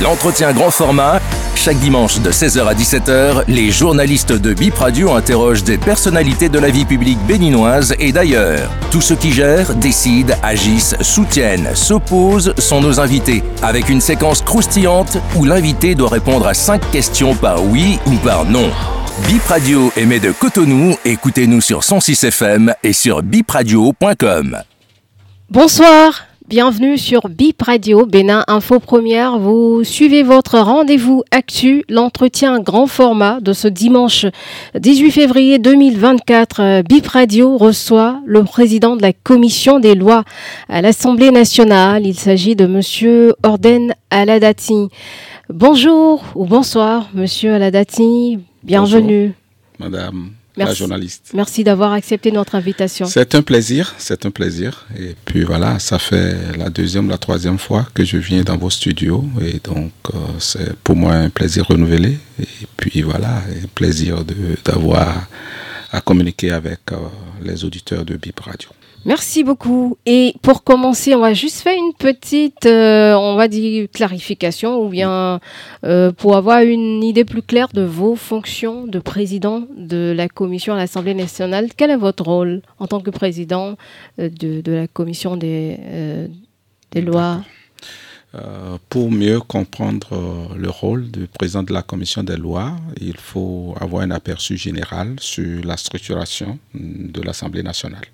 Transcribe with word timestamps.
L'entretien 0.00 0.52
grand 0.52 0.70
format, 0.70 1.20
chaque 1.56 1.78
dimanche 1.78 2.20
de 2.20 2.30
16h 2.30 2.64
à 2.68 2.74
17h, 2.74 3.42
les 3.48 3.72
journalistes 3.72 4.32
de 4.32 4.54
Bip 4.54 4.74
Radio 4.74 5.10
interrogent 5.12 5.64
des 5.64 5.76
personnalités 5.76 6.48
de 6.48 6.60
la 6.60 6.70
vie 6.70 6.84
publique 6.84 7.18
béninoise 7.26 7.96
et 7.98 8.12
d'ailleurs. 8.12 8.70
Tous 8.92 9.00
ceux 9.00 9.16
qui 9.16 9.32
gèrent, 9.32 9.74
décident, 9.74 10.34
agissent, 10.44 10.94
soutiennent, 11.00 11.74
s'opposent 11.74 12.54
sont 12.58 12.80
nos 12.80 13.00
invités, 13.00 13.42
avec 13.60 13.88
une 13.88 14.00
séquence 14.00 14.40
croustillante 14.40 15.18
où 15.34 15.44
l'invité 15.44 15.96
doit 15.96 16.10
répondre 16.10 16.46
à 16.46 16.54
5 16.54 16.92
questions 16.92 17.34
par 17.34 17.64
oui 17.64 17.98
ou 18.06 18.12
par 18.18 18.44
non. 18.44 18.70
Bip 19.26 19.44
Radio 19.46 19.90
émet 19.96 20.20
de 20.20 20.30
Cotonou, 20.30 20.96
écoutez-nous 21.04 21.60
sur 21.60 21.82
106 21.82 22.22
FM 22.22 22.72
et 22.84 22.92
sur 22.92 23.24
bipradio.com. 23.24 24.62
Bonsoir 25.50 26.27
Bienvenue 26.48 26.96
sur 26.96 27.28
BIP 27.28 27.60
Radio, 27.60 28.06
Bénin 28.06 28.42
Info 28.48 28.80
Première. 28.80 29.38
Vous 29.38 29.84
suivez 29.84 30.22
votre 30.22 30.58
rendez-vous 30.58 31.22
actu, 31.30 31.84
l'entretien 31.90 32.60
grand 32.60 32.86
format 32.86 33.38
de 33.42 33.52
ce 33.52 33.68
dimanche 33.68 34.24
18 34.74 35.10
février 35.10 35.58
2024. 35.58 36.80
BIP 36.88 37.06
Radio 37.06 37.58
reçoit 37.58 38.22
le 38.24 38.44
président 38.44 38.96
de 38.96 39.02
la 39.02 39.12
commission 39.12 39.78
des 39.78 39.94
lois 39.94 40.24
à 40.70 40.80
l'Assemblée 40.80 41.32
nationale. 41.32 42.06
Il 42.06 42.18
s'agit 42.18 42.56
de 42.56 42.64
monsieur 42.64 43.34
Orden 43.42 43.92
Aladati. 44.08 44.88
Bonjour 45.50 46.24
ou 46.34 46.46
bonsoir, 46.46 47.10
monsieur 47.12 47.52
Aladati. 47.52 48.38
Bienvenue. 48.62 49.34
Madame 49.78 50.30
Merci. 50.58 50.72
la 50.72 50.74
journaliste. 50.74 51.30
Merci 51.34 51.64
d'avoir 51.64 51.92
accepté 51.92 52.32
notre 52.32 52.54
invitation. 52.54 53.06
C'est 53.06 53.34
un 53.34 53.42
plaisir, 53.42 53.94
c'est 53.98 54.26
un 54.26 54.30
plaisir. 54.30 54.86
Et 54.98 55.14
puis 55.24 55.44
voilà, 55.44 55.78
ça 55.78 55.98
fait 55.98 56.36
la 56.56 56.68
deuxième, 56.68 57.08
la 57.08 57.18
troisième 57.18 57.58
fois 57.58 57.86
que 57.94 58.04
je 58.04 58.16
viens 58.16 58.42
dans 58.42 58.56
vos 58.56 58.70
studios. 58.70 59.24
Et 59.40 59.60
donc, 59.62 59.92
euh, 60.12 60.18
c'est 60.38 60.76
pour 60.78 60.96
moi 60.96 61.14
un 61.14 61.30
plaisir 61.30 61.66
renouvelé. 61.66 62.18
Et 62.40 62.66
puis 62.76 63.02
voilà, 63.02 63.36
un 63.38 63.68
plaisir 63.74 64.24
d'avoir 64.64 65.28
à 65.90 66.00
communiquer 66.00 66.50
avec 66.50 66.80
euh, 66.92 66.96
les 67.42 67.64
auditeurs 67.64 68.04
de 68.04 68.16
BIP 68.16 68.40
Radio. 68.40 68.68
Merci 69.04 69.44
beaucoup. 69.44 69.96
Et 70.06 70.34
pour 70.42 70.64
commencer, 70.64 71.14
on 71.14 71.20
va 71.20 71.32
juste 71.32 71.60
faire 71.60 71.76
une 71.76 71.94
petite, 71.94 72.66
euh, 72.66 73.14
on 73.14 73.36
va 73.36 73.48
dire, 73.48 73.88
clarification 73.92 74.82
ou 74.82 74.88
bien 74.88 75.40
euh, 75.84 76.12
pour 76.12 76.36
avoir 76.36 76.60
une 76.60 77.02
idée 77.04 77.24
plus 77.24 77.42
claire 77.42 77.68
de 77.72 77.82
vos 77.82 78.16
fonctions 78.16 78.86
de 78.86 78.98
président 78.98 79.66
de 79.76 80.12
la 80.16 80.28
commission 80.28 80.74
à 80.74 80.76
l'Assemblée 80.76 81.14
nationale. 81.14 81.68
Quel 81.76 81.90
est 81.90 81.96
votre 81.96 82.24
rôle 82.24 82.60
en 82.78 82.86
tant 82.86 83.00
que 83.00 83.10
président 83.10 83.76
euh, 84.18 84.28
de, 84.28 84.62
la 84.66 84.88
commission 84.88 85.36
des, 85.36 85.78
des 86.90 87.00
lois? 87.00 87.42
Pour 88.90 89.10
mieux 89.10 89.40
comprendre 89.40 90.54
le 90.54 90.68
rôle 90.68 91.10
du 91.10 91.26
président 91.26 91.62
de 91.62 91.72
la 91.72 91.80
commission 91.82 92.22
des 92.22 92.36
lois, 92.36 92.76
il 93.00 93.16
faut 93.16 93.74
avoir 93.80 94.02
un 94.02 94.10
aperçu 94.10 94.58
général 94.58 95.16
sur 95.18 95.64
la 95.64 95.78
structuration 95.78 96.58
de 96.74 97.22
l'Assemblée 97.22 97.62
nationale 97.62 98.04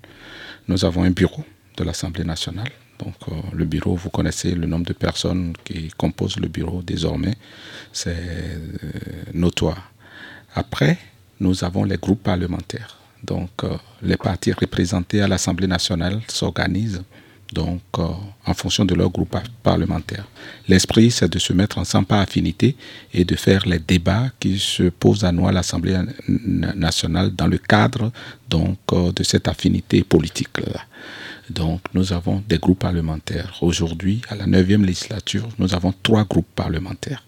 nous 0.67 0.85
avons 0.85 1.03
un 1.03 1.11
bureau 1.11 1.43
de 1.77 1.83
l'Assemblée 1.83 2.23
nationale. 2.23 2.71
Donc 2.99 3.15
euh, 3.27 3.33
le 3.53 3.65
bureau, 3.65 3.95
vous 3.95 4.09
connaissez 4.09 4.55
le 4.55 4.67
nombre 4.67 4.85
de 4.85 4.93
personnes 4.93 5.53
qui 5.63 5.89
composent 5.97 6.39
le 6.39 6.47
bureau 6.47 6.81
désormais, 6.81 7.35
c'est 7.91 8.15
euh, 8.15 8.89
notoire. 9.33 9.91
Après, 10.53 10.97
nous 11.39 11.63
avons 11.63 11.83
les 11.83 11.97
groupes 11.97 12.23
parlementaires. 12.23 12.97
Donc 13.23 13.63
euh, 13.63 13.77
les 14.01 14.17
partis 14.17 14.53
représentés 14.53 15.21
à 15.21 15.27
l'Assemblée 15.27 15.67
nationale 15.67 16.21
s'organisent 16.27 17.03
donc 17.53 17.81
en 17.97 18.53
fonction 18.53 18.85
de 18.85 18.95
leur 18.95 19.09
groupe 19.09 19.37
parlementaire. 19.63 20.25
L'esprit, 20.67 21.11
c'est 21.11 21.31
de 21.31 21.39
se 21.39 21.53
mettre 21.53 21.77
ensemble 21.77 22.07
par 22.07 22.19
affinité 22.19 22.75
et 23.13 23.23
de 23.23 23.35
faire 23.35 23.65
les 23.67 23.79
débats 23.79 24.29
qui 24.39 24.59
se 24.59 24.83
posent 24.83 25.23
à 25.23 25.31
nous 25.31 25.47
à 25.47 25.51
l'Assemblée 25.51 25.97
nationale 26.27 27.33
dans 27.35 27.47
le 27.47 27.57
cadre 27.57 28.11
donc 28.49 28.77
de 28.91 29.23
cette 29.23 29.47
affinité 29.47 30.03
politique 30.03 30.57
là. 30.59 30.81
Donc 31.49 31.81
nous 31.93 32.11
avons 32.11 32.43
des 32.47 32.57
groupes 32.57 32.79
parlementaires. 32.79 33.55
Aujourd'hui, 33.61 34.21
à 34.29 34.35
la 34.35 34.45
9e 34.45 34.83
législature, 34.83 35.47
nous 35.59 35.75
avons 35.75 35.93
trois 36.03 36.23
groupes 36.23 36.47
parlementaires. 36.55 37.23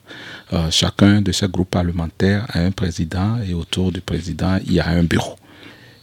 Euh, 0.53 0.71
chacun 0.71 1.21
de 1.21 1.31
ces 1.31 1.47
groupes 1.47 1.69
parlementaires 1.69 2.45
a 2.49 2.59
un 2.59 2.71
président 2.71 3.39
et 3.47 3.53
autour 3.53 3.91
du 3.91 4.01
président, 4.01 4.57
il 4.65 4.73
y 4.73 4.79
a 4.79 4.87
un 4.87 5.03
bureau. 5.03 5.35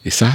Et 0.05 0.11
ça, 0.11 0.31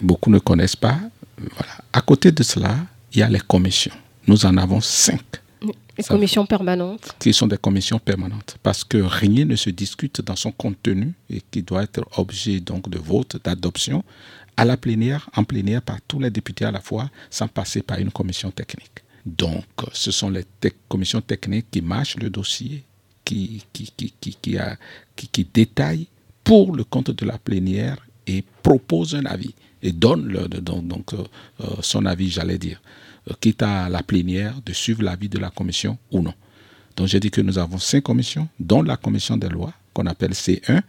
beaucoup 0.00 0.30
ne 0.30 0.38
connaissent 0.38 0.76
pas. 0.76 0.98
Voilà. 1.38 1.72
À 1.92 2.00
côté 2.00 2.32
de 2.32 2.42
cela, 2.42 2.76
il 3.12 3.18
y 3.20 3.22
a 3.22 3.28
les 3.28 3.40
commissions. 3.40 3.94
Nous 4.26 4.46
en 4.46 4.56
avons 4.56 4.80
cinq. 4.80 5.20
Les 5.96 6.04
commissions 6.04 6.46
permanentes. 6.46 7.14
Qui 7.18 7.32
sont 7.34 7.46
des 7.46 7.58
commissions 7.58 7.98
permanentes. 7.98 8.56
Parce 8.62 8.82
que 8.82 8.98
rien 8.98 9.44
ne 9.44 9.56
se 9.56 9.70
discute 9.70 10.22
dans 10.22 10.36
son 10.36 10.50
contenu 10.50 11.12
et 11.28 11.42
qui 11.50 11.62
doit 11.62 11.82
être 11.82 12.02
objet 12.16 12.60
donc 12.60 12.88
de 12.88 12.98
vote, 12.98 13.36
d'adoption, 13.44 14.02
à 14.56 14.64
la 14.64 14.76
plénière, 14.76 15.28
en 15.36 15.44
plénière 15.44 15.82
par 15.82 16.00
tous 16.02 16.18
les 16.18 16.30
députés 16.30 16.64
à 16.64 16.70
la 16.70 16.80
fois, 16.80 17.10
sans 17.30 17.48
passer 17.48 17.82
par 17.82 17.98
une 17.98 18.10
commission 18.10 18.50
technique. 18.50 19.00
Donc, 19.24 19.64
ce 19.92 20.10
sont 20.10 20.30
les 20.30 20.44
commissions 20.88 21.20
techniques 21.20 21.66
qui 21.70 21.80
marchent 21.80 22.16
le 22.16 22.30
dossier, 22.30 22.84
qui, 23.24 23.62
qui, 23.72 23.92
qui, 23.96 24.12
qui, 24.18 24.58
a, 24.58 24.76
qui, 25.14 25.46
détaillent 25.52 26.08
pour 26.42 26.74
le 26.74 26.84
compte 26.84 27.10
de 27.10 27.24
la 27.24 27.38
plénière 27.38 27.96
et 28.26 28.44
proposent 28.62 29.14
un 29.14 29.26
avis 29.26 29.54
et 29.82 29.92
donne 29.92 30.26
le, 30.26 30.48
donc, 30.48 30.86
donc 30.86 31.12
euh, 31.14 31.18
euh, 31.60 31.66
son 31.80 32.06
avis, 32.06 32.30
j'allais 32.30 32.58
dire, 32.58 32.80
euh, 33.30 33.34
quitte 33.40 33.62
à 33.62 33.88
la 33.88 34.02
plénière 34.02 34.54
de 34.64 34.72
suivre 34.72 35.02
l'avis 35.02 35.28
de 35.28 35.38
la 35.38 35.50
commission 35.50 35.98
ou 36.10 36.20
non. 36.22 36.34
Donc 36.96 37.08
j'ai 37.08 37.20
dit 37.20 37.30
que 37.30 37.40
nous 37.40 37.58
avons 37.58 37.78
cinq 37.78 38.02
commissions, 38.02 38.48
dont 38.60 38.82
la 38.82 38.96
commission 38.96 39.36
des 39.36 39.48
lois, 39.48 39.72
qu'on 39.92 40.06
appelle 40.06 40.32
C1, 40.32 40.80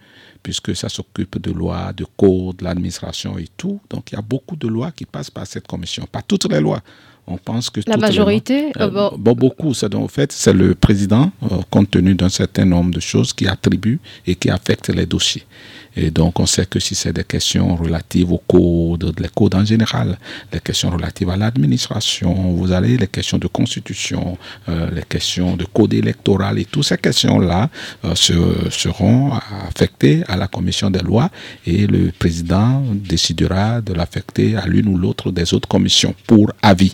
puisque 0.42 0.74
ça 0.76 0.88
s'occupe 0.88 1.40
de 1.40 1.50
lois, 1.50 1.92
de 1.92 2.06
codes, 2.16 2.56
de 2.56 2.64
l'administration 2.64 3.38
et 3.38 3.48
tout. 3.56 3.80
Donc 3.90 4.12
il 4.12 4.14
y 4.14 4.18
a 4.18 4.22
beaucoup 4.22 4.56
de 4.56 4.68
lois 4.68 4.92
qui 4.92 5.04
passent 5.06 5.30
par 5.30 5.46
cette 5.46 5.66
commission. 5.66 6.06
Pas 6.10 6.22
toutes 6.22 6.50
les 6.50 6.60
lois. 6.60 6.80
On 7.26 7.38
pense 7.38 7.70
que 7.70 7.80
la 7.86 7.96
majorité, 7.96 8.70
lois, 8.76 9.14
bon. 9.16 9.32
beaucoup. 9.34 9.72
C'est 9.72 9.94
en 9.94 10.08
fait 10.08 10.30
c'est 10.30 10.52
le 10.52 10.74
président, 10.74 11.32
compte 11.70 11.90
tenu 11.90 12.14
d'un 12.14 12.28
certain 12.28 12.66
nombre 12.66 12.90
de 12.90 13.00
choses, 13.00 13.32
qui 13.32 13.46
attribue 13.46 13.98
et 14.26 14.34
qui 14.34 14.50
affecte 14.50 14.90
les 14.90 15.06
dossiers. 15.06 15.44
Et 15.96 16.10
donc, 16.10 16.40
on 16.40 16.46
sait 16.46 16.66
que 16.66 16.80
si 16.80 16.94
c'est 16.94 17.12
des 17.12 17.24
questions 17.24 17.76
relatives 17.76 18.32
au 18.32 18.38
code, 18.38 19.14
les 19.18 19.28
codes 19.28 19.54
en 19.54 19.64
général, 19.64 20.18
les 20.52 20.60
questions 20.60 20.90
relatives 20.90 21.30
à 21.30 21.36
l'administration, 21.36 22.32
vous 22.52 22.72
avez 22.72 22.96
les 22.96 23.06
questions 23.06 23.38
de 23.38 23.46
constitution, 23.46 24.36
euh, 24.68 24.90
les 24.90 25.02
questions 25.02 25.56
de 25.56 25.64
code 25.64 25.94
électoral 25.94 26.58
et 26.58 26.64
toutes 26.64 26.84
ces 26.84 26.98
questions-là 26.98 27.70
euh, 28.04 28.14
seront 28.14 29.32
affectées 29.68 30.22
à 30.28 30.36
la 30.36 30.48
commission 30.48 30.90
des 30.90 31.00
lois 31.00 31.30
et 31.66 31.86
le 31.86 32.10
président 32.18 32.82
décidera 32.92 33.80
de 33.80 33.92
l'affecter 33.92 34.56
à 34.56 34.66
l'une 34.66 34.88
ou 34.88 34.96
l'autre 34.96 35.30
des 35.30 35.54
autres 35.54 35.68
commissions 35.68 36.14
pour 36.26 36.52
avis. 36.62 36.92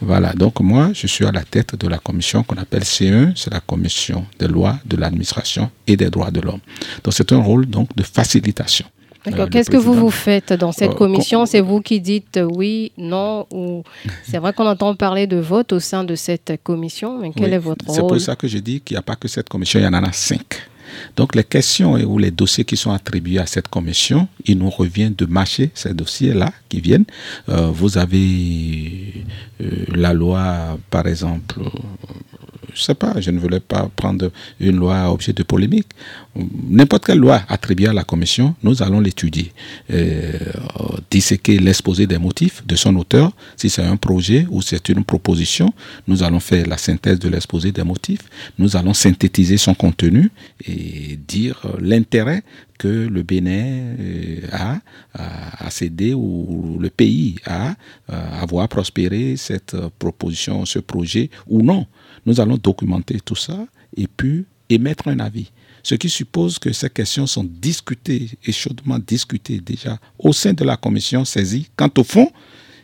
Voilà, 0.00 0.32
donc 0.32 0.60
moi, 0.60 0.90
je 0.94 1.06
suis 1.06 1.26
à 1.26 1.32
la 1.32 1.42
tête 1.42 1.74
de 1.76 1.86
la 1.86 1.98
commission 1.98 2.42
qu'on 2.42 2.56
appelle 2.56 2.82
C1, 2.82 3.32
c'est 3.36 3.52
la 3.52 3.60
commission 3.60 4.24
des 4.38 4.48
lois, 4.48 4.78
de 4.86 4.96
l'administration 4.96 5.70
et 5.86 5.96
des 5.96 6.08
droits 6.08 6.30
de 6.30 6.40
l'homme. 6.40 6.60
Donc 7.04 7.12
c'est 7.12 7.32
un 7.32 7.42
rôle 7.42 7.66
donc 7.66 7.94
de 7.94 8.02
facilitation. 8.02 8.86
D'accord. 9.24 9.40
Euh, 9.40 9.48
Qu'est-ce 9.48 9.70
que 9.70 9.76
vous 9.76 9.92
vous 9.92 10.10
faites 10.10 10.54
dans 10.54 10.72
cette 10.72 10.92
euh, 10.92 10.94
commission? 10.94 11.44
C'est 11.44 11.60
vous 11.60 11.80
qui 11.80 12.00
dites 12.00 12.40
oui, 12.42 12.92
non 12.96 13.46
ou 13.52 13.82
c'est 14.26 14.38
vrai 14.38 14.54
qu'on 14.54 14.66
entend 14.66 14.94
parler 14.94 15.26
de 15.26 15.36
vote 15.36 15.74
au 15.74 15.80
sein 15.80 16.04
de 16.04 16.14
cette 16.14 16.58
commission, 16.62 17.18
mais 17.18 17.30
quel 17.36 17.52
est 17.52 17.58
votre 17.58 17.84
rôle 17.84 17.94
C'est 17.94 18.00
pour 18.00 18.20
ça 18.20 18.36
que 18.36 18.48
je 18.48 18.58
dis 18.58 18.80
qu'il 18.80 18.94
n'y 18.94 18.98
a 18.98 19.02
pas 19.02 19.16
que 19.16 19.28
cette 19.28 19.48
commission, 19.48 19.78
il 19.78 19.82
y 19.82 19.86
en 19.86 19.92
a 19.92 20.12
cinq. 20.12 20.69
Donc 21.16 21.34
les 21.34 21.44
questions 21.44 21.92
ou 21.94 22.18
les 22.18 22.30
dossiers 22.30 22.64
qui 22.64 22.76
sont 22.76 22.92
attribués 22.92 23.38
à 23.38 23.46
cette 23.46 23.68
commission, 23.68 24.28
il 24.46 24.58
nous 24.58 24.70
revient 24.70 25.10
de 25.16 25.26
mâcher 25.26 25.70
ces 25.74 25.94
dossiers-là 25.94 26.52
qui 26.68 26.80
viennent. 26.80 27.04
Euh, 27.48 27.70
vous 27.70 27.98
avez 27.98 29.24
euh, 29.60 29.84
la 29.94 30.12
loi, 30.12 30.78
par 30.90 31.06
exemple, 31.06 31.60
je 32.74 32.82
sais 32.82 32.94
pas, 32.94 33.20
je 33.20 33.30
ne 33.30 33.38
voulais 33.38 33.60
pas 33.60 33.88
prendre 33.94 34.30
une 34.58 34.76
loi 34.76 34.96
à 34.96 35.10
objet 35.10 35.32
de 35.32 35.42
polémique. 35.42 35.88
N'importe 36.68 37.06
quelle 37.06 37.18
loi 37.18 37.42
attribuée 37.48 37.88
à 37.88 37.92
la 37.92 38.04
commission, 38.04 38.54
nous 38.62 38.82
allons 38.82 39.00
l'étudier. 39.00 39.52
Euh, 39.90 40.38
disséquer 41.10 41.58
l'exposé 41.58 42.06
des 42.06 42.18
motifs 42.18 42.64
de 42.66 42.76
son 42.76 42.94
auteur, 42.96 43.32
si 43.56 43.68
c'est 43.68 43.82
un 43.82 43.96
projet 43.96 44.46
ou 44.50 44.62
c'est 44.62 44.88
une 44.88 45.04
proposition, 45.04 45.72
nous 46.06 46.22
allons 46.22 46.40
faire 46.40 46.66
la 46.66 46.76
synthèse 46.76 47.18
de 47.18 47.28
l'exposé 47.28 47.72
des 47.72 47.82
motifs, 47.82 48.22
nous 48.58 48.76
allons 48.76 48.94
synthétiser 48.94 49.56
son 49.56 49.74
contenu 49.74 50.30
et 50.66 51.18
dire 51.26 51.60
l'intérêt 51.80 52.42
que 52.78 52.88
le 52.88 53.22
Bénin 53.22 53.94
euh, 53.98 54.40
a 54.52 54.78
à, 55.12 55.70
céder 55.70 56.14
ou 56.14 56.78
le 56.80 56.88
pays 56.88 57.36
a 57.44 57.74
à 58.08 58.46
voir 58.46 58.68
prospérer 58.68 59.36
cette 59.36 59.76
proposition, 59.98 60.64
ce 60.64 60.78
projet 60.78 61.30
ou 61.46 61.62
non. 61.62 61.86
Nous 62.26 62.40
allons 62.40 62.56
documenter 62.56 63.18
tout 63.24 63.36
ça 63.36 63.66
et 63.96 64.06
puis 64.06 64.44
émettre 64.68 65.08
un 65.08 65.18
avis. 65.20 65.50
Ce 65.82 65.94
qui 65.94 66.08
suppose 66.10 66.58
que 66.58 66.72
ces 66.72 66.90
questions 66.90 67.26
sont 67.26 67.44
discutées 67.44 68.28
et 68.44 68.52
chaudement 68.52 68.98
discutées 68.98 69.60
déjà 69.60 69.98
au 70.18 70.32
sein 70.32 70.52
de 70.52 70.64
la 70.64 70.76
commission 70.76 71.24
saisie. 71.24 71.68
Quant 71.74 71.90
au 71.96 72.04
fond, 72.04 72.30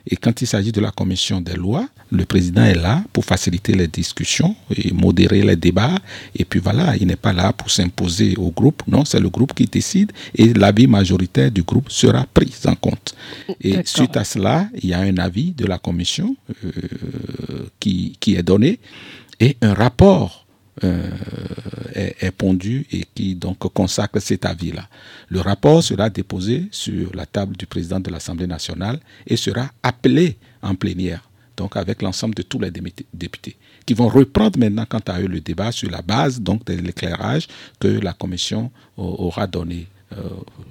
Et 0.09 0.17
quand 0.17 0.41
il 0.41 0.47
s'agit 0.47 0.71
de 0.71 0.81
la 0.81 0.93
commission 0.93 1.41
des 1.41 1.55
lois, 1.55 1.89
le 2.13 2.25
président 2.25 2.63
est 2.63 2.77
là 2.77 3.03
pour 3.13 3.25
faciliter 3.25 3.73
les 3.75 3.89
discussions 3.89 4.55
et 4.75 4.93
modérer 4.93 5.43
les 5.43 5.57
débats. 5.57 5.97
Et 6.37 6.45
puis 6.45 6.61
voilà, 6.61 6.97
il 6.97 7.09
n'est 7.09 7.17
pas 7.17 7.33
là 7.33 7.53
pour 7.53 7.71
s'imposer 7.71 8.37
au 8.37 8.51
groupe. 8.53 8.85
Non, 8.87 9.05
c'est 9.05 9.19
le 9.19 9.29
groupe 9.29 9.53
qui 9.53 9.65
décide 9.65 10.13
et 10.37 10.53
l'avis 10.55 10.87
majoritaire 10.87 11.51
du 11.51 11.65
groupe 11.65 11.91
sera 11.91 12.25
pris 12.33 12.53
en 12.67 12.77
compte. 12.77 13.17
Et 13.61 13.79
suite 13.85 14.17
à 14.17 14.23
cela, 14.23 14.69
il 14.81 14.91
y 14.91 14.95
a 14.95 15.01
un 15.01 15.17
avis 15.19 15.51
de 15.51 15.67
la 15.67 15.79
commission 15.79 16.37
euh, 16.65 16.71
qui, 17.81 18.17
qui 18.21 18.37
est 18.37 18.45
donné 18.45 18.79
et 19.41 19.57
un 19.63 19.75
rapport 19.75 20.47
euh, 20.85 21.09
est, 21.95 22.31
pondu 22.33 22.87
et 22.93 23.05
qui 23.15 23.35
donc 23.35 23.59
consacre 23.73 24.21
cet 24.21 24.45
avis-là. 24.45 24.87
Le 25.31 25.41
rapport 25.41 25.83
sera 25.83 26.11
déposé 26.11 26.69
sur 26.71 27.15
la 27.15 27.25
table 27.25 27.57
du 27.57 27.67
président 27.67 27.99
de 27.99 28.11
l'Assemblée 28.11 28.47
nationale 28.47 29.01
et 29.27 29.37
sera 29.37 29.71
appelé 29.83 30.37
en 30.63 30.75
plénière, 30.75 31.29
donc 31.57 31.77
avec 31.77 32.03
l'ensemble 32.03 32.35
de 32.35 32.43
tous 32.43 32.59
les 32.59 32.71
députés, 33.15 33.57
qui 33.87 33.95
vont 33.95 34.09
reprendre 34.09 34.59
maintenant 34.59 34.85
quant 34.87 35.01
à 35.07 35.19
eux 35.21 35.29
le 35.29 35.41
débat 35.41 35.73
sur 35.73 35.91
la 35.91 36.03
base 36.03 36.41
donc 36.41 36.67
de 36.67 36.75
l'éclairage 36.75 37.49
que 37.81 37.89
la 37.89 38.13
commission 38.13 38.71
aura 38.99 39.47
donné 39.47 39.87
euh, 40.13 40.23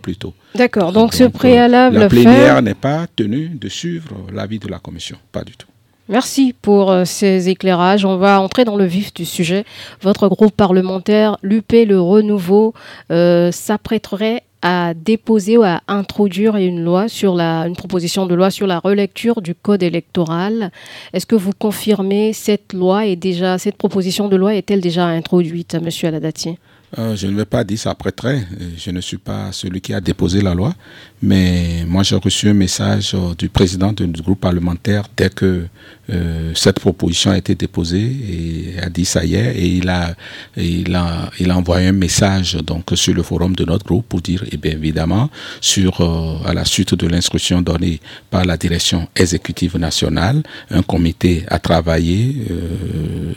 plus 0.03 0.15
tôt. 0.17 0.33
D'accord, 0.53 0.93
donc, 0.93 1.13
ce 1.15 1.23
préalable. 1.23 1.97
la 1.97 2.07
plénière 2.09 2.61
n'est 2.61 2.73
pas 2.75 3.07
tenue 3.15 3.49
de 3.49 3.69
suivre 3.69 4.27
l'avis 4.31 4.59
de 4.59 4.67
la 4.67 4.77
commission, 4.79 5.17
pas 5.31 5.43
du 5.43 5.53
tout. 5.57 5.67
Merci 6.07 6.53
pour 6.61 6.91
euh, 6.91 7.03
ces 7.03 7.49
éclairages. 7.49 8.05
On 8.05 8.17
va 8.17 8.39
entrer 8.39 8.63
dans 8.63 8.75
le 8.75 8.85
vif 8.85 9.11
du 9.13 9.25
sujet. 9.25 9.65
Votre 10.01 10.27
groupe 10.27 10.55
parlementaire, 10.55 11.37
l'UP 11.41 11.71
Le 11.71 11.99
Renouveau, 11.99 12.75
euh, 13.11 13.51
s'apprêterait 13.51 14.43
à 14.61 14.93
déposer 14.93 15.57
ou 15.57 15.63
à 15.63 15.81
introduire 15.87 16.57
une 16.57 16.83
loi 16.83 17.07
sur 17.07 17.35
la, 17.35 17.67
proposition 17.75 18.25
de 18.25 18.35
loi 18.35 18.51
sur 18.51 18.67
la 18.67 18.79
relecture 18.79 19.41
du 19.41 19.55
code 19.55 19.83
électoral. 19.83 20.71
Est-ce 21.13 21.25
que 21.25 21.35
vous 21.35 21.53
confirmez 21.57 22.33
cette 22.33 22.73
loi 22.73 23.05
est 23.05 23.15
déjà, 23.15 23.57
cette 23.57 23.77
proposition 23.77 24.27
de 24.27 24.35
loi 24.35 24.55
est-elle 24.55 24.81
déjà 24.81 25.05
introduite, 25.05 25.75
Monsieur 25.81 26.07
Aladati 26.07 26.57
euh, 26.97 27.15
je 27.15 27.27
ne 27.27 27.35
vais 27.35 27.45
pas 27.45 27.63
dire 27.63 27.93
très. 28.15 28.45
Je 28.77 28.91
ne 28.91 29.01
suis 29.01 29.17
pas 29.17 29.51
celui 29.51 29.81
qui 29.81 29.93
a 29.93 29.99
déposé 29.99 30.41
la 30.41 30.53
loi, 30.53 30.73
mais 31.21 31.85
moi 31.87 32.03
j'ai 32.03 32.15
reçu 32.15 32.49
un 32.49 32.53
message 32.53 33.13
euh, 33.15 33.33
du 33.37 33.49
président 33.49 33.93
du 33.93 34.21
groupe 34.21 34.41
parlementaire 34.41 35.03
dès 35.15 35.29
que 35.29 35.65
euh, 36.09 36.51
cette 36.53 36.79
proposition 36.79 37.31
a 37.31 37.37
été 37.37 37.55
déposée 37.55 38.03
et 38.03 38.79
a 38.79 38.89
dit 38.89 39.05
ça 39.05 39.23
y 39.25 39.35
est 39.35 39.55
et 39.55 39.67
il 39.77 39.89
a, 39.89 40.13
il 40.57 40.93
a, 40.93 41.29
il 41.39 41.49
a 41.49 41.57
envoyé 41.57 41.87
un 41.87 41.93
message 41.93 42.55
donc 42.55 42.91
sur 42.95 43.13
le 43.13 43.23
forum 43.23 43.55
de 43.55 43.63
notre 43.65 43.85
groupe 43.85 44.07
pour 44.07 44.21
dire 44.21 44.43
eh 44.51 44.57
bien 44.57 44.73
évidemment 44.73 45.29
sur 45.61 46.01
à 46.45 46.53
la 46.53 46.65
suite 46.65 46.93
de 46.95 47.07
l'instruction 47.07 47.61
donnée 47.61 47.99
par 48.29 48.45
la 48.45 48.57
direction 48.57 49.07
exécutive 49.15 49.77
nationale, 49.77 50.43
un 50.69 50.81
comité 50.81 51.43
a 51.47 51.59
travaillé 51.59 52.35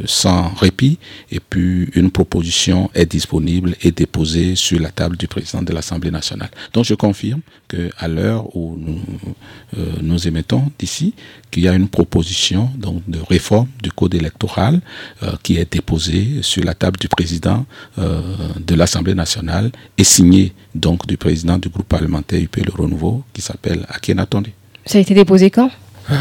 sans 0.04 0.48
répit 0.54 0.98
et 1.30 1.40
puis 1.40 1.88
une 1.94 2.10
proposition 2.10 2.90
est 2.94 3.06
disponible 3.06 3.74
et 3.82 3.92
déposé 3.92 4.56
sur 4.56 4.80
la 4.80 4.90
table 4.90 5.16
du 5.16 5.28
président 5.28 5.62
de 5.62 5.72
l'Assemblée 5.72 6.10
nationale. 6.10 6.50
Donc 6.72 6.84
je 6.84 6.94
confirme 6.94 7.40
qu'à 7.68 8.08
l'heure 8.08 8.56
où 8.56 8.76
nous, 8.78 8.98
euh, 9.76 9.92
nous 10.02 10.26
émettons 10.26 10.64
d'ici, 10.78 11.14
qu'il 11.50 11.64
y 11.64 11.68
a 11.68 11.74
une 11.74 11.88
proposition 11.88 12.70
donc, 12.76 13.02
de 13.08 13.18
réforme 13.28 13.68
du 13.82 13.92
code 13.92 14.14
électoral 14.14 14.80
euh, 15.22 15.32
qui 15.42 15.56
est 15.58 15.70
déposée 15.70 16.42
sur 16.42 16.64
la 16.64 16.74
table 16.74 16.98
du 16.98 17.08
président 17.08 17.66
euh, 17.98 18.20
de 18.58 18.74
l'Assemblée 18.74 19.14
nationale 19.14 19.70
et 19.98 20.04
signée 20.04 20.52
donc 20.74 21.06
du 21.06 21.16
président 21.16 21.58
du 21.58 21.68
groupe 21.68 21.88
parlementaire 21.88 22.40
UP 22.40 22.56
Le 22.56 22.72
Renouveau 22.72 23.22
qui 23.32 23.42
s'appelle 23.42 23.84
Akhenatonde. 23.88 24.48
Ça 24.86 24.98
a 24.98 25.00
été 25.00 25.14
déposé 25.14 25.50
quand? 25.50 25.70
Ah, 26.10 26.14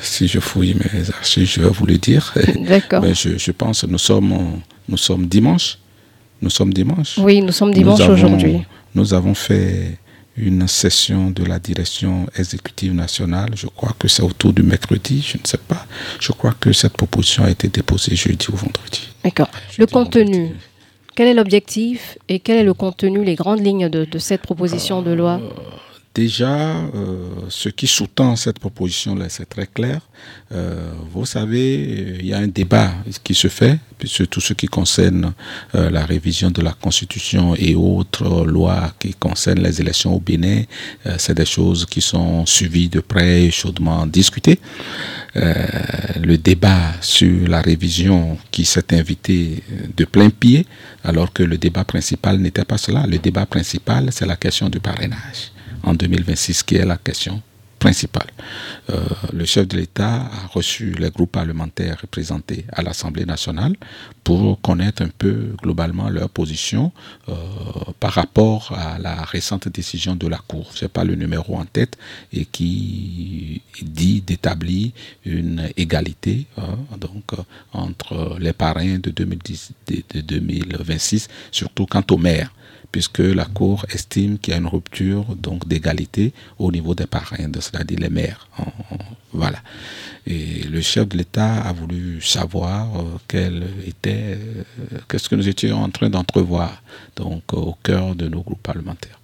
si 0.00 0.26
je 0.26 0.40
fouille 0.40 0.74
mes 0.74 1.10
archives, 1.10 1.46
je 1.46 1.60
vais 1.60 1.68
vous 1.68 1.86
le 1.86 1.98
dire. 1.98 2.32
D'accord. 2.66 3.02
Mais 3.02 3.14
je, 3.14 3.36
je 3.36 3.50
pense 3.52 3.82
que 3.82 3.86
nous 3.86 3.98
sommes, 3.98 4.60
nous 4.88 4.96
sommes 4.96 5.26
dimanche. 5.26 5.78
Nous 6.40 6.50
sommes 6.50 6.72
dimanche. 6.72 7.18
Oui, 7.18 7.40
nous 7.40 7.52
sommes 7.52 7.72
dimanche 7.72 8.00
aujourd'hui. 8.00 8.62
Nous 8.94 9.14
avons 9.14 9.34
fait 9.34 9.98
une 10.36 10.66
session 10.66 11.30
de 11.30 11.44
la 11.44 11.58
direction 11.58 12.26
exécutive 12.36 12.94
nationale. 12.94 13.50
Je 13.54 13.66
crois 13.66 13.94
que 13.98 14.08
c'est 14.08 14.22
autour 14.22 14.52
du 14.52 14.62
mercredi, 14.62 15.22
je 15.22 15.38
ne 15.38 15.46
sais 15.46 15.58
pas. 15.58 15.86
Je 16.20 16.32
crois 16.32 16.54
que 16.58 16.72
cette 16.72 16.94
proposition 16.94 17.44
a 17.44 17.50
été 17.50 17.68
déposée 17.68 18.16
jeudi 18.16 18.46
ou 18.50 18.56
vendredi. 18.56 19.08
D'accord. 19.24 19.50
Le 19.78 19.86
contenu, 19.86 20.52
quel 21.14 21.28
est 21.28 21.34
l'objectif 21.34 22.16
et 22.28 22.38
quel 22.40 22.58
est 22.58 22.64
le 22.64 22.74
contenu, 22.74 23.24
les 23.24 23.34
grandes 23.34 23.64
lignes 23.64 23.88
de, 23.88 24.18
cette 24.18 24.42
proposition 24.42 25.02
de 25.02 25.12
loi? 25.12 25.40
Déjà, 26.14 26.76
euh, 26.94 27.30
ce 27.48 27.70
qui 27.70 27.86
sous-tend 27.86 28.36
cette 28.36 28.58
proposition-là, 28.58 29.30
c'est 29.30 29.48
très 29.48 29.66
clair. 29.66 30.02
Euh, 30.52 30.92
vous 31.10 31.24
savez, 31.24 32.16
il 32.20 32.26
y 32.26 32.34
a 32.34 32.38
un 32.38 32.48
débat 32.48 32.92
qui 33.24 33.32
se 33.32 33.48
fait 33.48 33.78
sur 34.04 34.28
tout 34.28 34.40
ce 34.42 34.52
qui 34.52 34.66
concerne 34.66 35.32
euh, 35.74 35.88
la 35.88 36.04
révision 36.04 36.50
de 36.50 36.60
la 36.60 36.72
Constitution 36.72 37.54
et 37.56 37.74
autres 37.74 38.44
lois 38.44 38.92
qui 38.98 39.14
concernent 39.14 39.62
les 39.62 39.80
élections 39.80 40.14
au 40.14 40.20
Bénin. 40.20 40.64
c'est 41.16 41.34
des 41.34 41.46
choses 41.46 41.86
qui 41.86 42.02
sont 42.02 42.44
suivies 42.44 42.90
de 42.90 43.00
près 43.00 43.44
et 43.44 43.50
chaudement 43.50 44.06
discutées. 44.06 44.60
le 45.34 46.36
débat 46.36 46.92
sur 47.00 47.48
la 47.48 47.62
révision 47.62 48.36
qui 48.50 48.66
s'est 48.66 48.92
invité 48.92 49.62
de 49.96 50.04
plein 50.04 50.28
pied, 50.28 50.66
alors 51.04 51.32
que 51.32 51.42
le 51.42 51.56
débat 51.56 51.84
principal 51.84 52.36
n'était 52.38 52.66
pas 52.66 52.76
cela. 52.76 53.06
Le 53.06 53.18
débat 53.18 53.46
principal, 53.46 54.10
c'est 54.12 54.26
la 54.26 54.36
question 54.36 54.68
du 54.68 54.78
parrainage 54.78 55.52
en 55.82 55.94
2026, 55.94 56.62
qui 56.62 56.76
est 56.76 56.86
la 56.86 56.96
question 56.96 57.42
principale. 57.82 58.30
Euh, 58.90 59.00
le 59.32 59.44
chef 59.44 59.66
de 59.66 59.76
l'État 59.76 60.14
a 60.40 60.46
reçu 60.54 60.94
les 61.02 61.10
groupes 61.10 61.32
parlementaires 61.32 61.98
représentés 62.00 62.64
à 62.72 62.80
l'Assemblée 62.82 63.24
nationale 63.24 63.74
pour 64.22 64.60
connaître 64.60 65.02
un 65.02 65.10
peu 65.22 65.56
globalement 65.60 66.08
leur 66.08 66.30
position 66.30 66.92
euh, 67.28 67.34
par 67.98 68.12
rapport 68.12 68.72
à 68.78 69.00
la 69.00 69.16
récente 69.22 69.66
décision 69.68 70.14
de 70.14 70.28
la 70.28 70.38
Cour. 70.38 70.70
Je 70.76 70.84
n'ai 70.84 70.88
pas 70.88 71.02
le 71.02 71.16
numéro 71.16 71.56
en 71.56 71.64
tête 71.64 71.98
et 72.32 72.44
qui 72.44 73.62
dit 73.82 74.20
d'établir 74.20 74.92
une 75.26 75.68
égalité 75.76 76.46
hein, 76.58 76.78
donc, 77.00 77.32
entre 77.72 78.36
les 78.38 78.52
parrains 78.52 78.98
de, 78.98 79.10
2010, 79.10 79.72
de 80.14 80.20
2026, 80.20 81.26
surtout 81.50 81.86
quant 81.86 82.04
aux 82.12 82.18
maires 82.18 82.52
puisque 82.92 83.18
la 83.18 83.46
Cour 83.46 83.86
estime 83.88 84.38
qu'il 84.38 84.52
y 84.52 84.54
a 84.54 84.60
une 84.60 84.66
rupture 84.66 85.24
donc 85.34 85.66
d'égalité 85.66 86.32
au 86.58 86.70
niveau 86.70 86.94
des 86.94 87.06
parrains, 87.06 87.50
c'est-à-dire 87.54 87.98
les 87.98 88.10
maires. 88.10 88.48
Voilà. 89.32 89.58
Et 90.26 90.62
le 90.64 90.80
chef 90.82 91.08
de 91.08 91.16
l'État 91.16 91.62
a 91.62 91.72
voulu 91.72 92.20
savoir 92.20 93.00
euh, 93.00 93.04
quel 93.26 93.64
était, 93.86 94.38
euh, 94.38 94.98
qu'est-ce 95.08 95.28
que 95.28 95.34
nous 95.34 95.48
étions 95.48 95.82
en 95.82 95.88
train 95.88 96.10
d'entrevoir 96.10 96.82
donc 97.16 97.42
au 97.54 97.74
cœur 97.82 98.14
de 98.14 98.28
nos 98.28 98.42
groupes 98.42 98.62
parlementaires. 98.62 99.18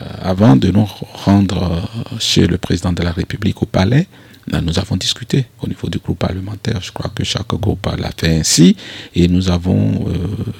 Euh, 0.00 0.06
avant 0.22 0.54
de 0.56 0.70
nous 0.70 0.88
rendre 1.24 1.82
chez 2.20 2.46
le 2.46 2.58
président 2.58 2.92
de 2.92 3.02
la 3.02 3.10
République 3.10 3.60
au 3.60 3.66
palais, 3.66 4.06
nous 4.46 4.78
avons 4.78 4.96
discuté 4.96 5.46
au 5.60 5.66
niveau 5.68 5.88
du 5.88 5.98
groupe 5.98 6.18
parlementaire. 6.18 6.80
Je 6.82 6.92
crois 6.92 7.10
que 7.14 7.24
chaque 7.24 7.54
groupe 7.54 7.86
l'a 7.98 8.10
fait 8.16 8.36
ainsi 8.38 8.76
et 9.14 9.28
nous 9.28 9.50
avons 9.50 10.08
euh, 10.08 10.12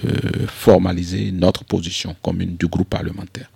euh, 0.07 0.47
formalisé 0.47 1.31
notre 1.33 1.65
position 1.65 2.17
commune 2.23 2.57
du 2.57 2.67
groupe 2.67 2.89
parlementaire. 2.89 3.51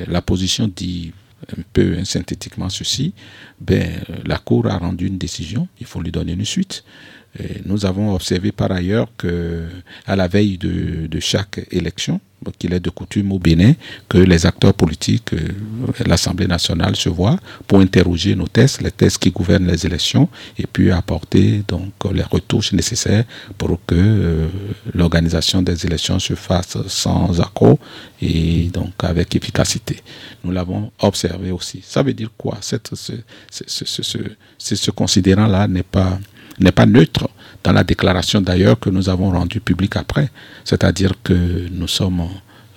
Euh, 0.00 0.04
la 0.08 0.22
position 0.22 0.70
dit 0.74 1.12
un 1.56 1.62
peu 1.72 2.04
synthétiquement 2.04 2.68
ceci, 2.68 3.14
ben, 3.60 4.00
la 4.26 4.36
Cour 4.38 4.66
a 4.66 4.76
rendu 4.76 5.06
une 5.06 5.16
décision, 5.16 5.68
il 5.80 5.86
faut 5.86 6.00
lui 6.00 6.12
donner 6.12 6.32
une 6.32 6.44
suite. 6.44 6.84
Nous 7.64 7.86
avons 7.86 8.14
observé 8.14 8.52
par 8.52 8.72
ailleurs 8.72 9.08
que 9.16 9.66
à 10.06 10.16
la 10.16 10.28
veille 10.28 10.58
de 10.58 11.20
chaque 11.20 11.60
élection, 11.70 12.20
qu'il 12.58 12.72
est 12.72 12.80
de 12.80 12.90
coutume 12.90 13.32
au 13.32 13.38
Bénin 13.38 13.74
que 14.08 14.18
les 14.18 14.46
acteurs 14.46 14.74
politiques, 14.74 15.34
euh, 15.34 15.48
l'Assemblée 16.06 16.46
nationale 16.46 16.96
se 16.96 17.08
voient 17.08 17.38
pour 17.66 17.80
interroger 17.80 18.34
nos 18.34 18.46
tests, 18.46 18.80
les 18.82 18.90
tests 18.90 19.18
qui 19.18 19.30
gouvernent 19.30 19.66
les 19.66 19.84
élections, 19.86 20.28
et 20.58 20.66
puis 20.66 20.90
apporter 20.90 21.62
donc 21.66 21.92
les 22.12 22.22
retouches 22.22 22.72
nécessaires 22.72 23.24
pour 23.58 23.78
que 23.86 23.94
euh, 23.94 24.48
l'organisation 24.94 25.62
des 25.62 25.84
élections 25.86 26.18
se 26.18 26.34
fasse 26.34 26.78
sans 26.86 27.40
accroc 27.40 27.78
et 28.22 28.68
donc 28.72 28.92
avec 29.02 29.34
efficacité. 29.36 29.96
Nous 30.44 30.50
l'avons 30.50 30.90
observé 31.00 31.50
aussi. 31.50 31.80
Ça 31.84 32.02
veut 32.02 32.14
dire 32.14 32.30
quoi? 32.36 32.58
Cette, 32.60 32.94
ce, 32.94 33.12
ce, 33.50 34.02
ce, 34.02 34.76
ce 34.76 34.90
considérant-là 34.90 35.68
n'est 35.68 35.82
pas 35.82 36.18
n'est 36.60 36.72
pas 36.72 36.86
neutre 36.86 37.28
dans 37.64 37.72
la 37.72 37.84
déclaration 37.84 38.40
d'ailleurs 38.40 38.78
que 38.78 38.90
nous 38.90 39.08
avons 39.08 39.30
rendue 39.30 39.60
publique 39.60 39.96
après. 39.96 40.30
C'est-à-dire 40.64 41.12
que 41.22 41.68
nous 41.70 41.88
sommes 41.88 42.22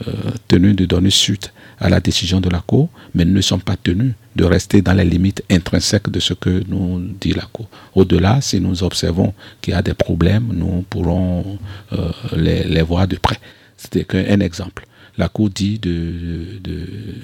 euh, 0.07 0.11
tenus 0.47 0.75
de 0.75 0.85
donner 0.85 1.09
suite 1.09 1.53
à 1.79 1.89
la 1.89 1.99
décision 1.99 2.41
de 2.41 2.49
la 2.49 2.59
Cour, 2.59 2.89
mais 3.13 3.25
nous 3.25 3.33
ne 3.33 3.41
sommes 3.41 3.61
pas 3.61 3.75
tenus 3.75 4.13
de 4.35 4.43
rester 4.43 4.81
dans 4.81 4.93
les 4.93 5.05
limites 5.05 5.43
intrinsèques 5.49 6.09
de 6.09 6.19
ce 6.19 6.33
que 6.33 6.63
nous 6.67 6.99
dit 7.19 7.33
la 7.33 7.43
Cour. 7.43 7.67
Au-delà, 7.95 8.41
si 8.41 8.59
nous 8.59 8.83
observons 8.83 9.33
qu'il 9.61 9.73
y 9.73 9.77
a 9.77 9.81
des 9.81 9.93
problèmes, 9.93 10.47
nous 10.53 10.83
pourrons 10.89 11.59
euh, 11.93 12.11
les, 12.35 12.81
voir 12.81 13.07
de 13.07 13.17
près. 13.17 13.39
C'était 13.77 14.03
qu'un 14.03 14.39
exemple. 14.39 14.85
la 15.17 15.29
Cour 15.29 15.49
dit 15.49 15.77
de, 15.79 16.59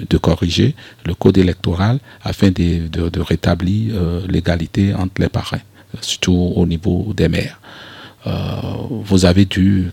de, 0.10 0.18
corriger 0.18 0.75
le 1.06 1.16
code 1.16 1.38
électoral 1.38 2.00
afin 2.22 2.50
de, 2.51 2.88
de 2.88 3.20
rétablir 3.20 3.96
l'égalité 4.28 4.94
entre 4.94 5.22
les 5.22 5.30
parrains, 5.30 5.62
surtout 6.01 6.53
au 6.55 6.65
niveau 6.65 7.13
des 7.15 7.27
maires. 7.27 7.60
Vous 8.26 9.26
avez 9.26 9.46
dû 9.46 9.92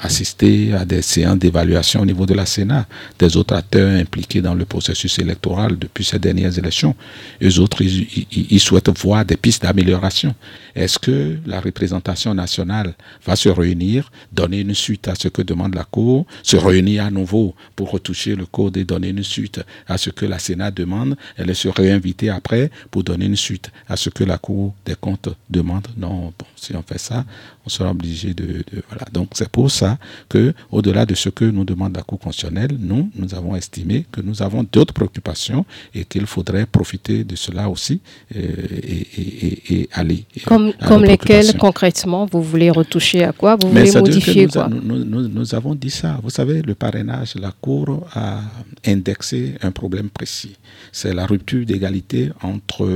assister 0.00 0.74
à 0.74 0.84
des 0.84 1.02
séances 1.02 1.38
d'évaluation 1.38 2.02
au 2.02 2.06
niveau 2.06 2.24
de 2.24 2.34
la 2.34 2.46
Sénat, 2.46 2.86
des 3.18 3.36
autres 3.36 3.54
acteurs 3.54 3.98
impliqués 3.98 4.40
dans 4.40 4.54
le 4.54 4.64
processus 4.64 5.18
électoral 5.18 5.76
depuis 5.78 6.04
ces 6.04 6.18
dernières 6.18 6.56
élections. 6.56 6.94
Eux 7.42 7.58
autres, 7.58 7.82
ils, 7.82 8.60
souhaitent 8.60 8.96
voir 8.98 9.24
des 9.24 9.36
pistes 9.36 9.62
d'amélioration. 9.62 10.34
Est-ce 10.74 10.98
que 10.98 11.36
la 11.46 11.60
représentation 11.60 12.32
nationale 12.34 12.94
va 13.26 13.34
se 13.34 13.48
réunir, 13.48 14.10
donner 14.32 14.60
une 14.60 14.74
suite 14.74 15.08
à 15.08 15.14
ce 15.14 15.28
que 15.28 15.42
demande 15.42 15.74
la 15.74 15.84
Cour, 15.84 16.26
se 16.42 16.56
réunir 16.56 17.04
à 17.04 17.10
nouveau 17.10 17.54
pour 17.74 17.90
retoucher 17.90 18.36
le 18.36 18.46
code 18.46 18.76
et 18.76 18.84
donner 18.84 19.08
une 19.08 19.22
suite 19.22 19.60
à 19.88 19.98
ce 19.98 20.10
que 20.10 20.26
la 20.26 20.38
Sénat 20.38 20.70
demande, 20.70 21.16
elle 21.36 21.54
se 21.54 21.68
réinviter 21.68 22.30
après 22.30 22.70
pour 22.90 23.02
donner 23.02 23.26
une 23.26 23.36
suite 23.36 23.70
à 23.88 23.96
ce 23.96 24.10
que 24.10 24.24
la 24.24 24.38
Cour 24.38 24.74
des 24.86 24.94
comptes 24.94 25.28
demande? 25.50 25.88
Non, 25.96 26.32
bon, 26.38 26.46
si 26.56 26.74
on 26.74 26.82
fait 26.82 26.98
ça, 26.98 27.24
on 27.66 27.70
sera 27.70 27.90
obligé 27.90 28.34
de, 28.34 28.64
voilà. 28.88 29.06
Donc 29.12 29.28
c'est 29.32 29.48
pour 29.48 29.70
ça 29.70 29.98
que, 30.28 30.52
au-delà 30.70 31.06
de 31.06 31.14
ce 31.14 31.28
que 31.28 31.44
nous 31.44 31.64
demande 31.64 31.96
la 31.96 32.02
Cour 32.02 32.18
constitutionnelle, 32.18 32.76
nous, 32.78 33.10
nous 33.16 33.34
avons 33.34 33.56
estimé 33.56 34.06
que 34.12 34.20
nous 34.20 34.42
avons 34.42 34.66
d'autres 34.70 34.92
préoccupations 34.92 35.64
et 35.94 36.04
qu'il 36.04 36.26
faudrait 36.26 36.66
profiter 36.66 37.24
de 37.24 37.36
cela 37.36 37.68
aussi 37.68 38.00
euh, 38.36 38.40
et, 38.40 39.88
aller. 39.92 40.24
Comme, 40.46 40.72
comme 40.86 41.04
lesquelles 41.04 41.56
concrètement 41.56 42.26
vous 42.26 42.42
voulez 42.42 42.70
retoucher 42.70 43.24
à 43.24 43.32
quoi? 43.32 43.56
Vous 43.56 43.68
voulez 43.70 43.92
modifier 43.92 44.46
quoi? 44.46 44.68
nous, 44.68 45.04
nous, 45.04 45.28
nous, 45.28 45.54
avons 45.54 45.74
dit 45.74 45.90
ça. 45.90 46.18
Vous 46.22 46.30
savez, 46.30 46.62
le 46.62 46.74
parrainage, 46.74 47.34
la 47.36 47.52
Cour 47.52 48.06
a 48.12 48.40
indexé 48.86 49.54
un 49.62 49.70
problème 49.70 50.10
précis. 50.10 50.56
C'est 50.92 51.14
la 51.14 51.26
rupture 51.26 51.64
d'égalité 51.64 52.30
entre, 52.42 52.88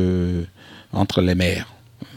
entre 0.93 1.21
les 1.23 1.35
maires 1.35 1.69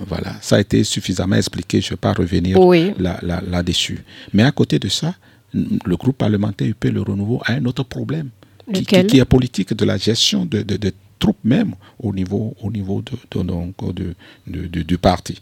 voilà, 0.07 0.35
ça 0.41 0.57
a 0.57 0.59
été 0.59 0.83
suffisamment 0.83 1.35
expliqué, 1.35 1.81
je 1.81 1.87
ne 1.87 1.89
vais 1.91 1.97
pas 1.97 2.13
revenir 2.13 2.57
là-dessus. 2.99 3.99
Mais 4.33 4.43
à 4.43 4.51
côté 4.51 4.79
de 4.79 4.87
ça, 4.89 5.15
le 5.53 5.95
groupe 5.95 6.17
parlementaire 6.17 6.67
UP 6.67 6.83
Le 6.85 7.01
Renouveau 7.01 7.41
a 7.45 7.53
un 7.53 7.65
autre 7.65 7.83
problème 7.83 8.29
qui, 8.73 8.85
qui, 8.85 9.19
est 9.19 9.25
politique 9.25 9.73
de 9.73 9.85
la 9.85 9.97
gestion 9.97 10.45
de, 10.45 10.61
de, 10.61 10.91
troupes 11.21 11.43
même 11.43 11.73
au 11.99 12.11
niveau, 12.13 12.53
au 12.61 12.69
niveau 12.71 13.01
de, 13.01 14.15
de, 14.47 14.81
du 14.81 14.97
parti. 14.97 15.35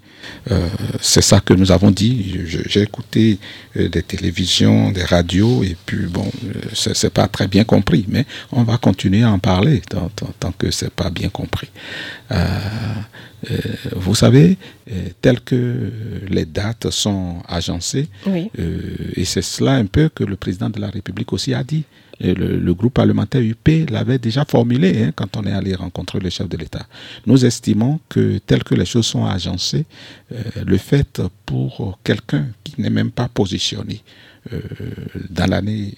Euh, 0.51 0.67
c'est 1.01 1.21
ça 1.31 1.39
que 1.39 1.53
nous 1.53 1.71
avons 1.71 1.89
dit. 1.89 2.35
J'ai 2.45 2.81
écouté 2.81 3.39
euh, 3.77 3.89
des 3.89 4.03
télévisions, 4.03 4.91
des 4.91 5.03
radios, 5.03 5.63
et 5.63 5.75
puis 5.85 6.05
bon, 6.07 6.27
euh, 6.45 6.53
c'est 6.73 7.13
pas 7.19 7.27
très 7.27 7.47
bien 7.47 7.63
compris, 7.63 8.05
mais 8.07 8.25
on 8.51 8.63
va 8.63 8.77
continuer 8.77 9.23
à 9.23 9.31
en 9.31 9.39
parler 9.39 9.81
tant, 9.89 10.11
tant, 10.39 10.51
que 10.51 10.69
c'est 10.69 10.91
pas 10.91 11.09
bien 11.09 11.29
compris. 11.29 11.69
Euh, 12.31 13.57
vous 13.95 14.15
savez, 14.15 14.57
euh, 14.91 15.09
tel 15.21 15.39
que 15.39 15.91
les 16.27 16.45
dates 16.45 16.89
sont 16.89 17.37
agencées, 17.47 18.09
et 19.15 19.25
c'est 19.25 19.41
cela 19.41 19.73
un 19.73 19.85
peu 19.85 20.09
que 20.09 20.25
le 20.25 20.35
président 20.35 20.69
de 20.69 20.79
la 20.79 20.89
République 20.89 21.31
aussi 21.31 21.53
a 21.53 21.63
dit. 21.63 21.85
Le, 22.19 22.73
groupe 22.73 22.93
parlementaire 22.93 23.41
UP 23.41 23.89
l'avait 23.89 24.19
déjà 24.19 24.45
formulé 24.45 25.03
hein, 25.03 25.11
quand 25.15 25.37
on 25.37 25.43
est 25.43 25.51
allé 25.51 25.75
rencontrer 25.75 26.19
le 26.19 26.29
chef 26.29 26.47
de 26.49 26.57
l'État. 26.57 26.85
Nous 27.25 27.45
estimons 27.45 27.99
que 28.09 28.39
tel 28.39 28.63
que 28.63 28.75
les 28.75 28.85
choses 28.85 29.05
sont 29.05 29.25
agencées, 29.25 29.85
le 30.65 30.77
fait 30.77 31.21
pour 31.45 31.99
quelqu'un 32.03 32.47
qui 32.63 32.81
n'est 32.81 32.89
même 32.89 33.11
pas 33.11 33.27
positionné 33.27 34.01
euh, 34.53 34.59
dans 35.29 35.47
l'année 35.47 35.93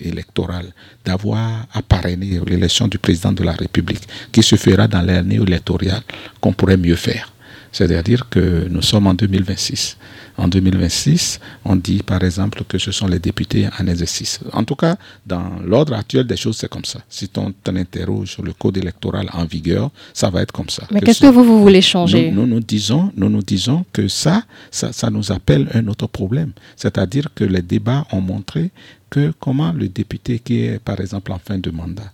électorale, 0.00 0.66
d'avoir 1.04 1.66
à 1.72 1.80
parrainer 1.80 2.38
l'élection 2.46 2.86
du 2.86 2.98
président 2.98 3.32
de 3.32 3.42
la 3.42 3.52
République, 3.52 4.06
qui 4.30 4.42
se 4.42 4.56
fera 4.56 4.86
dans 4.86 5.00
l'année 5.00 5.36
électorale, 5.36 6.02
qu'on 6.38 6.52
pourrait 6.52 6.76
mieux 6.76 6.96
faire. 6.96 7.32
C'est-à-dire 7.72 8.28
que 8.28 8.68
nous 8.68 8.82
sommes 8.82 9.06
en 9.06 9.14
2026. 9.14 9.96
En 10.38 10.46
2026, 10.46 11.40
on 11.64 11.74
dit 11.76 12.02
par 12.02 12.22
exemple 12.22 12.62
que 12.68 12.78
ce 12.78 12.92
sont 12.92 13.08
les 13.08 13.18
députés 13.18 13.68
en 13.78 13.86
exercice. 13.88 14.38
En 14.52 14.62
tout 14.64 14.76
cas, 14.76 14.96
dans 15.26 15.50
l'ordre 15.64 15.94
actuel 15.94 16.26
des 16.26 16.36
choses, 16.36 16.56
c'est 16.58 16.68
comme 16.68 16.84
ça. 16.84 17.00
Si 17.08 17.28
on, 17.36 17.52
interroge 17.76 18.32
sur 18.32 18.42
le 18.44 18.52
code 18.52 18.76
électoral 18.78 19.28
en 19.32 19.44
vigueur, 19.44 19.90
ça 20.14 20.30
va 20.30 20.42
être 20.42 20.52
comme 20.52 20.68
ça. 20.70 20.84
Mais 20.90 21.00
qu'est-ce 21.00 21.20
que 21.20 21.26
vous, 21.26 21.44
vous 21.44 21.60
voulez 21.60 21.82
changer 21.82 22.30
nous, 22.30 22.46
nous, 22.46 22.60
disons, 22.60 23.12
nous 23.16 23.28
nous 23.28 23.42
disons 23.42 23.84
que 23.92 24.08
ça, 24.08 24.44
ça, 24.70 24.92
ça 24.92 25.10
nous 25.10 25.30
appelle 25.32 25.68
un 25.74 25.86
autre 25.88 26.06
problème. 26.06 26.52
C'est-à-dire 26.76 27.28
que 27.34 27.44
les 27.44 27.62
débats 27.62 28.06
ont 28.12 28.20
montré 28.20 28.70
que 29.10 29.32
comment 29.40 29.72
le 29.72 29.88
député 29.88 30.38
qui 30.38 30.60
est 30.60 30.78
par 30.78 31.00
exemple 31.00 31.32
en 31.32 31.38
fin 31.38 31.58
de 31.58 31.70
mandat, 31.70 32.12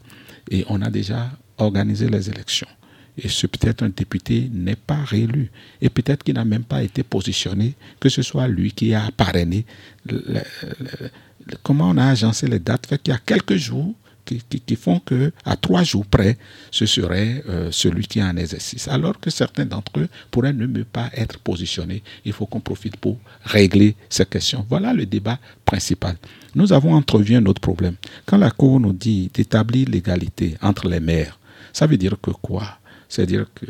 et 0.51 0.65
on 0.69 0.81
a 0.83 0.91
déjà 0.91 1.31
organisé 1.59 2.09
les 2.09 2.29
élections, 2.31 2.69
et 3.19 3.29
ce 3.29 3.47
peut-être 3.47 3.83
un 3.83 3.91
député 3.91 4.51
n'est 4.53 4.77
pas 4.77 5.03
réélu, 5.05 5.51
et 5.81 5.89
peut-être 5.89 6.23
qu'il 6.25 6.35
n'a 6.35 6.45
même 6.45 6.65
pas 6.65 6.83
été 6.83 7.03
positionné, 7.03 7.75
que 8.01 8.09
ce 8.09 8.23
soit 8.23 8.49
lui 8.49 8.73
qui 8.73 8.95
a 8.95 9.11
parrainé. 9.17 9.65
comment 11.63 11.91
on 11.91 11.97
a 11.97 12.07
agencé 12.07 12.47
les 12.47 12.59
dates 12.59 12.87
fait 12.87 13.01
qu'il 13.03 13.13
y 13.13 13.17
a 13.17 13.21
quelques 13.25 13.57
jours 13.57 13.95
qui, 14.25 14.77
font 14.77 15.01
que 15.01 15.33
à 15.45 15.57
trois 15.57 15.83
jours 15.83 16.07
près, 16.07 16.39
ce 16.71 16.87
serait 16.87 17.43
euh, 17.49 17.71
celui 17.71 18.07
qui 18.07 18.19
est 18.19 18.23
en 18.23 18.37
exercice. 18.37 18.89
Alors 18.89 19.19
que 19.21 19.31
certains 19.31 19.67
d'entre 19.67 20.01
eux 20.01 20.09
pourraient 20.31 20.53
ne 20.53 20.83
pas 20.83 21.11
être 21.15 21.39
positionnés. 21.39 22.03
Il 22.25 22.33
faut 22.33 22.47
qu'on 22.47 22.61
profite 22.61 22.97
pour 22.97 23.19
régler 23.45 23.97
ces 24.09 24.25
questions. 24.25 24.65
Voilà 24.69 24.93
le 24.93 25.07
débat 25.07 25.39
principal. 25.65 26.17
Nous 26.55 26.73
avons 26.73 26.95
entrevu 26.95 27.35
un 27.35 27.45
autre 27.47 27.61
problème. 27.61 27.97
Quand 28.27 28.39
la 28.39 28.51
Cour 28.51 28.81
nous 28.81 28.93
dit 28.93 29.31
d'établir 29.33 29.89
l'égalité 29.89 30.57
entre 30.63 30.89
les 30.89 31.01
maires, 31.01 31.39
ça 31.73 31.87
veut 31.87 31.97
dire 31.97 32.17
que 32.23 32.31
quoi? 32.31 32.79
C'est-à-dire 33.09 33.47
que 33.55 33.67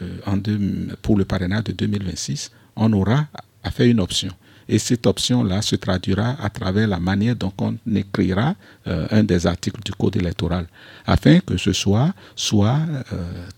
euh, 0.00 0.94
pour 1.02 1.16
le 1.16 1.24
parrainage 1.24 1.64
de 1.64 1.72
2026, 1.72 2.50
on 2.76 2.92
aura 2.92 3.26
à 3.62 3.70
faire 3.70 3.86
une 3.86 4.00
option. 4.00 4.30
Et 4.68 4.78
cette 4.78 5.06
option-là 5.06 5.60
se 5.60 5.76
traduira 5.76 6.36
à 6.42 6.48
travers 6.48 6.88
la 6.88 6.98
manière 6.98 7.36
dont 7.36 7.52
on 7.58 7.76
écrira 7.94 8.54
euh, 8.86 9.06
un 9.10 9.22
des 9.24 9.46
articles 9.46 9.80
du 9.84 9.92
Code 9.92 10.16
électoral, 10.16 10.66
afin 11.06 11.40
que 11.40 11.56
ce 11.56 11.72
soit 11.72 12.14
euh, 12.52 12.96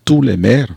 tous 0.05 0.23
les 0.23 0.37
maires 0.37 0.75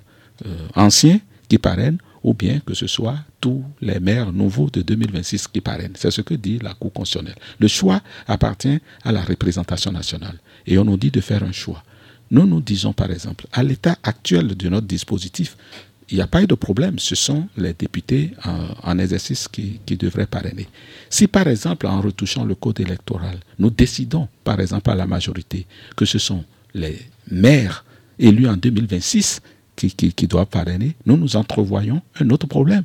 anciens 0.76 1.20
qui 1.50 1.58
parrainent, 1.58 1.98
ou 2.24 2.34
bien 2.34 2.60
que 2.60 2.74
ce 2.74 2.88
soit 2.88 3.18
tous 3.40 3.64
les 3.82 4.00
maires 4.00 4.32
nouveaux 4.32 4.70
de 4.70 4.82
2026 4.82 5.48
qui 5.48 5.62
parrainent. 5.62 5.94
C'est 5.96 6.12
ce 6.12 6.22
que 6.22 6.34
dit 6.34 6.60
la 6.60 6.74
Cour 6.74 6.94
constitutionnelle. 6.94 7.38
Le 7.60 7.68
choix 7.68 8.02
appartient 8.28 8.80
à 9.04 9.12
la 9.12 9.22
représentation 9.22 9.92
nationale. 9.92 10.38
Et 10.66 10.78
on 10.78 10.84
nous 10.84 10.98
dit 10.98 11.10
de 11.10 11.22
faire 11.22 11.44
un 11.44 11.52
choix. 11.52 11.84
Nous 12.32 12.46
nous 12.46 12.62
disons 12.62 12.94
par 12.94 13.12
exemple, 13.12 13.46
à 13.52 13.64
l'état 13.64 13.98
actuel 14.04 14.56
de 14.56 14.70
notre 14.70 14.88
dispositif, 14.88 15.56
il 16.10 16.16
n'y 16.16 16.22
a 16.22 16.28
pas 16.28 16.42
eu 16.42 16.48
de 16.48 16.56
problème. 16.56 17.00
Ce 17.00 17.16
sont 17.16 17.48
les 17.58 17.74
députés 17.74 18.32
en, 18.84 18.98
exercice 19.00 19.48
qui, 19.48 19.80
devraient 19.98 20.26
parrainer. 20.26 20.68
Si 21.10 21.28
par 21.28 21.48
exemple, 21.48 21.86
en 21.88 22.02
retouchant 22.02 22.46
le 22.46 22.56
code 22.56 22.80
électoral, 22.80 23.38
nous 23.60 23.70
décidons 23.70 24.28
par 24.44 24.60
exemple 24.60 24.90
à 24.90 24.96
la 24.96 25.06
majorité 25.06 25.66
que 25.96 26.06
ce 26.06 26.18
sont 26.20 26.44
les 26.74 26.98
maires 27.30 27.84
élus 28.20 28.48
en 28.48 28.56
2026 28.56 29.42
qui, 29.76 29.92
qui, 29.92 30.28
doivent 30.28 30.48
parrainer, 30.48 30.96
nous 31.06 31.18
nous 31.18 31.36
entrevoyons 31.36 32.02
un 32.20 32.30
autre 32.30 32.48
problème. 32.48 32.84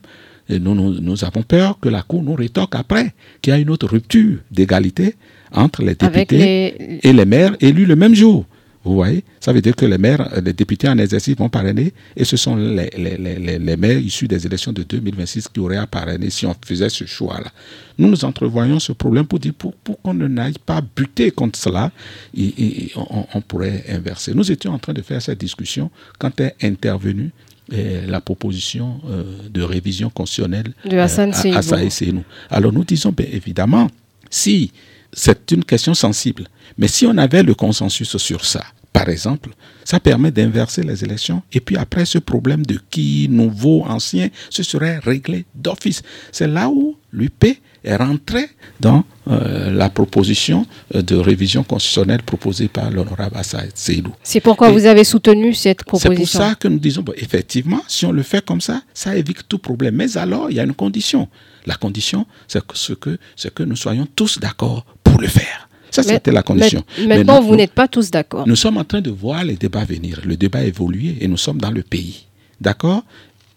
Et 0.48 0.58
nous, 0.58 0.74
nous, 0.74 1.24
avons 1.24 1.42
peur 1.42 1.78
que 1.80 1.88
la 1.88 2.02
Cour 2.02 2.22
nous 2.22 2.34
rétorque 2.34 2.74
après 2.74 3.14
qu'il 3.40 3.52
y 3.52 3.56
a 3.56 3.58
une 3.58 3.70
autre 3.70 3.86
rupture 3.86 4.38
d'égalité 4.50 5.14
entre 5.52 5.82
les 5.82 5.94
députés 5.94 6.98
et 7.06 7.12
les 7.12 7.24
maires 7.24 7.56
élus 7.60 7.86
le 7.86 7.96
même 7.96 8.14
jour. 8.14 8.44
Vous 8.84 8.94
voyez? 8.94 9.24
Ça 9.40 9.52
veut 9.52 9.60
dire 9.60 9.76
que 9.76 9.86
les 9.86 9.98
maires, 9.98 10.28
euh, 10.34 10.40
les 10.40 10.52
députés 10.52 10.88
en 10.88 10.98
exercice 10.98 11.36
vont 11.36 11.48
parrainer 11.48 11.92
et 12.16 12.24
ce 12.24 12.36
sont 12.36 12.56
les, 12.56 12.90
les, 12.96 13.58
les, 13.58 13.76
maires 13.76 13.98
issus 13.98 14.26
des 14.26 14.44
élections 14.44 14.72
de 14.72 14.82
2026 14.82 15.48
qui 15.48 15.60
auraient 15.60 15.76
à 15.76 15.86
parrainer 15.86 16.30
si 16.30 16.46
on 16.46 16.54
faisait 16.64 16.88
ce 16.88 17.04
choix-là. 17.04 17.50
Nous 17.98 18.08
nous 18.08 18.24
entrevoyons 18.24 18.80
ce 18.80 18.92
problème 18.92 19.26
pour 19.26 19.38
dire 19.38 19.54
pour, 19.54 19.74
pour 19.74 20.00
qu'on 20.02 20.14
ne 20.14 20.26
n'aille 20.26 20.58
pas 20.64 20.80
buter 20.80 21.30
contre 21.30 21.58
cela, 21.58 21.90
et, 22.36 22.90
on, 22.96 23.40
pourrait 23.40 23.84
inverser. 23.88 24.34
Nous 24.34 24.50
étions 24.50 24.72
en 24.72 24.78
train 24.78 24.92
de 24.92 25.02
faire 25.02 25.20
cette 25.22 25.38
discussion 25.38 25.90
quand 26.18 26.40
est 26.40 26.56
intervenue 26.62 27.30
euh, 27.72 28.06
la 28.06 28.20
proposition 28.20 29.00
euh, 29.08 29.22
de 29.50 29.62
révision 29.62 30.10
constitutionnelle 30.10 30.72
de 30.84 30.96
Hassan 30.98 31.32
euh, 31.44 32.12
Alors 32.50 32.72
nous 32.72 32.84
disons, 32.84 33.12
bien 33.12 33.26
évidemment, 33.30 33.88
si 34.28 34.72
c'est 35.12 35.50
une 35.52 35.64
question 35.64 35.94
sensible. 35.94 36.44
Mais 36.78 36.88
si 36.88 37.06
on 37.06 37.16
avait 37.18 37.42
le 37.42 37.54
consensus 37.54 38.16
sur 38.16 38.44
ça, 38.44 38.62
par 38.92 39.08
exemple, 39.08 39.50
ça 39.84 40.00
permet 40.00 40.30
d'inverser 40.30 40.82
les 40.82 41.02
élections. 41.02 41.42
Et 41.52 41.60
puis 41.60 41.76
après, 41.76 42.04
ce 42.04 42.18
problème 42.18 42.64
de 42.66 42.78
qui, 42.90 43.26
nouveau, 43.30 43.84
ancien, 43.84 44.28
ce 44.50 44.62
serait 44.62 44.98
réglé 44.98 45.46
d'office. 45.54 46.02
C'est 46.30 46.46
là 46.46 46.68
où 46.68 46.96
l'UP 47.12 47.44
est 47.84 47.96
rentré 47.96 48.48
dans 48.80 49.04
euh, 49.28 49.72
la 49.72 49.88
proposition 49.88 50.66
euh, 50.94 51.02
de 51.02 51.16
révision 51.16 51.64
constitutionnelle 51.64 52.22
proposée 52.22 52.68
par 52.68 52.90
l'honorable 52.90 53.36
Assaïd 53.36 53.72
Seydou. 53.74 54.12
C'est 54.22 54.40
pourquoi 54.40 54.70
vous 54.70 54.86
avez 54.86 55.04
soutenu 55.04 55.52
cette 55.54 55.84
proposition 55.84 56.14
C'est 56.24 56.38
pour 56.38 56.48
ça 56.50 56.54
que 56.54 56.68
nous 56.68 56.78
disons, 56.78 57.04
effectivement, 57.16 57.80
si 57.88 58.06
on 58.06 58.12
le 58.12 58.22
fait 58.22 58.44
comme 58.44 58.60
ça, 58.60 58.82
ça 58.94 59.16
évite 59.16 59.48
tout 59.48 59.58
problème. 59.58 59.96
Mais 59.96 60.16
alors, 60.16 60.50
il 60.50 60.56
y 60.56 60.60
a 60.60 60.64
une 60.64 60.74
condition. 60.74 61.28
La 61.66 61.74
condition, 61.74 62.26
c'est 62.46 62.64
que, 62.64 62.76
ce 62.76 62.92
que, 62.92 63.18
que 63.54 63.62
nous 63.62 63.76
soyons 63.76 64.06
tous 64.14 64.38
d'accord 64.38 64.84
pour 65.02 65.20
le 65.20 65.28
faire. 65.28 65.68
Ça, 65.92 66.02
c'était 66.02 66.32
la 66.32 66.42
condition. 66.42 66.82
maintenant, 67.06 67.40
vous 67.40 67.54
n'êtes 67.54 67.72
pas 67.72 67.86
tous 67.86 68.10
d'accord. 68.10 68.46
Nous 68.48 68.56
sommes 68.56 68.78
en 68.78 68.84
train 68.84 69.00
de 69.00 69.10
voir 69.10 69.44
les 69.44 69.56
débats 69.56 69.84
venir. 69.84 70.20
Le 70.24 70.36
débat 70.36 70.64
évoluer 70.64 71.18
et 71.20 71.28
nous 71.28 71.36
sommes 71.36 71.58
dans 71.58 71.70
le 71.70 71.82
pays. 71.82 72.26
D'accord? 72.60 73.04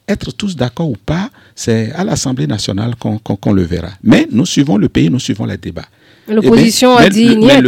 Être 0.08 0.32
tous 0.32 0.56
d'accord 0.56 0.89
ou 0.89 0.98
pas, 1.04 1.32
c'est 1.56 1.92
à 1.94 2.04
l'Assemblée 2.04 2.46
nationale 2.46 2.94
qu'on 2.96 3.54
le 3.54 3.63
verra. 3.63 3.89
Mais 4.04 4.27
nous 4.32 4.46
suivons 4.46 4.77
le 4.77 4.88
pays, 4.89 5.10
nous 5.10 5.20
suivons 5.20 5.46
les 5.46 5.58
débats. 5.58 5.88
L'opposition 6.27 6.96
a 6.96 7.10
dit 7.10 7.36
mais 7.38 7.62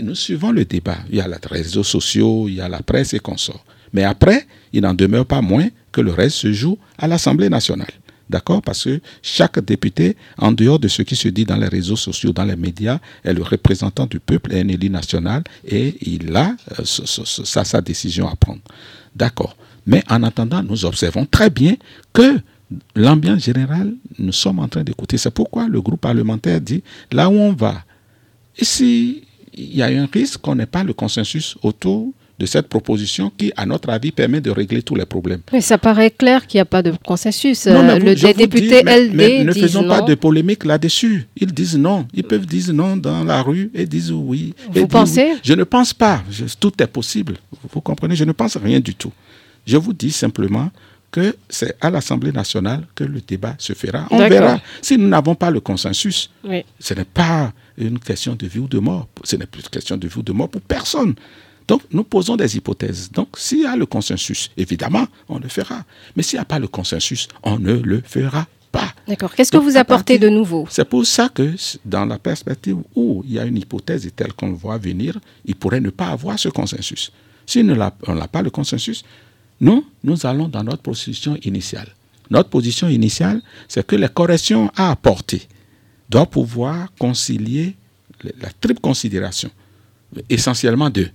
Nous 0.00 0.14
suivons 0.14 0.52
le 0.52 0.64
débat. 0.64 0.98
Il 1.10 1.16
y 1.16 1.20
a 1.20 1.26
les 1.28 1.34
réseaux 1.50 1.82
sociaux, 1.84 2.46
il 2.48 2.56
y 2.56 2.60
a 2.60 2.68
la 2.68 2.82
presse 2.82 3.14
et 3.14 3.18
consorts. 3.18 3.64
Mais 3.92 4.04
après, 4.04 4.46
il 4.72 4.82
n'en 4.82 4.94
demeure 4.94 5.26
pas 5.26 5.40
moins 5.40 5.68
que 5.90 6.00
le 6.00 6.12
reste 6.12 6.36
se 6.36 6.52
joue 6.52 6.78
à 6.98 7.06
l'Assemblée 7.06 7.48
nationale. 7.48 7.90
D'accord? 8.32 8.62
Parce 8.62 8.84
que 8.84 9.00
chaque 9.20 9.62
député, 9.62 10.16
en 10.38 10.52
dehors 10.52 10.78
de 10.78 10.88
ce 10.88 11.02
qui 11.02 11.14
se 11.14 11.28
dit 11.28 11.44
dans 11.44 11.58
les 11.58 11.68
réseaux 11.68 11.96
sociaux, 11.96 12.32
dans 12.32 12.44
les 12.44 12.56
médias, 12.56 12.98
est 13.22 13.34
le 13.34 13.42
représentant 13.42 14.06
du 14.06 14.20
peuple, 14.20 14.54
est 14.54 14.60
un 14.62 14.68
élu 14.68 14.88
national 14.88 15.44
et 15.68 15.94
il 16.00 16.34
a 16.34 16.56
euh, 16.78 16.84
sa 16.84 17.80
décision 17.82 18.26
à 18.26 18.34
prendre. 18.34 18.62
D'accord? 19.14 19.54
Mais 19.86 20.02
en 20.08 20.22
attendant, 20.22 20.62
nous 20.62 20.86
observons 20.86 21.26
très 21.26 21.50
bien 21.50 21.76
que 22.14 22.40
l'ambiance 22.96 23.44
générale, 23.44 23.92
nous 24.18 24.32
sommes 24.32 24.60
en 24.60 24.68
train 24.68 24.82
d'écouter. 24.82 25.18
C'est 25.18 25.30
pourquoi 25.30 25.68
le 25.68 25.82
groupe 25.82 26.00
parlementaire 26.00 26.58
dit, 26.58 26.82
là 27.10 27.28
où 27.28 27.34
on 27.34 27.52
va, 27.52 27.84
ici, 28.58 29.24
il 29.52 29.76
y 29.76 29.82
a 29.82 29.88
un 29.88 30.06
risque 30.10 30.40
qu'on 30.40 30.54
n'ait 30.54 30.64
pas 30.64 30.84
le 30.84 30.94
consensus 30.94 31.58
autour 31.62 32.14
de 32.42 32.46
cette 32.46 32.66
proposition 32.68 33.30
qui, 33.38 33.52
à 33.56 33.64
notre 33.64 33.88
avis, 33.90 34.10
permet 34.10 34.40
de 34.40 34.50
régler 34.50 34.82
tous 34.82 34.96
les 34.96 35.06
problèmes. 35.06 35.42
Mais 35.52 35.60
ça 35.60 35.78
paraît 35.78 36.10
clair 36.10 36.44
qu'il 36.48 36.58
n'y 36.58 36.62
a 36.62 36.64
pas 36.64 36.82
de 36.82 36.92
consensus. 37.06 37.66
le, 37.66 38.14
les 38.14 38.34
députés 38.34 38.82
LD 38.82 39.14
mais 39.14 39.44
ne 39.44 39.52
faisons 39.52 39.86
pas 39.86 40.02
de 40.02 40.16
polémique 40.16 40.64
là-dessus. 40.64 41.28
Ils 41.36 41.52
disent 41.52 41.78
non. 41.78 42.04
Ils 42.12 42.24
peuvent 42.24 42.44
dire 42.44 42.72
non 42.74 42.96
dans 42.96 43.22
la 43.22 43.40
rue 43.42 43.70
et 43.72 43.86
disent 43.86 44.10
oui. 44.10 44.54
Vous 44.74 44.88
pensez 44.88 45.34
Je 45.44 45.54
ne 45.54 45.62
pense 45.62 45.94
pas. 45.94 46.20
tout 46.58 46.72
est 46.82 46.86
possible. 46.88 47.34
Vous 47.72 47.80
comprenez? 47.80 48.16
Je 48.16 48.24
ne 48.24 48.32
pense 48.32 48.56
rien 48.56 48.80
du 48.80 48.96
tout. 48.96 49.12
Je 49.64 49.76
vous 49.76 49.92
dis 49.92 50.10
simplement 50.10 50.68
que 51.12 51.36
c'est 51.48 51.76
à 51.80 51.90
l'Assemblée 51.90 52.32
nationale 52.32 52.82
que 52.96 53.04
le 53.04 53.20
débat 53.20 53.54
se 53.58 53.72
fera. 53.72 54.08
On 54.10 54.18
verra. 54.18 54.60
Si 54.80 54.98
nous 54.98 55.06
n'avons 55.08 55.36
pas 55.36 55.50
le 55.52 55.60
consensus, 55.60 56.28
ce 56.80 56.94
n'est 56.94 57.04
pas 57.04 57.52
une 57.78 58.00
question 58.00 58.34
de 58.34 58.46
vie 58.48 58.58
ou 58.58 58.66
de 58.66 58.80
mort. 58.80 59.06
Ce 59.22 59.36
n'est 59.36 59.46
plus 59.46 59.62
une 59.62 59.68
question 59.68 59.96
de 59.96 60.08
vie 60.08 60.18
ou 60.18 60.22
de 60.24 60.32
mort 60.32 60.48
pour 60.48 60.60
personne. 60.62 61.14
Donc, 61.68 61.82
nous 61.92 62.04
posons 62.04 62.36
des 62.36 62.56
hypothèses. 62.56 63.10
Donc, 63.10 63.28
s'il 63.38 63.60
y 63.60 63.66
a 63.66 63.76
le 63.76 63.86
consensus, 63.86 64.50
évidemment, 64.56 65.06
on 65.28 65.38
le 65.38 65.48
fera. 65.48 65.84
Mais 66.16 66.22
s'il 66.22 66.38
n'y 66.38 66.42
a 66.42 66.44
pas 66.44 66.58
le 66.58 66.68
consensus, 66.68 67.28
on 67.42 67.58
ne 67.58 67.74
le 67.74 68.02
fera 68.04 68.46
pas. 68.70 68.92
D'accord. 69.06 69.34
Qu'est-ce 69.34 69.52
que 69.52 69.58
vous 69.58 69.76
apportez 69.76 70.18
de 70.18 70.28
nouveau? 70.28 70.66
C'est 70.70 70.84
pour 70.84 71.06
ça 71.06 71.28
que, 71.28 71.54
dans 71.84 72.04
la 72.04 72.18
perspective 72.18 72.78
où 72.94 73.22
il 73.26 73.34
y 73.34 73.38
a 73.38 73.44
une 73.44 73.58
hypothèse 73.58 74.10
telle 74.14 74.32
qu'on 74.32 74.48
le 74.48 74.54
voit 74.54 74.78
venir, 74.78 75.18
il 75.44 75.54
pourrait 75.54 75.80
ne 75.80 75.90
pas 75.90 76.08
avoir 76.08 76.38
ce 76.38 76.48
consensus. 76.48 77.12
Si 77.46 77.60
on 77.60 78.14
n'a 78.14 78.28
pas 78.28 78.42
le 78.42 78.50
consensus, 78.50 79.04
nous, 79.60 79.84
nous 80.02 80.26
allons 80.26 80.48
dans 80.48 80.64
notre 80.64 80.82
position 80.82 81.36
initiale. 81.44 81.88
Notre 82.30 82.48
position 82.48 82.88
initiale, 82.88 83.42
c'est 83.68 83.86
que 83.86 83.94
les 83.94 84.08
corrections 84.08 84.70
à 84.74 84.90
apporter 84.90 85.42
doivent 86.08 86.28
pouvoir 86.28 86.88
concilier 86.98 87.76
la 88.40 88.48
triple 88.60 88.80
considération, 88.80 89.50
essentiellement 90.30 90.88
deux, 90.88 91.10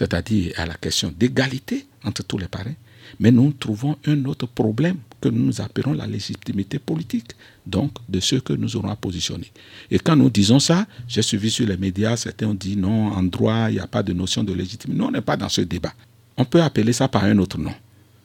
c'est-à-dire 0.00 0.54
à 0.56 0.64
la 0.66 0.74
question 0.74 1.12
d'égalité 1.16 1.86
entre 2.04 2.24
tous 2.24 2.38
les 2.38 2.48
parents, 2.48 2.74
mais 3.18 3.30
nous 3.30 3.52
trouvons 3.52 3.96
un 4.06 4.24
autre 4.24 4.46
problème 4.46 4.96
que 5.20 5.28
nous 5.28 5.60
appelons 5.60 5.92
la 5.92 6.06
légitimité 6.06 6.78
politique, 6.78 7.32
donc 7.66 7.92
de 8.08 8.18
ce 8.18 8.36
que 8.36 8.54
nous 8.54 8.76
aurons 8.76 8.88
à 8.88 8.96
positionner. 8.96 9.52
Et 9.90 9.98
quand 9.98 10.16
nous 10.16 10.30
disons 10.30 10.58
ça, 10.58 10.86
j'ai 11.06 11.20
suivi 11.20 11.50
sur 11.50 11.66
les 11.66 11.76
médias, 11.76 12.16
certains 12.16 12.46
ont 12.46 12.54
dit 12.54 12.76
non, 12.76 13.12
en 13.12 13.22
droit, 13.22 13.66
il 13.68 13.74
n'y 13.74 13.80
a 13.80 13.86
pas 13.86 14.02
de 14.02 14.14
notion 14.14 14.42
de 14.42 14.54
légitimité. 14.54 14.98
Nous, 14.98 15.04
on 15.04 15.10
n'est 15.10 15.20
pas 15.20 15.36
dans 15.36 15.50
ce 15.50 15.60
débat 15.60 15.92
on 16.40 16.46
peut 16.46 16.62
appeler 16.62 16.94
ça 16.94 17.06
par 17.06 17.24
un 17.24 17.36
autre 17.36 17.58
nom. 17.58 17.74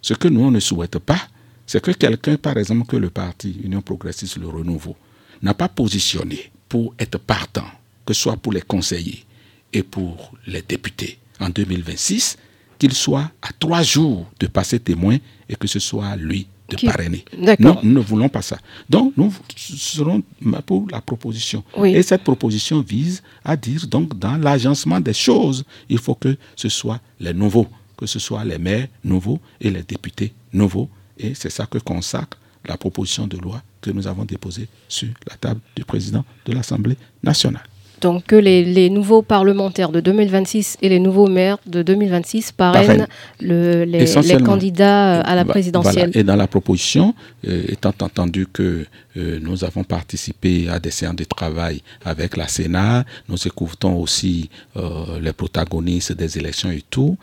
Ce 0.02 0.14
que 0.14 0.30
nous, 0.30 0.40
on 0.40 0.52
ne 0.52 0.62
souhaite 0.62 1.00
pas, 1.00 1.20
c'est 1.68 1.82
que 1.84 1.92
quelqu'un, 1.92 2.38
par 2.38 2.56
exemple, 2.56 2.86
que 2.88 2.96
le 2.96 3.10
parti 3.10 3.58
Union 3.62 3.82
progressiste, 3.82 4.38
le 4.38 4.48
renouveau, 4.48 4.96
n'a 5.42 5.54
pas 5.54 5.68
positionné 5.68 6.50
pour 6.70 6.94
être 6.98 7.20
partant, 7.20 7.68
que 8.06 8.14
ce 8.14 8.22
soit 8.22 8.38
pour 8.38 8.54
les 8.54 8.62
conseillers 8.62 9.26
et 9.74 9.84
pour 9.84 10.32
les 10.48 10.62
députés 10.62 11.20
en 11.40 11.50
2026, 11.50 12.38
qu'il 12.78 12.94
soit 12.94 13.32
à 13.42 13.50
trois 13.60 13.84
jours 13.84 14.26
de 14.40 14.48
passer 14.48 14.80
témoin 14.80 15.18
et 15.50 15.56
que 15.56 15.68
ce 15.68 15.80
soit 15.80 16.16
lui 16.16 16.48
de 16.70 16.78
parrainer. 16.86 17.24
Non, 17.60 17.78
nous 17.84 17.94
ne 17.94 18.00
voulons 18.00 18.28
pas 18.28 18.42
ça. 18.42 18.58
Donc, 18.90 19.14
nous 19.16 19.32
serons 19.56 20.24
pour 20.66 20.88
la 20.90 21.00
proposition. 21.00 21.64
Et 21.84 22.02
cette 22.02 22.24
proposition 22.24 22.82
vise 22.82 23.22
à 23.44 23.56
dire, 23.56 23.86
donc, 23.88 24.18
dans 24.18 24.36
l'agencement 24.36 25.00
des 25.00 25.14
choses, 25.14 25.64
il 25.90 26.00
faut 26.00 26.16
que 26.16 26.36
ce 26.56 26.70
soit 26.70 27.00
les 27.20 27.34
nouveaux 27.34 27.68
que 27.98 28.06
ce 28.06 28.20
soit 28.20 28.44
les 28.44 28.58
maires 28.58 28.88
nouveaux 29.04 29.40
et 29.60 29.70
les 29.70 29.84
députés 29.84 30.34
nouveaux. 30.54 30.90
Et 31.18 31.34
c'est 31.34 31.50
ça 31.50 31.66
que 31.66 31.78
consacre 31.78 32.38
la 32.66 32.78
proposition 32.78 33.28
de 33.28 33.38
loi 33.38 33.62
que 33.82 33.92
nous 33.92 34.08
avons 34.08 34.26
déposée 34.26 34.68
sur 34.88 35.10
la 35.30 35.36
table 35.36 35.62
du 35.76 35.86
président 35.86 36.26
de 36.46 36.54
l'Assemblée 36.54 36.98
nationale. 37.24 37.64
Donc 38.06 38.26
que 38.28 38.36
les, 38.36 38.92
nouveaux 38.92 39.24
parlementaires 39.24 39.90
de 39.90 40.00
2026 40.00 40.78
et 40.84 40.90
les 40.90 41.00
nouveaux 41.00 41.26
maires 41.26 41.58
de 41.66 41.82
2026 41.82 42.52
parrainent 42.52 43.08
les, 43.42 44.06
candidats 44.46 45.22
à 45.22 45.34
la 45.34 45.44
présidentielle. 45.44 46.12
Et 46.14 46.24
dans 46.24 46.36
la 46.36 46.46
proposition, 46.46 47.16
euh, 47.48 47.64
étant 47.68 47.96
entendu 48.02 48.46
que 48.46 48.86
euh, 49.18 49.40
nous 49.42 49.64
avons 49.64 49.84
participé 49.84 50.70
à 50.70 50.78
des 50.80 50.92
séances 50.92 51.16
de 51.16 51.24
travail 51.24 51.82
avec 52.04 52.38
la 52.38 52.48
Sénat, 52.48 53.06
nous 53.28 53.48
écoutons 53.48 53.96
aussi 54.00 54.52
euh, 54.78 55.20
les 55.20 55.34
protagonistes 55.34 56.12
des 56.12 56.38
élections 56.38 56.70
et 56.70 56.84
tout, 56.88 57.18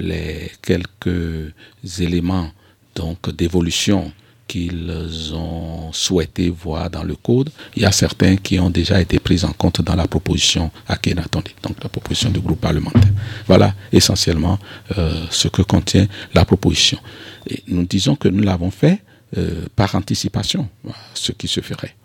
les 0.00 0.50
quelques 0.62 1.52
éléments 2.00 2.48
donc 2.96 3.30
d'évolution 3.30 4.10
qu'ils 4.52 5.32
ont 5.34 5.90
souhaité 5.92 6.50
voir 6.50 6.90
dans 6.90 7.02
le 7.04 7.14
code. 7.16 7.48
Il 7.74 7.82
y 7.82 7.86
a 7.86 7.92
certains 7.92 8.36
qui 8.36 8.60
ont 8.60 8.68
déjà 8.68 9.00
été 9.00 9.18
pris 9.18 9.44
en 9.44 9.52
compte 9.52 9.80
dans 9.80 9.94
la 9.94 10.06
proposition 10.06 10.70
à 10.86 10.96
Kenatonde, 10.96 11.48
donc 11.62 11.82
la 11.82 11.88
proposition 11.88 12.28
du 12.30 12.40
groupe 12.40 12.60
parlementaire. 12.60 13.12
Voilà 13.46 13.74
essentiellement 13.92 14.58
euh, 14.98 15.24
ce 15.30 15.48
que 15.48 15.62
contient 15.62 16.06
la 16.34 16.44
proposition. 16.44 16.98
Nous 17.66 17.86
disons 17.86 18.14
que 18.14 18.28
nous 18.28 18.42
l'avons 18.42 18.70
fait 18.70 19.02
euh, 19.38 19.64
par 19.74 19.94
anticipation, 19.94 20.68
ce 21.14 21.32
qui 21.32 21.48
se 21.48 21.62
ferait 21.62 21.96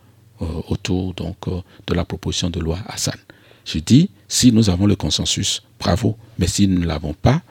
euh, 0.41 0.45
autour 0.69 1.13
donc, 1.15 1.49
de 1.87 1.93
la 1.93 2.05
proposition 2.05 2.49
de 2.49 2.61
loi 2.61 2.79
Hassan. 2.87 3.19
Je 3.65 3.79
dis, 3.79 4.09
si 4.29 4.53
nous 4.53 4.69
avons 4.69 4.85
le 4.85 4.95
consensus, 4.95 5.63
bravo, 5.77 6.17
mais 6.39 6.47
si 6.47 6.65
nous 6.69 6.79
ne 6.79 6.85
l'avons 6.85 7.13
pas, 7.13 7.41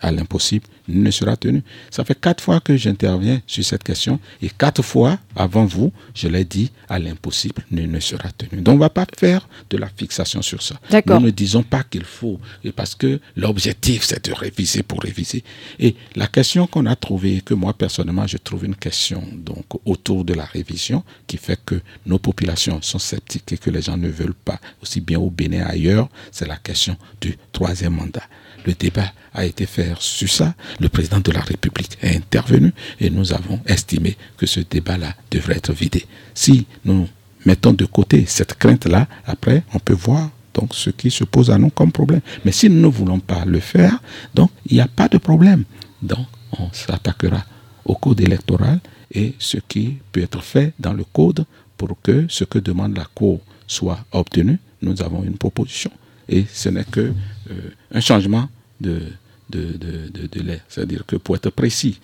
à 0.00 0.10
l'impossible 0.10 0.66
ne 0.88 1.10
sera 1.10 1.36
tenu. 1.36 1.62
Ça 1.90 2.04
fait 2.04 2.18
quatre 2.18 2.42
fois 2.42 2.60
que 2.60 2.76
j'interviens 2.76 3.40
sur 3.46 3.64
cette 3.64 3.82
question 3.82 4.20
et 4.42 4.48
quatre 4.50 4.82
fois 4.82 5.18
avant 5.34 5.64
vous, 5.64 5.92
je 6.14 6.28
l'ai 6.28 6.44
dit, 6.44 6.70
à 6.88 6.98
l'impossible 6.98 7.64
ne, 7.70 7.82
ne 7.82 8.00
sera 8.00 8.30
tenu. 8.30 8.62
Donc 8.62 8.72
on 8.74 8.76
ne 8.76 8.80
va 8.80 8.90
pas 8.90 9.06
faire 9.16 9.48
de 9.70 9.76
la 9.76 9.88
fixation 9.88 10.42
sur 10.42 10.62
ça. 10.62 10.76
Nous 11.06 11.26
ne 11.26 11.30
disons 11.30 11.62
pas 11.62 11.82
qu'il 11.82 12.04
faut, 12.04 12.40
parce 12.74 12.94
que 12.94 13.20
l'objectif 13.36 14.04
c'est 14.04 14.24
de 14.28 14.32
réviser 14.32 14.82
pour 14.82 15.00
réviser. 15.00 15.42
Et 15.78 15.94
la 16.14 16.26
question 16.26 16.66
qu'on 16.66 16.86
a 16.86 16.96
trouvée, 16.96 17.40
que 17.40 17.54
moi 17.54 17.72
personnellement 17.72 18.26
je 18.26 18.36
trouve 18.36 18.64
une 18.64 18.76
question 18.76 19.22
donc 19.32 19.64
autour 19.84 20.24
de 20.24 20.34
la 20.34 20.44
révision 20.44 21.02
qui 21.26 21.36
fait 21.36 21.58
que 21.64 21.80
nos 22.06 22.18
populations 22.18 22.80
sont 22.82 22.98
sceptiques 22.98 23.52
et 23.52 23.58
que 23.58 23.70
les 23.70 23.82
gens 23.82 23.96
ne 23.96 24.08
veulent 24.08 24.34
pas, 24.34 24.58
aussi 24.82 25.00
bien 25.00 25.18
au 25.18 25.30
Bénin 25.30 25.64
ailleurs, 25.66 26.08
c'est 26.30 26.46
la 26.46 26.56
question 26.56 26.96
du 27.20 27.36
troisième 27.52 27.94
mandat. 27.94 28.22
Le 28.64 28.72
débat 28.72 29.12
a 29.32 29.44
été 29.44 29.66
fait 29.66 29.92
sur 30.00 30.28
ça. 30.28 30.54
Le 30.80 30.88
président 30.88 31.20
de 31.20 31.32
la 31.32 31.40
République 31.40 31.96
est 32.02 32.16
intervenu 32.16 32.72
et 33.00 33.10
nous 33.10 33.32
avons 33.32 33.60
estimé 33.66 34.16
que 34.36 34.46
ce 34.46 34.60
débat-là 34.60 35.14
devrait 35.30 35.56
être 35.56 35.72
vidé. 35.72 36.06
Si 36.34 36.66
nous 36.84 37.08
mettons 37.46 37.72
de 37.72 37.84
côté 37.86 38.24
cette 38.26 38.54
crainte-là, 38.54 39.06
après, 39.24 39.62
on 39.72 39.78
peut 39.78 39.94
voir 39.94 40.30
donc 40.52 40.74
ce 40.74 40.90
qui 40.90 41.10
se 41.10 41.24
pose 41.24 41.50
à 41.50 41.58
nous 41.58 41.70
comme 41.70 41.92
problème. 41.92 42.20
Mais 42.44 42.52
si 42.52 42.68
nous 42.68 42.80
ne 42.80 42.86
voulons 42.86 43.20
pas 43.20 43.44
le 43.44 43.60
faire, 43.60 43.98
donc 44.34 44.50
il 44.66 44.74
n'y 44.74 44.80
a 44.80 44.88
pas 44.88 45.08
de 45.08 45.18
problème. 45.18 45.64
Donc 46.02 46.26
on 46.58 46.68
s'attaquera 46.72 47.44
au 47.84 47.94
code 47.94 48.20
électoral 48.20 48.80
et 49.12 49.34
ce 49.38 49.58
qui 49.68 49.98
peut 50.12 50.22
être 50.22 50.42
fait 50.42 50.72
dans 50.78 50.92
le 50.92 51.04
code 51.04 51.44
pour 51.76 51.96
que 52.02 52.26
ce 52.28 52.44
que 52.44 52.58
demande 52.58 52.96
la 52.96 53.04
Cour 53.14 53.40
soit 53.66 54.04
obtenu. 54.12 54.58
Nous 54.82 55.00
avons 55.02 55.22
une 55.22 55.36
proposition 55.36 55.90
et 56.28 56.44
ce 56.52 56.68
n'est 56.68 56.84
que 56.84 57.12
euh, 57.50 57.70
un 57.92 58.00
changement 58.00 58.48
de, 58.80 59.00
de, 59.50 59.76
de, 59.76 60.26
de, 60.26 60.40
l'air. 60.42 60.60
C'est-à-dire 60.68 61.04
que 61.06 61.16
pour 61.16 61.36
être 61.36 61.50
précis, 61.50 62.00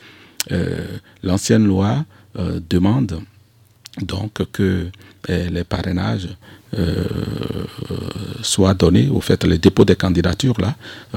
euh, 0.50 0.86
l'ancienne 1.22 1.66
loi 1.66 2.04
euh, 2.38 2.60
demande 2.68 3.20
donc 4.00 4.50
que 4.52 4.88
les 5.28 5.62
parrainages 5.62 6.28
soient 8.42 8.74
donnés, 8.74 9.08
au 9.08 9.20
fait, 9.20 9.44
les 9.44 9.58
dépôts 9.58 9.84
des 9.84 9.94
candidatures 9.94 10.58
là, 10.60 10.74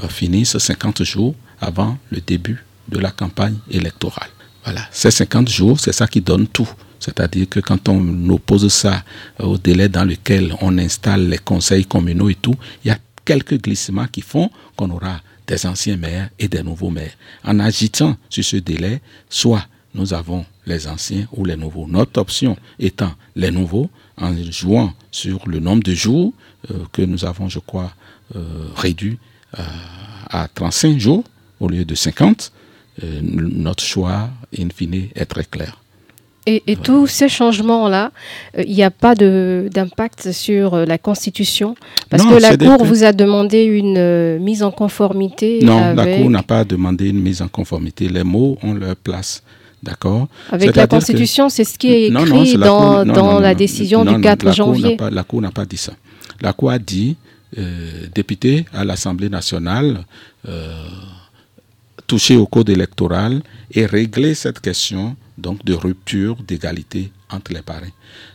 finissent 0.08 0.58
50 0.58 1.02
jours 1.02 1.34
avant 1.60 1.98
le 2.10 2.20
début 2.20 2.62
de 2.88 2.98
la 2.98 3.10
campagne 3.10 3.56
électorale. 3.70 4.28
Voilà, 4.64 4.82
ces 4.90 5.10
50 5.10 5.48
jours, 5.48 5.80
c'est 5.80 5.92
ça 5.92 6.06
qui 6.06 6.20
donne 6.20 6.46
tout. 6.46 6.68
C'est-à-dire 6.98 7.48
que 7.48 7.60
quand 7.60 7.88
on 7.88 8.28
oppose 8.30 8.68
ça 8.72 9.04
au 9.38 9.58
délai 9.58 9.88
dans 9.88 10.04
lequel 10.04 10.54
on 10.60 10.76
installe 10.78 11.28
les 11.28 11.38
conseils 11.38 11.84
communaux 11.84 12.28
et 12.28 12.34
tout, 12.34 12.54
il 12.84 12.88
y 12.88 12.90
a 12.90 12.98
quelques 13.24 13.60
glissements 13.62 14.06
qui 14.06 14.22
font 14.22 14.50
qu'on 14.76 14.90
aura 14.90 15.20
des 15.46 15.66
anciens 15.66 15.96
maires 15.96 16.30
et 16.38 16.48
des 16.48 16.62
nouveaux 16.62 16.90
maires. 16.90 17.16
En 17.44 17.58
agitant 17.60 18.16
sur 18.28 18.44
ce 18.44 18.56
délai, 18.56 19.00
soit 19.28 19.66
nous 19.94 20.12
avons 20.12 20.44
les 20.66 20.86
anciens 20.88 21.26
ou 21.32 21.44
les 21.44 21.56
nouveaux. 21.56 21.86
Notre 21.86 22.20
option 22.20 22.56
étant 22.78 23.12
les 23.34 23.50
nouveaux, 23.50 23.88
en 24.18 24.34
jouant 24.50 24.92
sur 25.10 25.46
le 25.48 25.58
nombre 25.60 25.82
de 25.82 25.94
jours 25.94 26.32
euh, 26.70 26.84
que 26.92 27.02
nous 27.02 27.24
avons, 27.24 27.48
je 27.48 27.58
crois, 27.58 27.92
euh, 28.34 28.68
réduit 28.74 29.18
euh, 29.58 29.62
à 30.28 30.48
35 30.48 30.98
jours 30.98 31.24
au 31.60 31.68
lieu 31.68 31.84
de 31.84 31.94
50, 31.94 32.52
notre 33.22 33.84
choix, 33.84 34.30
in 34.58 34.68
fine, 34.74 35.08
est 35.14 35.26
très 35.26 35.44
clair. 35.44 35.78
Et, 36.46 36.76
tous 36.76 37.06
ces 37.08 37.28
changements-là, 37.28 38.12
il 38.56 38.72
n'y 38.72 38.84
a 38.84 38.90
pas 38.90 39.14
d'impact 39.14 40.30
sur 40.32 40.76
la 40.76 40.98
Constitution? 40.98 41.74
Parce 42.08 42.24
que 42.24 42.40
la 42.40 42.56
Cour 42.56 42.84
vous 42.84 43.02
a 43.02 43.12
demandé 43.12 43.64
une 43.64 44.38
mise 44.38 44.62
en 44.62 44.70
conformité 44.70 45.58
Non, 45.62 45.94
la 45.94 46.16
Cour 46.18 46.30
n'a 46.30 46.42
pas 46.42 46.64
demandé 46.64 47.08
une 47.08 47.20
mise 47.20 47.42
en 47.42 47.48
conformité. 47.48 48.08
Les 48.08 48.22
mots 48.24 48.58
ont 48.62 48.74
leur 48.74 48.96
place. 48.96 49.42
D'accord? 49.82 50.28
Avec 50.50 50.74
la 50.74 50.86
Constitution, 50.86 51.48
c'est 51.48 51.64
ce 51.64 51.78
qui 51.78 51.92
est 51.92 52.06
écrit 52.08 52.56
dans, 52.56 53.40
la 53.40 53.54
décision 53.54 54.04
du 54.04 54.20
4 54.20 54.52
janvier. 54.54 54.96
la 55.10 55.22
Cour 55.24 55.42
n'a 55.42 55.50
pas 55.50 55.64
dit 55.64 55.76
ça. 55.76 55.92
La 56.40 56.52
Cour 56.52 56.70
a 56.70 56.78
dit, 56.78 57.16
euh, 57.58 58.06
député 58.14 58.66
à 58.74 58.84
l'Assemblée 58.84 59.28
nationale, 59.28 60.04
euh, 60.48 60.84
toucher 62.06 62.36
au 62.36 62.46
code 62.46 62.68
électoral 62.68 63.42
et 63.72 63.86
régler 63.86 64.34
cette 64.34 64.60
question 64.60 65.16
donc 65.38 65.64
de 65.64 65.74
rupture 65.74 66.36
d'égalité 66.46 67.10
entre 67.30 67.52
les 67.52 67.62
parents. 67.62 67.80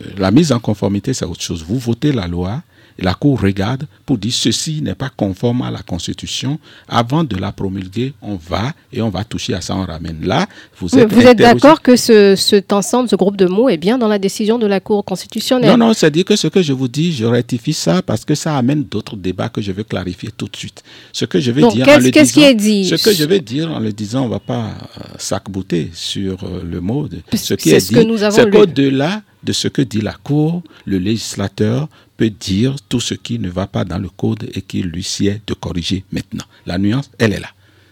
Euh, 0.02 0.06
la 0.18 0.30
mise 0.30 0.52
en 0.52 0.60
conformité, 0.60 1.14
c'est 1.14 1.24
autre 1.24 1.42
chose. 1.42 1.64
Vous 1.64 1.78
votez 1.78 2.12
la 2.12 2.28
loi, 2.28 2.62
la 2.98 3.14
Cour 3.14 3.40
regarde 3.40 3.86
pour 4.06 4.18
dire 4.18 4.32
ceci 4.32 4.82
n'est 4.82 4.94
pas 4.94 5.10
conforme 5.16 5.62
à 5.62 5.70
la 5.70 5.82
Constitution. 5.82 6.58
Avant 6.88 7.24
de 7.24 7.36
la 7.36 7.52
promulguer, 7.52 8.12
on 8.22 8.36
va 8.36 8.72
et 8.92 9.00
on 9.02 9.08
va 9.08 9.24
toucher 9.24 9.54
à 9.54 9.60
ça, 9.60 9.74
on 9.74 9.84
ramène. 9.84 10.18
Là, 10.24 10.46
vous 10.78 10.98
êtes, 10.98 11.12
vous 11.12 11.22
êtes 11.22 11.38
d'accord 11.38 11.82
que 11.82 11.96
ce, 11.96 12.36
cet 12.36 12.72
ensemble, 12.72 13.08
ce 13.08 13.16
groupe 13.16 13.36
de 13.36 13.46
mots 13.46 13.68
est 13.68 13.76
bien 13.76 13.98
dans 13.98 14.08
la 14.08 14.18
décision 14.18 14.58
de 14.58 14.66
la 14.66 14.80
Cour 14.80 15.04
constitutionnelle? 15.04 15.70
Non, 15.70 15.86
non, 15.88 15.92
c'est-à-dire 15.92 16.24
que 16.24 16.36
ce 16.36 16.48
que 16.48 16.62
je 16.62 16.72
vous 16.72 16.88
dis, 16.88 17.12
je 17.12 17.24
rectifie 17.24 17.72
ça 17.72 18.02
parce 18.02 18.24
que 18.24 18.34
ça 18.34 18.56
amène 18.56 18.84
d'autres 18.84 19.16
débats 19.16 19.48
que 19.48 19.60
je 19.60 19.72
veux 19.72 19.84
clarifier 19.84 20.30
tout 20.36 20.48
de 20.48 20.56
suite. 20.56 20.82
Ce 21.12 21.24
que 21.24 21.40
je 21.40 21.50
vais 21.50 21.62
dire 21.68 21.88
en 21.88 21.98
le 21.98 22.10
disant, 22.10 22.32
qui 22.32 22.42
est 22.42 22.54
dit? 22.54 22.84
ce 22.86 22.96
que 22.96 23.12
je 23.12 23.24
vais 23.24 23.40
dire 23.40 23.70
en 23.70 23.80
le 23.80 23.92
disant, 23.92 24.22
on 24.22 24.26
ne 24.26 24.30
va 24.30 24.40
pas 24.40 24.66
euh, 24.66 25.02
s'acbouter 25.18 25.90
sur 25.92 26.44
euh, 26.44 26.62
le 26.64 26.80
mot. 26.80 27.08
De, 27.08 27.18
ce 27.34 27.54
qui 27.54 27.70
est, 27.70 27.88
dit, 27.88 27.96
c'est 28.30 28.50
qu'au-delà 28.50 29.22
de 29.42 29.52
ce 29.52 29.68
que 29.68 29.82
dit 29.82 30.00
la 30.00 30.14
Cour, 30.14 30.62
le 30.84 30.98
législateur 30.98 31.88
peut 32.22 32.30
dire 32.30 32.76
tout 32.88 33.00
ce 33.00 33.14
qui 33.14 33.40
ne 33.40 33.50
va 33.50 33.66
pas 33.66 33.84
dans 33.84 33.98
le 33.98 34.08
code 34.08 34.48
et 34.54 34.62
qu'il 34.62 34.86
lui 34.86 35.02
sied 35.02 35.42
de 35.44 35.54
corriger 35.54 36.04
maintenant. 36.12 36.44
La 36.66 36.78
nuance, 36.78 37.10
elle 37.18 37.32
est 37.32 37.40
là, 37.40 37.48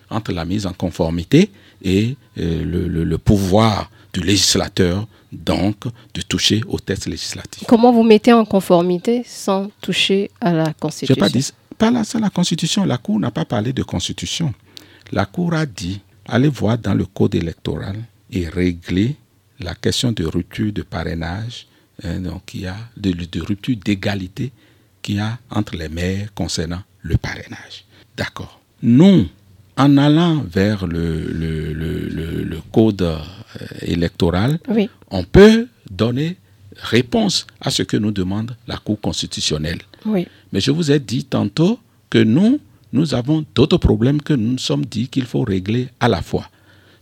entre 0.09 0.31
la 0.31 0.45
mise 0.45 0.66
en 0.66 0.73
conformité 0.73 1.51
et 1.83 2.14
euh, 2.38 3.05
le, 3.05 3.19
pouvoir 3.19 3.90
du 4.12 4.21
législateur, 4.21 5.09
donc, 5.33 5.79
de 6.14 6.21
toucher 6.23 6.61
au 6.69 6.79
texte 6.79 7.07
législatif. 7.07 7.64
Comment 7.66 7.93
vous 7.93 8.05
mettez 8.05 8.33
en 8.33 8.45
conformité 8.45 9.25
sans 9.27 9.69
toucher 9.81 10.31
à 10.40 10.53
la 10.53 10.73
Constitution 10.75 11.14
Je 11.16 11.21
pas 11.21 11.29
dit, 11.29 11.51
pas 11.77 11.90
là, 11.90 12.03
la 12.21 12.31
Constitution. 12.31 12.85
La 12.85 12.99
Cour 12.99 13.19
n'a 13.19 13.33
pas 13.33 13.45
parlé 13.45 13.73
de 13.73 13.83
Constitution. 13.83 14.55
La 15.11 15.27
Cour 15.27 15.55
a 15.55 15.66
dit, 15.66 16.01
allez 16.27 16.49
voir 16.49 16.79
dans 16.79 16.95
le 16.95 17.05
code 17.05 17.35
électoral 17.35 17.97
et 18.31 18.49
régler 18.49 19.16
la 19.59 19.75
question 19.75 20.12
de 20.12 20.25
rupture 20.25 20.73
de 20.73 20.83
parrainage, 20.83 21.66
donc 22.04 22.54
il 22.54 22.62
y 22.62 22.66
a 22.66 22.76
de, 22.96 23.40
rupture 23.40 23.76
d'égalité 23.76 24.52
qu'il 25.02 25.16
y 25.16 25.18
a 25.20 25.38
entre 25.50 25.76
les 25.76 25.88
maires 25.88 26.28
concernant 26.34 26.82
le 27.02 27.16
parrainage. 27.16 27.84
D'accord. 28.16 28.60
Nous, 28.82 29.26
en 29.76 29.96
allant 29.96 30.42
vers 30.42 30.86
le, 30.86 31.24
le, 31.32 32.58
code 32.72 33.02
euh, 33.02 33.18
électoral, 33.82 34.58
on 35.10 35.24
peut 35.24 35.66
donner 35.90 36.36
réponse 36.76 37.46
à 37.60 37.70
ce 37.70 37.82
que 37.82 37.96
nous 37.96 38.12
demande 38.12 38.56
la 38.66 38.76
Cour 38.76 39.00
constitutionnelle. 39.00 39.80
Oui. 40.06 40.26
Mais 40.52 40.60
je 40.60 40.70
vous 40.70 40.90
ai 40.90 40.98
dit 40.98 41.24
tantôt 41.24 41.78
que 42.08 42.18
nous, 42.18 42.60
nous 42.92 43.14
avons 43.14 43.44
d'autres 43.54 43.78
problèmes 43.78 44.20
que 44.22 44.32
nous 44.34 44.52
nous 44.52 44.58
sommes 44.58 44.84
dit 44.84 45.08
qu'il 45.08 45.24
faut 45.26 45.42
régler 45.42 45.88
à 46.00 46.08
la 46.08 46.22
fois 46.22 46.48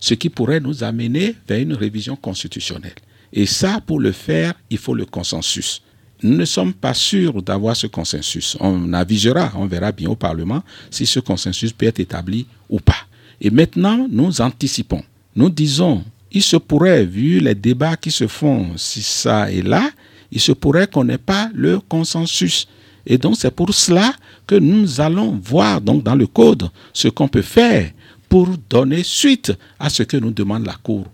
ce 0.00 0.14
qui 0.14 0.28
pourrait 0.30 0.60
nous 0.60 0.84
amener 0.84 1.34
vers 1.48 1.58
une 1.60 1.74
révision 1.74 2.16
constitutionnelle. 2.16 2.94
Et 3.32 3.46
ça, 3.46 3.80
pour 3.86 4.00
le 4.00 4.12
faire, 4.12 4.54
il 4.70 4.78
faut 4.78 4.94
le 4.94 5.04
consensus. 5.04 5.82
Nous 6.22 6.36
ne 6.36 6.44
sommes 6.44 6.72
pas 6.72 6.94
sûrs 6.94 7.42
d'avoir 7.42 7.76
ce 7.76 7.86
consensus. 7.86 8.56
On 8.60 8.92
avisera, 8.92 9.52
on 9.54 9.66
verra 9.66 9.92
bien 9.92 10.10
au 10.10 10.16
Parlement 10.16 10.62
si 10.90 11.06
ce 11.06 11.20
consensus 11.20 11.72
peut 11.72 11.86
être 11.86 12.00
établi 12.00 12.46
ou 12.68 12.80
pas. 12.80 13.06
Et 13.40 13.50
maintenant, 13.50 14.06
nous 14.10 14.40
anticipons. 14.40 15.02
Nous 15.36 15.48
disons, 15.48 16.02
il 16.32 16.42
se 16.42 16.56
pourrait, 16.56 17.04
vu 17.04 17.38
les 17.38 17.54
débats 17.54 17.96
qui 17.96 18.10
se 18.10 18.26
font 18.26 18.70
si 18.76 19.00
ça 19.02 19.52
est 19.52 19.62
là, 19.62 19.88
il 20.32 20.40
se 20.40 20.52
pourrait 20.52 20.88
qu'on 20.88 21.04
n'ait 21.04 21.18
pas 21.18 21.50
le 21.54 21.78
consensus. 21.78 22.66
Et 23.06 23.16
donc 23.16 23.36
c'est 23.38 23.52
pour 23.52 23.72
cela 23.72 24.12
que 24.46 24.56
nous 24.56 25.00
allons 25.00 25.38
voir 25.42 25.80
dans 25.80 26.14
le 26.14 26.26
code 26.26 26.68
ce 26.92 27.08
qu'on 27.08 27.28
peut 27.28 27.42
faire 27.42 27.90
pour 28.28 28.48
donner 28.68 29.02
suite 29.04 29.52
à 29.78 29.88
ce 29.88 30.02
que 30.02 30.16
nous 30.16 30.32
demande 30.32 30.66
la 30.66 30.74
Cour 30.74 31.06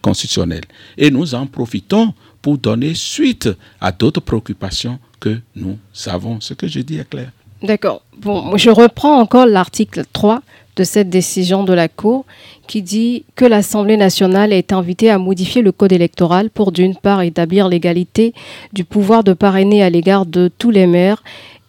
constitutionnelle. 0.00 0.64
Et 0.96 1.10
nous 1.10 1.34
en 1.34 1.46
profitons 1.46 2.14
pour 2.42 2.58
donner 2.58 2.94
suite 2.94 3.48
à 3.80 3.92
d'autres 3.92 4.20
préoccupations 4.20 4.98
que 5.20 5.38
nous 5.56 5.78
avons. 6.06 6.40
Ce 6.40 6.54
que 6.54 6.66
je 6.66 6.80
dis 6.80 6.98
est 6.98 7.08
clair. 7.08 7.30
D'accord. 7.62 8.02
Bon, 8.18 8.56
je 8.56 8.70
reprends 8.70 9.18
encore 9.18 9.46
l'article 9.46 10.04
3 10.12 10.42
de 10.76 10.84
cette 10.84 11.08
décision 11.08 11.64
de 11.64 11.72
la 11.72 11.88
Cour 11.88 12.26
qui 12.66 12.82
dit 12.82 13.24
que 13.36 13.44
l'Assemblée 13.44 13.96
nationale 13.96 14.52
est 14.52 14.72
invitée 14.72 15.10
à 15.10 15.18
modifier 15.18 15.62
le 15.62 15.72
code 15.72 15.92
électoral 15.92 16.50
pour 16.50 16.72
d'une 16.72 16.96
part 16.96 17.22
établir 17.22 17.68
l'égalité 17.68 18.34
du 18.72 18.84
pouvoir 18.84 19.24
de 19.24 19.32
parrainer 19.32 19.82
à 19.82 19.90
l'égard 19.90 20.26
de 20.26 20.50
tous 20.58 20.70
les 20.70 20.86
maires 20.86 21.22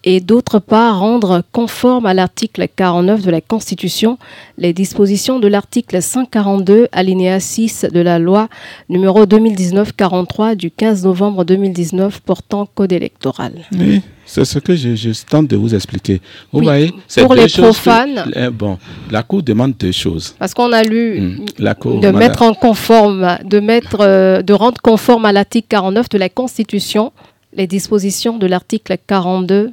et 0.05 0.19
d'autre 0.19 0.59
part 0.59 0.99
rendre 0.99 1.41
conforme 1.51 2.05
à 2.05 2.13
l'article 2.13 2.67
49 2.73 3.23
de 3.23 3.31
la 3.31 3.41
Constitution 3.41 4.17
les 4.59 4.71
dispositions 4.71 5.39
de 5.39 5.47
l'article 5.47 6.01
142 6.01 6.87
alinéa 6.91 7.39
6 7.39 7.87
de 7.91 7.99
la 7.99 8.19
loi 8.19 8.47
numéro 8.87 9.25
2019-43 9.25 10.55
du 10.55 10.69
15 10.69 11.03
novembre 11.03 11.43
2019 11.43 12.21
portant 12.21 12.67
code 12.67 12.93
électoral. 12.93 13.53
Oui, 13.77 14.01
c'est 14.27 14.45
ce 14.45 14.59
que 14.59 14.75
je, 14.75 15.09
tente 15.27 15.47
de 15.47 15.55
vous 15.57 15.73
expliquer. 15.73 16.21
Vous 16.51 16.61
voyez, 16.61 16.93
pour 17.17 17.33
les 17.33 17.47
profanes, 17.47 18.31
eh, 18.35 18.49
bon, 18.49 18.77
la 19.09 19.23
Cour 19.23 19.41
demande 19.41 19.73
deux 19.79 19.91
choses. 19.91 20.35
Parce 20.37 20.53
qu'on 20.53 20.71
a 20.71 20.83
lu 20.83 21.19
hmm, 21.19 21.45
la 21.57 21.73
cour, 21.73 21.99
de 21.99 22.09
mettre 22.09 22.43
en 22.43 22.53
conforme, 22.53 23.37
de 23.43 23.59
mettre, 23.59 23.97
euh, 24.01 24.43
de 24.43 24.53
rendre 24.53 24.79
conforme 24.81 25.25
à 25.25 25.31
l'article 25.31 25.67
49 25.69 26.09
de 26.09 26.17
la 26.19 26.29
Constitution 26.29 27.11
les 27.53 27.67
dispositions 27.67 28.37
de 28.37 28.45
l'article 28.47 28.97
42 29.07 29.71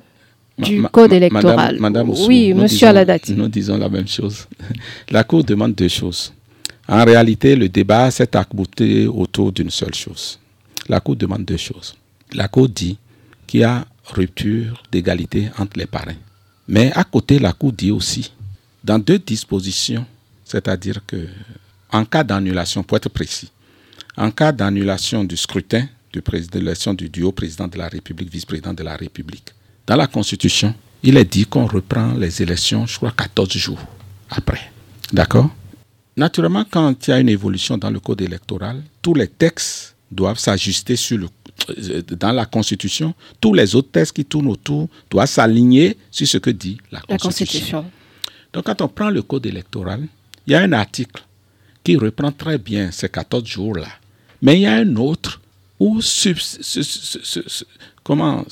du 0.59 0.83
code 0.83 1.13
électoral. 1.13 1.79
Madame, 1.81 2.11
oui, 2.27 2.53
monsieur 2.55 2.89
Aladati. 2.89 3.33
Nous 3.35 3.49
disons 3.49 3.77
la 3.79 3.89
même 3.89 4.09
chose. 4.09 4.47
La 5.11 5.25
Cour 5.25 5.45
demande 5.45 5.75
deux 5.75 5.89
choses. 5.89 6.33
En 6.89 7.05
réalité, 7.05 7.57
le 7.57 7.69
débat 7.69 8.11
s'est 8.11 8.37
accouté 8.37 9.07
autour 9.07 9.53
d'une 9.53 9.71
seule 9.71 9.95
chose. 9.95 10.39
La 10.89 11.01
Cour 11.01 11.17
demande 11.17 11.45
deux 11.45 11.57
choses. 11.57 11.95
La 12.35 12.49
Cour 12.49 12.69
dit 12.69 12.99
qu'il 13.47 13.61
y 13.61 13.65
a 13.65 13.85
rupture 14.05 14.83
d'égalité 14.91 15.49
entre 15.59 15.79
les 15.79 15.87
parrains. 15.87 16.17
Mais 16.69 16.93
à 16.95 17.05
côté, 17.05 17.39
la 17.39 17.53
Cour 17.53 17.73
dit 17.73 17.91
aussi, 17.91 18.33
dans 18.83 18.99
deux 18.99 19.19
dispositions, 19.19 20.05
c'est-à-dire 20.45 21.01
que 21.07 21.29
en 21.91 22.05
cas 22.05 22.25
d'annulation, 22.25 22.83
pour 22.83 22.97
être 22.97 23.11
précis, 23.11 23.51
en 24.17 24.31
cas 24.31 24.51
d'annulation 24.53 25.25
du 25.25 25.37
scrutin 25.37 25.87
de 26.13 26.59
l'élection 26.59 26.93
du 26.95 27.09
duo 27.09 27.33
président 27.33 27.69
de 27.69 27.79
la 27.79 27.89
République, 27.89 28.31
vice-président 28.31 28.75
de 28.75 28.83
la 28.83 28.97
République, 28.97 29.53
dans 29.87 29.97
la 29.97 30.07
Constitution, 30.07 30.75
il 31.03 31.17
est 31.17 31.25
dit 31.25 31.47
qu'on 31.47 31.67
reprend 31.67 32.13
les 32.15 32.43
élections, 32.43 32.87
je 32.87 32.97
crois, 32.97 33.13
14 33.13 33.51
jours 33.57 33.81
après. 34.31 34.71
D'accord? 35.13 35.51
Naturellement, 36.17 36.65
quand 36.71 37.09
il 37.09 37.11
y 37.11 37.15
a 37.15 37.21
une 37.21 37.29
évolution 37.29 37.79
dans 37.79 37.91
le 37.91 37.99
code 38.01 38.21
électoral, 38.21 38.83
tous 39.01 39.15
les 39.15 39.29
textes 39.29 39.95
doivent 40.11 40.39
s'ajuster 40.39 40.95
sur 40.95 41.19
le, 41.19 41.29
euh, 41.71 42.03
dans 42.03 42.33
la 42.33 42.45
Constitution. 42.45 43.15
Tous 43.41 43.55
les 43.55 43.75
autres 43.75 43.91
textes 43.91 44.15
qui 44.15 44.25
tournent 44.25 44.49
autour 44.49 44.89
doivent 45.11 45.29
s'aligner 45.29 45.97
sur 46.11 46.27
ce 46.29 46.39
que 46.39 46.51
dit 46.51 46.79
la 46.91 47.01
Constitution. 47.01 47.09
la 47.09 47.19
Constitution. 47.19 47.91
Donc, 48.53 48.67
quand 48.67 48.83
on 48.83 48.89
prend 48.89 49.11
le 49.11 49.23
code 49.23 49.47
électoral, 49.47 50.07
il 50.47 50.53
y 50.53 50.57
a 50.57 50.61
un 50.61 50.73
article 50.73 51.25
qui 51.83 51.97
reprend 51.97 52.31
très 52.31 52.59
bien 52.59 52.91
ces 52.91 53.09
14 53.09 53.45
jours-là. 53.47 53.89
Mais 54.43 54.57
il 54.57 54.63
y 54.63 54.67
a 54.67 54.75
un 54.75 54.97
autre 54.97 55.41
où, 55.81 56.01
comment, 58.05 58.45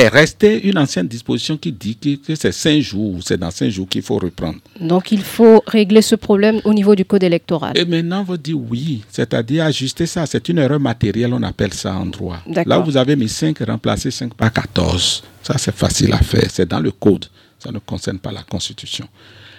est 0.00 0.08
restée 0.08 0.66
une 0.68 0.78
ancienne 0.78 1.06
disposition 1.06 1.56
qui 1.56 1.72
dit 1.72 1.96
que, 1.96 2.34
c'est 2.34 2.52
cinq 2.52 2.80
jours, 2.80 3.20
c'est 3.22 3.38
dans 3.38 3.50
cinq 3.50 3.68
jours 3.70 3.88
qu'il 3.88 4.02
faut 4.02 4.18
reprendre. 4.18 4.58
Donc 4.80 5.12
il 5.12 5.22
faut 5.22 5.62
régler 5.66 6.02
ce 6.02 6.14
problème 6.14 6.60
au 6.64 6.72
niveau 6.72 6.94
du 6.94 7.04
code 7.04 7.22
électoral. 7.22 7.76
Et 7.76 7.84
maintenant, 7.84 8.24
vous 8.24 8.36
dites 8.36 8.54
oui, 8.56 9.02
c'est-à-dire 9.10 9.64
ajuster 9.64 10.06
ça. 10.06 10.26
C'est 10.26 10.48
une 10.48 10.58
erreur 10.58 10.80
matérielle, 10.80 11.34
on 11.34 11.42
appelle 11.42 11.74
ça 11.74 11.94
en 11.94 12.06
droit. 12.06 12.38
Là, 12.66 12.78
vous 12.78 12.96
avez 12.96 13.14
mis 13.16 13.28
5, 13.28 13.58
remplacé 13.66 14.10
5 14.10 14.34
par 14.34 14.52
14. 14.52 15.22
Ça, 15.42 15.54
c'est 15.58 15.74
facile 15.74 16.12
à 16.12 16.18
faire. 16.18 16.48
C'est 16.50 16.68
dans 16.68 16.80
le 16.80 16.90
code. 16.92 17.26
Ça 17.58 17.70
ne 17.70 17.78
concerne 17.78 18.18
pas 18.18 18.32
la 18.32 18.42
Constitution. 18.42 19.06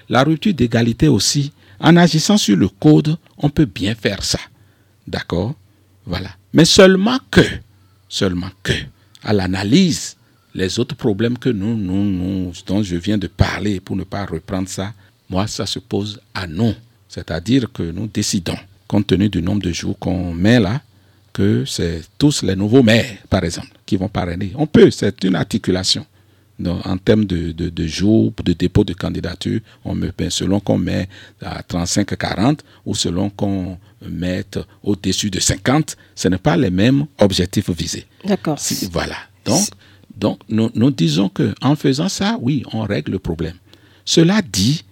La 0.10 0.24
rupture 0.24 0.54
d'égalité 0.54 1.08
aussi, 1.08 1.52
en 1.80 1.96
agissant 1.98 2.38
sur 2.38 2.58
le 2.58 2.68
code, 2.68 3.16
on 3.38 3.50
peut 3.50 3.66
bien 3.66 3.94
faire 3.96 4.24
ça. 4.24 4.40
D'accord? 5.08 5.54
Voilà. 6.06 6.30
Mais 6.54 6.66
seulement 6.66 7.18
que, 7.30 7.42
seulement 8.10 8.50
que, 8.64 8.74
à 9.24 9.34
l'analyse 9.34 10.16
les 10.54 10.80
autres 10.80 10.96
problèmes 10.96 11.38
que 11.38 11.50
nous, 11.50 11.76
nous, 11.78 12.04
nous, 12.04 12.54
dont 12.66 12.84
je 12.84 12.96
viens 12.96 13.18
de 13.18 13.28
parler, 13.28 13.80
pour 13.80 13.96
ne 13.96 14.04
pas 14.04 14.26
reprendre 14.26 14.68
ça, 14.68 14.94
moi, 15.30 15.48
ça 15.48 15.66
se 15.66 15.80
pose 15.80 16.20
à 16.34 16.48
nous. 16.48 16.74
C'est-à-dire 17.08 17.72
que 17.72 17.84
nous 17.84 18.08
décidons, 18.08 18.58
compte 18.88 19.08
tenu 19.08 19.30
du 19.30 19.42
nombre 19.42 19.62
de 19.62 19.72
jours 19.72 19.98
qu'on 19.98 20.34
met 20.34 20.60
là, 20.60 20.82
que 21.34 21.64
c'est 21.66 22.02
tous 22.18 22.44
les 22.44 22.56
nouveaux 22.56 22.84
maires, 22.84 23.18
par 23.30 23.44
exemple, 23.44 23.70
qui 23.86 23.96
vont 23.96 24.10
parrainer. 24.10 24.52
On 24.56 24.68
peut, 24.68 24.92
c'est 24.92 25.24
une 25.24 25.36
articulation. 25.36 26.06
en 26.66 26.98
termes 26.98 27.26
de, 27.26 27.52
de, 27.54 27.88
jours 27.88 28.34
de 28.44 28.54
dépôt 28.54 28.84
de 28.84 28.94
candidature, 28.94 29.62
on 29.86 29.96
me, 29.96 30.12
selon 30.30 30.60
qu'on 30.60 30.78
met 30.78 31.08
à 31.42 31.62
35-40 31.62 32.60
ou 32.86 32.94
selon 32.94 33.30
qu'on 33.30 33.78
mette 34.08 34.60
au-dessus 34.84 35.30
de 35.30 35.40
50, 35.40 35.96
ce 36.16 36.28
n'est 36.28 36.38
pas 36.38 36.58
les 36.58 36.70
mêmes 36.70 37.06
objectifs 37.20 37.70
visés. 37.70 38.06
D'accord. 38.26 38.60
voilà. 38.92 39.16
Donc, 39.46 39.62
donc, 40.22 40.40
nous, 40.48 40.70
nous 40.76 40.92
disons 40.92 41.30
qu'en 41.30 41.76
faisant 41.76 42.08
ça, 42.08 42.38
oui, 42.40 42.64
on 42.72 42.82
règle 42.82 43.14
le 43.14 43.20
problème. 43.20 43.56
Cela 44.06 44.42
dit, 44.44 44.84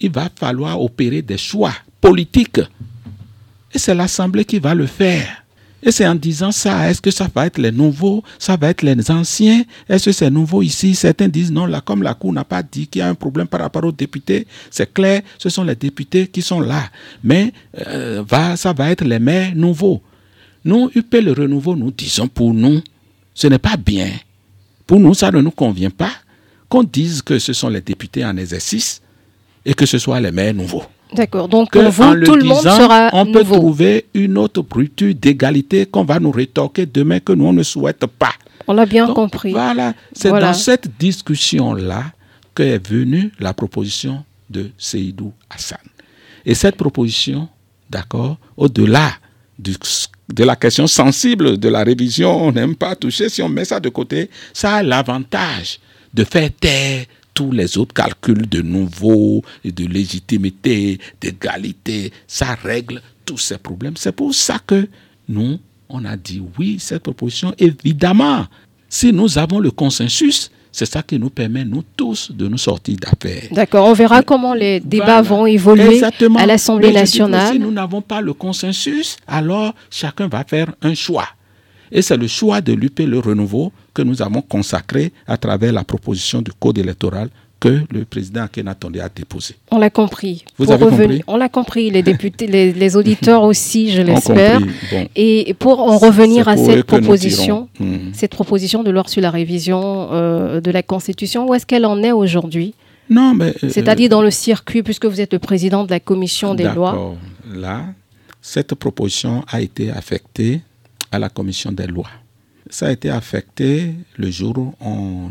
il 0.00 0.10
va 0.10 0.30
falloir 0.34 0.80
opérer 0.80 1.20
des 1.20 1.36
choix 1.36 1.74
politiques. 2.00 2.60
Et 3.72 3.78
c'est 3.78 3.94
l'Assemblée 3.94 4.46
qui 4.46 4.58
va 4.58 4.74
le 4.74 4.86
faire. 4.86 5.44
Et 5.82 5.92
c'est 5.92 6.06
en 6.06 6.14
disant 6.14 6.52
ça, 6.52 6.90
est-ce 6.90 7.02
que 7.02 7.10
ça 7.10 7.28
va 7.32 7.46
être 7.46 7.58
les 7.58 7.70
nouveaux, 7.70 8.24
ça 8.38 8.56
va 8.56 8.70
être 8.70 8.80
les 8.80 9.10
anciens, 9.10 9.62
est-ce 9.88 10.06
que 10.06 10.12
c'est 10.12 10.30
nouveau 10.30 10.62
ici? 10.62 10.94
Certains 10.94 11.28
disent 11.28 11.52
non, 11.52 11.66
là, 11.66 11.82
comme 11.82 12.02
la 12.02 12.14
Cour 12.14 12.32
n'a 12.32 12.44
pas 12.44 12.62
dit 12.62 12.88
qu'il 12.88 13.00
y 13.00 13.02
a 13.02 13.08
un 13.08 13.14
problème 13.14 13.46
par 13.46 13.60
rapport 13.60 13.84
aux 13.84 13.92
députés, 13.92 14.46
c'est 14.70 14.92
clair, 14.92 15.20
ce 15.38 15.50
sont 15.50 15.64
les 15.64 15.76
députés 15.76 16.28
qui 16.28 16.40
sont 16.40 16.60
là. 16.60 16.88
Mais 17.22 17.52
euh, 17.86 18.24
va, 18.26 18.56
ça 18.56 18.72
va 18.72 18.90
être 18.90 19.04
les 19.04 19.18
maires 19.18 19.54
nouveaux. 19.54 20.00
Nous, 20.64 20.90
UP 20.96 21.12
le 21.12 21.32
renouveau, 21.32 21.76
nous 21.76 21.90
disons 21.90 22.26
pour 22.26 22.54
nous, 22.54 22.80
ce 23.34 23.46
n'est 23.48 23.58
pas 23.58 23.76
bien 23.76 24.10
pour 24.86 25.00
nous, 25.00 25.14
ça 25.14 25.30
ne 25.30 25.40
nous 25.40 25.50
convient 25.50 25.90
pas 25.90 26.12
qu'on 26.68 26.82
dise 26.82 27.22
que 27.22 27.38
ce 27.38 27.52
sont 27.52 27.68
les 27.68 27.80
députés 27.80 28.24
en 28.24 28.36
exercice 28.36 29.02
et 29.64 29.74
que 29.74 29.86
ce 29.86 29.98
soit 29.98 30.20
les 30.20 30.30
maires 30.30 30.54
nouveaux. 30.54 30.84
D'accord. 31.12 31.48
Donc, 31.48 31.76
vous, 31.76 32.14
tout 32.24 32.34
le, 32.34 32.44
monde 32.44 32.62
sera 32.62 33.10
On 33.12 33.30
peut 33.30 33.44
trouver 33.44 34.06
une 34.14 34.38
autre 34.38 34.62
brutule 34.62 35.14
d'égalité 35.18 35.86
qu'on 35.86 36.04
va 36.04 36.18
nous 36.18 36.30
rétorquer 36.32 36.86
demain 36.86 37.20
que 37.20 37.32
nous, 37.32 37.46
on 37.46 37.52
ne 37.52 37.62
souhaite 37.62 38.06
pas. 38.06 38.32
On 38.66 38.74
l'a 38.74 38.86
bien 38.86 39.06
compris. 39.12 39.52
Voilà. 39.52 39.94
C'est 40.12 40.30
dans 40.30 40.54
cette 40.54 40.88
discussion-là 40.98 42.04
qu'est 42.54 42.84
venue 42.88 43.30
la 43.38 43.54
proposition 43.54 44.24
de 44.50 44.70
Seydou 44.78 45.32
Hassan. 45.50 45.78
Et 46.44 46.54
cette 46.54 46.76
proposition, 46.76 47.48
d'accord, 47.90 48.38
au-delà 48.56 49.10
de 50.32 50.44
la 50.44 50.56
question 50.56 50.86
sensible 50.86 51.58
de 51.58 51.68
la 51.68 51.84
révision, 51.84 52.46
on 52.46 52.52
n'aime 52.52 52.74
pas 52.74 52.96
toucher. 52.96 53.28
Si 53.28 53.42
on 53.42 53.48
met 53.48 53.64
ça 53.64 53.80
de 53.80 53.88
côté, 53.88 54.30
ça 54.52 54.76
a 54.76 54.82
l'avantage 54.82 55.78
de 56.12 56.24
faire 56.24 56.50
taire 56.58 57.06
tous 57.34 57.52
les 57.52 57.76
autres 57.78 57.94
calculs 57.94 58.48
de 58.48 58.62
nouveau, 58.62 59.44
de 59.64 59.86
légitimité, 59.86 60.98
d'égalité. 61.20 62.12
Ça 62.26 62.54
règle 62.54 63.02
tous 63.24 63.38
ces 63.38 63.58
problèmes. 63.58 63.96
C'est 63.96 64.12
pour 64.12 64.34
ça 64.34 64.58
que 64.66 64.88
nous, 65.28 65.58
on 65.88 66.04
a 66.04 66.16
dit 66.16 66.42
oui, 66.58 66.78
cette 66.80 67.02
proposition, 67.02 67.54
évidemment, 67.58 68.46
si 68.88 69.12
nous 69.12 69.38
avons 69.38 69.58
le 69.58 69.70
consensus, 69.70 70.50
c'est 70.76 70.84
ça 70.84 71.02
qui 71.02 71.18
nous 71.18 71.30
permet, 71.30 71.64
nous 71.64 71.82
tous, 71.96 72.30
de 72.30 72.46
nous 72.48 72.58
sortir 72.58 72.96
d'affaires. 73.00 73.48
D'accord, 73.50 73.86
on 73.88 73.94
verra 73.94 74.22
comment 74.22 74.52
les 74.52 74.78
débats 74.78 75.22
vont 75.22 75.46
évoluer 75.46 76.02
à 76.36 76.44
l'Assemblée 76.46 76.92
nationale. 76.92 77.54
si 77.54 77.58
nous 77.58 77.70
n'avons 77.72 78.02
pas 78.02 78.20
le 78.20 78.34
consensus, 78.34 79.16
alors 79.26 79.74
chacun 79.90 80.28
va 80.28 80.44
faire 80.44 80.74
un 80.82 80.94
choix. 80.94 81.28
Et 81.90 82.02
c'est 82.02 82.18
le 82.18 82.26
choix 82.26 82.60
de 82.60 82.74
l'UP 82.74 82.98
Le 82.98 83.18
Renouveau 83.20 83.72
que 83.94 84.02
nous 84.02 84.20
avons 84.20 84.42
consacré 84.42 85.12
à 85.26 85.38
travers 85.38 85.72
la 85.72 85.82
proposition 85.82 86.42
du 86.42 86.50
Code 86.52 86.76
électoral 86.76 87.30
que 87.58 87.80
le 87.90 88.04
président 88.04 88.42
Akhenatonde 88.42 88.98
a 88.98 89.08
déposé. 89.08 89.54
On 89.70 89.78
l'a 89.78 89.90
compris. 89.90 90.44
Vous 90.58 90.70
avez 90.70 90.84
compris 90.84 91.22
On 91.26 91.36
l'a 91.36 91.48
compris, 91.48 91.90
les 91.90 92.02
députés, 92.02 92.46
les, 92.46 92.96
auditeurs 92.96 93.42
aussi, 93.42 93.90
je 93.90 94.02
l'espère. 94.02 94.60
Et 95.14 95.54
pour 95.58 95.80
en 95.80 95.96
revenir 95.98 96.48
à 96.48 96.56
cette 96.56 96.84
proposition, 96.84 97.68
hmm. 97.80 98.12
cette 98.12 98.32
proposition 98.32 98.82
de 98.82 98.90
loi 98.90 99.04
sur 99.06 99.22
la 99.22 99.30
révision 99.30 100.08
euh, 100.12 100.60
de 100.60 100.70
la 100.70 100.82
Constitution, 100.82 101.48
où 101.48 101.54
est-ce 101.54 101.66
qu'elle 101.66 101.86
en 101.86 102.02
est 102.02 102.12
aujourd'hui? 102.12 102.74
Non, 103.08 103.34
mais 103.34 103.54
euh, 103.62 103.68
c'est-à-dire 103.70 104.08
dans 104.08 104.22
le 104.22 104.30
circuit, 104.30 104.82
puisque 104.82 105.06
vous 105.06 105.20
êtes 105.20 105.32
le 105.32 105.38
président 105.38 105.84
de 105.84 105.90
la 105.90 106.00
commission 106.00 106.54
des 106.54 106.64
lois. 106.64 107.14
Là, 107.54 107.86
cette 108.42 108.74
proposition 108.74 109.44
a 109.48 109.60
été 109.60 109.90
affectée 109.90 110.60
à 111.10 111.18
la 111.18 111.28
commission 111.28 111.72
des 111.72 111.86
lois. 111.86 112.10
Ça 112.68 112.88
a 112.88 112.90
été 112.90 113.10
affecté 113.10 113.94
le 114.16 114.30
jour 114.30 114.58
où 114.58 114.74
on 114.80 115.30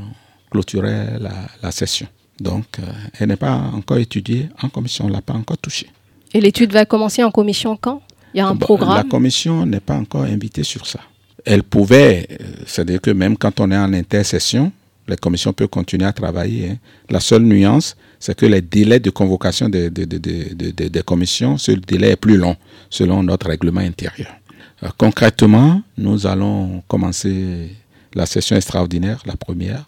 clôturait 0.50 1.20
la 1.20 1.72
session. 1.72 2.08
Donc, 2.40 2.66
euh, 2.80 2.84
elle 3.20 3.30
n'est 3.30 3.36
pas 3.38 3.54
encore 3.74 3.98
étudiée 3.98 4.50
en 4.62 4.70
commission, 4.70 5.06
on 5.06 5.08
ne 5.08 5.14
l'a 5.14 5.22
pas 5.22 5.34
encore 5.34 5.58
touchée. 5.58 5.88
Et 6.34 6.42
l'étude 6.42 6.74
va 6.74 6.86
commencer 6.86 7.24
en 7.24 7.32
commission 7.32 7.78
quand? 7.78 8.02
Il 8.34 8.40
y 8.40 8.42
a 8.42 8.48
un 8.48 8.56
programme? 8.58 8.98
La 8.98 9.04
commission 9.04 9.66
n'est 9.66 9.80
pas 9.80 9.96
encore 9.96 10.24
invitée 10.24 10.64
sur 10.64 10.86
ça. 10.86 11.00
Elle 11.46 11.64
pouvait, 11.64 12.28
euh, 12.32 12.44
c'est-à-dire 12.66 13.00
que 13.00 13.12
même 13.12 13.38
quand 13.38 13.60
on 13.62 13.72
est 13.72 13.78
en 13.78 13.94
intercession, 13.94 14.72
la 15.08 15.16
commission 15.16 15.54
peut 15.54 15.68
continuer 15.68 16.06
à 16.06 16.14
travailler. 16.14 16.72
Hein. 16.72 16.78
La 17.10 17.20
seule 17.20 17.44
nuance, 17.44 17.96
c'est 18.20 18.36
que 18.36 18.46
les 18.46 18.62
délais 18.62 19.00
de 19.00 19.12
convocation 19.12 19.70
des, 19.70 19.92
commissions, 21.06 21.58
ce 21.58 21.72
délai 21.72 22.12
est 22.12 22.16
plus 22.16 22.38
long 22.38 22.56
selon 22.90 23.22
notre 23.24 23.48
règlement 23.48 23.82
intérieur. 23.82 24.32
Euh, 24.84 24.90
concrètement, 24.98 25.82
nous 25.98 26.26
allons 26.28 26.84
commencer 26.88 27.70
la 28.14 28.26
session 28.26 28.56
extraordinaire, 28.56 29.22
la 29.26 29.36
première, 29.36 29.86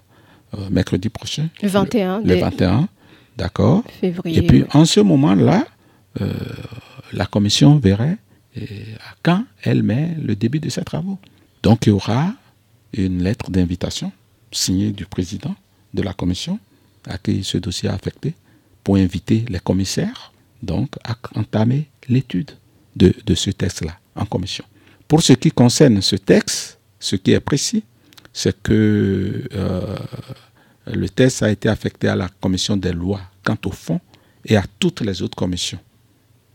mercredi 0.69 1.09
prochain. 1.09 1.49
Le 1.61 1.67
21. 1.67 2.21
Le, 2.21 2.35
21, 2.35 2.87
d'accord. 3.37 3.83
Février. 3.99 4.39
Et 4.39 4.41
puis 4.47 4.63
en 4.73 4.85
ce 4.85 4.99
moment-là, 4.99 5.65
euh, 6.21 6.33
la 7.13 7.25
commission 7.25 7.77
verrait 7.77 8.17
à 8.55 9.15
quand 9.23 9.43
elle 9.63 9.83
met 9.83 10.15
le 10.21 10.35
début 10.35 10.59
de 10.59 10.69
ses 10.69 10.83
travaux. 10.83 11.19
Donc 11.63 11.85
il 11.85 11.89
y 11.89 11.91
aura 11.91 12.33
une 12.93 13.21
lettre 13.21 13.51
d'invitation 13.51 14.11
signée 14.51 14.91
du 14.91 15.05
président 15.05 15.55
de 15.93 16.01
la 16.01 16.13
commission 16.13 16.59
à 17.05 17.17
qui 17.17 17.43
ce 17.43 17.57
dossier 17.57 17.89
a 17.89 17.93
affecté 17.93 18.33
pour 18.83 18.95
inviter 18.95 19.45
les 19.49 19.59
commissaires 19.59 20.31
donc 20.63 20.95
à 21.03 21.15
entamer 21.35 21.87
l'étude 22.09 22.51
de, 22.95 23.13
de 23.25 23.35
ce 23.35 23.51
texte-là 23.51 23.97
en 24.15 24.25
commission. 24.25 24.65
Pour 25.07 25.21
ce 25.21 25.33
qui 25.33 25.51
concerne 25.51 26.01
ce 26.01 26.15
texte, 26.15 26.79
ce 26.99 27.15
qui 27.15 27.31
est 27.31 27.39
précis, 27.39 27.83
c'est 28.37 28.55
que 28.61 29.49
euh, 29.55 29.95
le 30.85 31.09
test 31.09 31.41
a 31.41 31.49
été 31.49 31.67
affecté 31.69 32.07
à 32.07 32.15
la 32.15 32.29
commission 32.39 32.77
des 32.77 32.91
lois 32.91 33.21
quant 33.43 33.57
au 33.65 33.71
fond 33.71 33.99
et 34.45 34.55
à 34.55 34.63
toutes 34.77 35.01
les 35.01 35.23
autres 35.23 35.35
commissions 35.35 35.79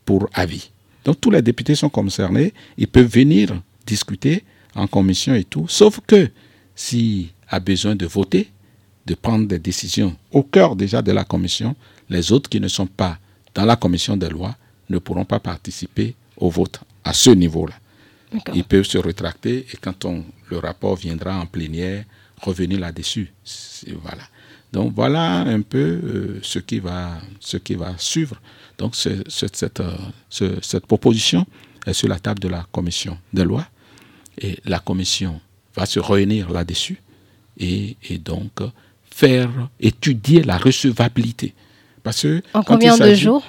pour 0.04 0.28
avis. 0.32 0.70
Donc 1.04 1.20
tous 1.20 1.32
les 1.32 1.42
députés 1.42 1.74
sont 1.74 1.88
concernés, 1.88 2.54
ils 2.78 2.86
peuvent 2.86 3.08
venir 3.12 3.60
discuter 3.84 4.44
en 4.76 4.86
commission 4.86 5.34
et 5.34 5.42
tout, 5.42 5.66
sauf 5.66 5.98
que 6.06 6.30
s'il 6.76 7.30
a 7.48 7.58
besoin 7.58 7.96
de 7.96 8.06
voter, 8.06 8.48
de 9.04 9.16
prendre 9.16 9.48
des 9.48 9.58
décisions 9.58 10.16
au 10.30 10.44
cœur 10.44 10.76
déjà 10.76 11.02
de 11.02 11.10
la 11.10 11.24
commission, 11.24 11.74
les 12.08 12.30
autres 12.30 12.48
qui 12.48 12.60
ne 12.60 12.68
sont 12.68 12.86
pas 12.86 13.18
dans 13.56 13.64
la 13.64 13.74
commission 13.74 14.16
des 14.16 14.28
lois 14.28 14.54
ne 14.88 14.98
pourront 14.98 15.24
pas 15.24 15.40
participer 15.40 16.14
au 16.36 16.48
vote 16.48 16.78
à 17.02 17.12
ce 17.12 17.30
niveau-là. 17.30 17.74
Ils 18.54 18.64
peuvent 18.64 18.84
se 18.84 18.98
rétracter 18.98 19.66
et 19.72 19.76
quand 19.80 20.04
on, 20.04 20.24
le 20.50 20.58
rapport 20.58 20.96
viendra 20.96 21.38
en 21.38 21.46
plénière, 21.46 22.04
revenir 22.40 22.80
là-dessus. 22.80 23.32
Voilà. 24.02 24.22
Donc 24.72 24.94
voilà 24.94 25.40
un 25.40 25.60
peu 25.60 25.78
euh, 25.78 26.38
ce, 26.42 26.58
qui 26.58 26.78
va, 26.78 27.18
ce 27.40 27.58
qui 27.58 27.74
va 27.74 27.94
suivre. 27.98 28.36
Donc 28.78 28.96
cette, 28.96 29.80
euh, 29.80 30.56
cette 30.62 30.86
proposition 30.86 31.46
est 31.86 31.92
sur 31.92 32.08
la 32.08 32.18
table 32.18 32.40
de 32.40 32.48
la 32.48 32.66
commission 32.72 33.18
des 33.32 33.44
lois 33.44 33.66
et 34.40 34.58
la 34.64 34.78
commission 34.78 35.40
va 35.76 35.84
se 35.86 36.00
réunir 36.00 36.50
là-dessus 36.50 37.00
et, 37.58 37.96
et, 38.08 38.18
donc 38.18 38.60
faire 39.10 39.50
étudier 39.78 40.42
la 40.42 40.56
recevabilité. 40.56 41.54
Parce 42.02 42.22
que 42.22 42.42
en 42.54 42.62
combien 42.62 42.96
de 42.96 43.14
jours? 43.14 43.44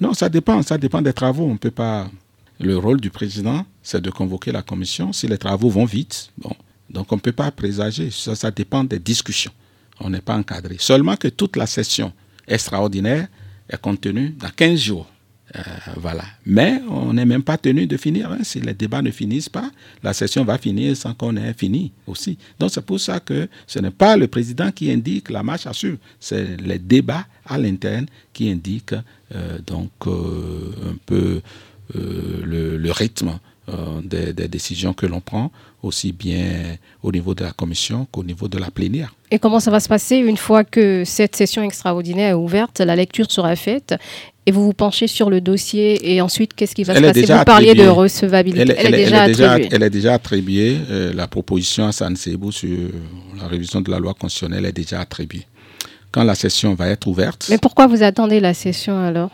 Non, 0.00 0.12
ça 0.14 0.28
dépend, 0.28 0.62
ça 0.62 0.76
dépend 0.76 1.00
des 1.00 1.12
travaux. 1.12 1.48
On 1.48 1.56
peut 1.56 1.70
pas. 1.70 2.10
Le 2.60 2.76
rôle 2.76 3.00
du 3.00 3.08
président, 3.10 3.64
c'est 3.82 4.02
de 4.02 4.10
convoquer 4.10 4.52
la 4.52 4.62
commission. 4.62 5.12
Si 5.14 5.26
les 5.26 5.38
travaux 5.38 5.70
vont 5.70 5.86
vite, 5.86 6.30
bon, 6.38 6.54
Donc 6.90 7.10
on 7.12 7.16
ne 7.16 7.20
peut 7.20 7.32
pas 7.32 7.50
présager, 7.50 8.10
ça, 8.10 8.34
ça 8.34 8.50
dépend 8.50 8.84
des 8.84 8.98
discussions. 8.98 9.52
On 10.00 10.10
n'est 10.10 10.20
pas 10.20 10.36
encadré. 10.36 10.76
Seulement 10.78 11.16
que 11.16 11.28
toute 11.28 11.56
la 11.56 11.66
session 11.66 12.12
extraordinaire 12.46 13.28
est 13.68 13.80
contenue 13.80 14.30
dans 14.30 14.50
15 14.50 14.78
jours. 14.78 15.06
Euh, 15.56 15.60
voilà. 15.96 16.24
Mais 16.46 16.80
on 16.88 17.12
n'est 17.12 17.24
même 17.24 17.42
pas 17.42 17.56
tenu 17.58 17.86
de 17.86 17.96
finir. 17.96 18.30
Hein. 18.30 18.38
Si 18.42 18.60
les 18.60 18.74
débats 18.74 19.02
ne 19.02 19.10
finissent 19.10 19.48
pas, 19.48 19.70
la 20.02 20.12
session 20.12 20.44
va 20.44 20.58
finir 20.58 20.96
sans 20.96 21.14
qu'on 21.14 21.36
ait 21.36 21.54
fini 21.54 21.92
aussi. 22.06 22.38
Donc 22.58 22.70
c'est 22.72 22.84
pour 22.84 23.00
ça 23.00 23.20
que 23.20 23.48
ce 23.66 23.78
n'est 23.78 23.90
pas 23.90 24.16
le 24.16 24.28
président 24.28 24.70
qui 24.70 24.90
indique 24.92 25.30
la 25.30 25.42
marche 25.42 25.66
à 25.66 25.72
suivre, 25.72 25.98
c'est 26.20 26.60
les 26.60 26.78
débats 26.78 27.26
à 27.44 27.58
l'interne 27.58 28.06
qui 28.32 28.48
indiquent 28.50 28.94
euh, 29.34 29.58
donc 29.66 29.90
euh, 30.06 30.72
un 30.92 30.96
peu 31.04 31.40
le, 31.94 32.76
le, 32.76 32.92
rythme 32.92 33.38
des, 34.02 34.32
des, 34.32 34.48
décisions 34.48 34.92
que 34.92 35.06
l'on 35.06 35.20
prend, 35.20 35.52
aussi 35.82 36.12
bien 36.12 36.76
au 37.02 37.12
niveau 37.12 37.34
de 37.34 37.44
la 37.44 37.52
commission 37.52 38.06
qu'au 38.10 38.24
niveau 38.24 38.48
de 38.48 38.58
la 38.58 38.70
plénière. 38.70 39.14
Et 39.30 39.38
comment 39.38 39.60
ça 39.60 39.70
va 39.70 39.80
se 39.80 39.88
passer 39.88 40.16
une 40.16 40.36
fois 40.36 40.64
que 40.64 41.04
cette 41.04 41.36
session 41.36 41.62
extraordinaire 41.62 42.30
est 42.30 42.34
ouverte, 42.34 42.80
la 42.80 42.96
lecture 42.96 43.30
sera 43.30 43.54
faite 43.56 43.94
et 44.46 44.52
vous 44.52 44.64
vous 44.64 44.72
penchez 44.72 45.06
sur 45.06 45.30
le 45.30 45.40
dossier 45.40 46.12
et 46.14 46.20
ensuite 46.20 46.54
qu'est-ce 46.54 46.74
qui 46.74 46.84
va 46.84 46.94
se 46.94 47.00
passer? 47.00 47.22
Vous 47.22 47.44
parliez 47.44 47.74
de 47.74 47.86
recevabilité. 47.86 48.74
Elle, 48.76 48.94
est, 48.94 49.04
déjà 49.04 49.22
attribuée. 49.22 49.68
Elle 49.70 49.82
est 49.82 49.90
déjà 49.90 50.14
attribuée. 50.14 50.78
Euh, 50.90 51.12
la 51.14 51.28
proposition 51.28 51.86
à 51.86 51.92
Sansebou 51.92 52.50
sur 52.50 52.76
la 53.40 53.46
révision 53.46 53.80
de 53.80 53.90
la 53.90 53.98
loi 53.98 54.14
constitutionnelle 54.14 54.64
est 54.64 54.72
déjà 54.72 55.00
attribuée. 55.00 55.46
Quand 56.10 56.24
la 56.24 56.34
session 56.34 56.74
va 56.74 56.88
être 56.88 57.06
ouverte. 57.06 57.46
Mais 57.50 57.58
pourquoi 57.58 57.86
vous 57.86 58.02
attendez 58.02 58.40
la 58.40 58.54
session 58.54 58.98
alors? 58.98 59.30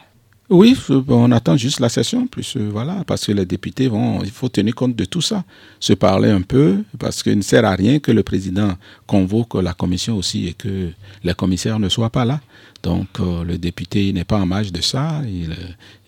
Oui, 0.49 0.77
on 1.09 1.33
attend 1.33 1.57
juste 1.57 1.81
la 1.81 1.89
session, 1.89 2.27
plus 2.27 2.57
euh, 2.57 2.69
voilà, 2.71 3.03
parce 3.07 3.27
que 3.27 3.33
les 3.33 3.45
députés 3.45 3.89
vont, 3.89 4.23
il 4.23 4.31
faut 4.31 4.49
tenir 4.49 4.75
compte 4.75 4.95
de 4.95 5.05
tout 5.05 5.21
ça, 5.21 5.45
se 5.81 5.93
parler 5.93 6.31
un 6.31 6.43
peu, 6.43 6.85
parce 6.99 7.23
qu'il 7.23 7.37
ne 7.37 7.43
sert 7.43 7.65
à 7.65 7.75
rien 7.75 7.99
que 7.99 8.13
le 8.13 8.23
président 8.23 8.77
convoque 9.07 9.55
la 9.55 9.75
commission 9.75 10.17
aussi 10.17 10.47
et 10.47 10.53
que 10.53 10.91
les 11.25 11.35
commissaires 11.35 11.79
ne 11.81 11.89
soient 11.89 12.11
pas 12.11 12.25
là. 12.25 12.41
Donc 12.83 13.09
euh, 13.19 13.43
le 13.43 13.59
député 13.59 14.13
n'est 14.13 14.25
pas 14.25 14.39
en 14.39 14.47
marge 14.47 14.71
de 14.71 14.81
ça, 14.81 15.21
il, 15.27 15.57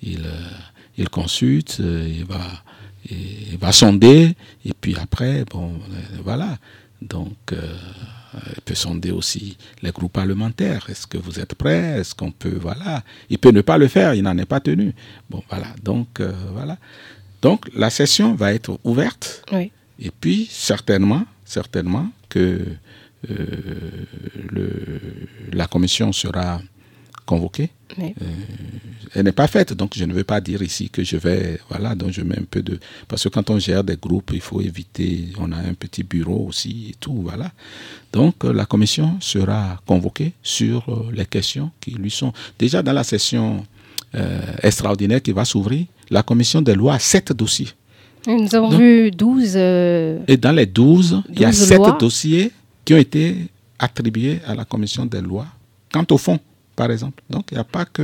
il, 0.02 0.24
il 0.96 1.08
consulte, 1.08 1.78
euh, 1.80 2.08
il 2.08 2.24
va, 2.24 2.40
il 3.10 3.58
va 3.58 3.72
sonder, 3.72 4.36
et 4.64 4.72
puis 4.80 4.94
après, 5.00 5.44
bon, 5.50 5.72
voilà. 6.24 6.58
Donc 7.02 7.54
il 8.56 8.60
peut 8.62 8.74
sonder 8.74 9.10
aussi 9.10 9.56
les 9.82 9.90
groupes 9.90 10.12
parlementaires. 10.12 10.86
Est-ce 10.88 11.06
que 11.06 11.18
vous 11.18 11.40
êtes 11.40 11.54
prêts? 11.54 12.00
Est-ce 12.00 12.14
qu'on 12.14 12.30
peut, 12.30 12.58
voilà. 12.60 13.02
Il 13.30 13.38
peut 13.38 13.50
ne 13.50 13.60
pas 13.62 13.78
le 13.78 13.88
faire, 13.88 14.14
il 14.14 14.22
n'en 14.22 14.36
est 14.38 14.46
pas 14.46 14.60
tenu. 14.60 14.94
Bon, 15.30 15.42
voilà. 15.48 15.68
Donc, 15.82 16.20
euh, 16.20 16.32
voilà. 16.52 16.78
Donc, 17.40 17.66
la 17.74 17.90
session 17.90 18.34
va 18.34 18.52
être 18.52 18.78
ouverte. 18.84 19.44
Oui. 19.52 19.70
Et 19.98 20.10
puis, 20.10 20.48
certainement, 20.50 21.24
certainement 21.44 22.10
que 22.28 22.60
euh, 23.30 23.46
le, 24.50 25.00
la 25.52 25.66
commission 25.66 26.12
sera 26.12 26.60
convoquée. 27.26 27.70
Euh, 27.98 28.10
elle 29.14 29.24
n'est 29.24 29.32
pas 29.32 29.46
faite, 29.46 29.72
donc 29.72 29.92
je 29.96 30.04
ne 30.04 30.12
veux 30.12 30.24
pas 30.24 30.40
dire 30.40 30.62
ici 30.62 30.90
que 30.90 31.02
je 31.02 31.16
vais, 31.16 31.58
voilà, 31.70 31.94
donc 31.94 32.10
je 32.10 32.20
mets 32.22 32.38
un 32.38 32.44
peu 32.48 32.62
de, 32.62 32.78
parce 33.06 33.24
que 33.24 33.28
quand 33.30 33.48
on 33.50 33.58
gère 33.58 33.82
des 33.82 33.96
groupes, 33.96 34.30
il 34.34 34.40
faut 34.40 34.60
éviter, 34.60 35.28
on 35.38 35.50
a 35.52 35.56
un 35.56 35.74
petit 35.74 36.02
bureau 36.02 36.46
aussi 36.48 36.88
et 36.90 36.94
tout, 37.00 37.14
voilà. 37.22 37.50
Donc 38.12 38.44
euh, 38.44 38.52
la 38.52 38.66
commission 38.66 39.16
sera 39.20 39.80
convoquée 39.86 40.32
sur 40.42 40.84
euh, 40.88 41.10
les 41.12 41.24
questions 41.24 41.70
qui 41.80 41.92
lui 41.92 42.10
sont 42.10 42.32
déjà 42.58 42.82
dans 42.82 42.92
la 42.92 43.04
session 43.04 43.64
extraordinaire 44.62 45.20
qui 45.20 45.32
va 45.32 45.44
s'ouvrir. 45.44 45.84
La 46.08 46.22
commission 46.22 46.62
des 46.62 46.74
lois 46.74 46.94
a 46.94 46.98
sept 46.98 47.30
dossiers. 47.34 47.68
Nous 48.26 48.54
avons 48.54 48.70
vu 48.70 49.10
12. 49.10 49.54
Et 49.56 50.36
dans 50.38 50.52
les 50.52 50.64
12, 50.64 51.24
il 51.30 51.40
y 51.40 51.44
a 51.44 51.52
sept 51.52 51.78
dossiers 52.00 52.50
qui 52.86 52.94
ont 52.94 52.98
été 52.98 53.36
attribués 53.78 54.40
à 54.46 54.54
la 54.54 54.64
commission 54.64 55.04
des 55.04 55.20
lois. 55.20 55.46
Quant 55.92 56.06
au 56.10 56.16
fond, 56.16 56.38
par 56.78 56.90
exemple. 56.92 57.20
Donc, 57.28 57.44
il 57.50 57.54
n'y 57.54 57.60
a 57.60 57.64
pas 57.64 57.84
que 57.84 58.02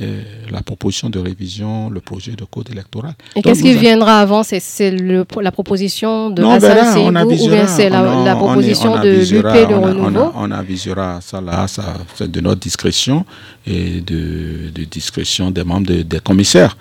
euh, 0.00 0.22
la 0.50 0.62
proposition 0.62 1.10
de 1.10 1.18
révision, 1.18 1.90
le 1.90 2.00
projet 2.00 2.32
de 2.32 2.44
code 2.44 2.70
électoral. 2.70 3.12
Et 3.36 3.42
qu'est-ce 3.42 3.62
qui 3.62 3.74
viendra 3.74 4.20
avant? 4.20 4.42
C'est 4.42 4.90
la 4.90 5.52
proposition 5.52 6.30
de 6.30 6.40
non, 6.40 6.52
Hassan 6.52 7.12
ben 7.12 7.24
ou 7.26 7.48
bien 7.54 7.66
c'est 7.66 7.90
la, 7.90 8.34
proposition 8.34 8.98
de 9.06 9.10
l'UP 9.30 9.44
de 9.70 9.74
renouveau? 9.74 10.32
on, 10.34 10.50
avisera 10.50 11.20
ça 11.20 11.38
là, 11.42 11.68
ça, 11.68 11.84
c'est 12.14 12.30
de 12.30 12.40
notre 12.40 12.60
discrétion 12.60 13.26
et 13.66 14.00
de, 14.00 14.70
de 14.74 14.84
discrétion 14.84 15.50
des 15.50 15.62
membres 15.62 15.92
des 16.12 16.20
commissaires. 16.20 16.74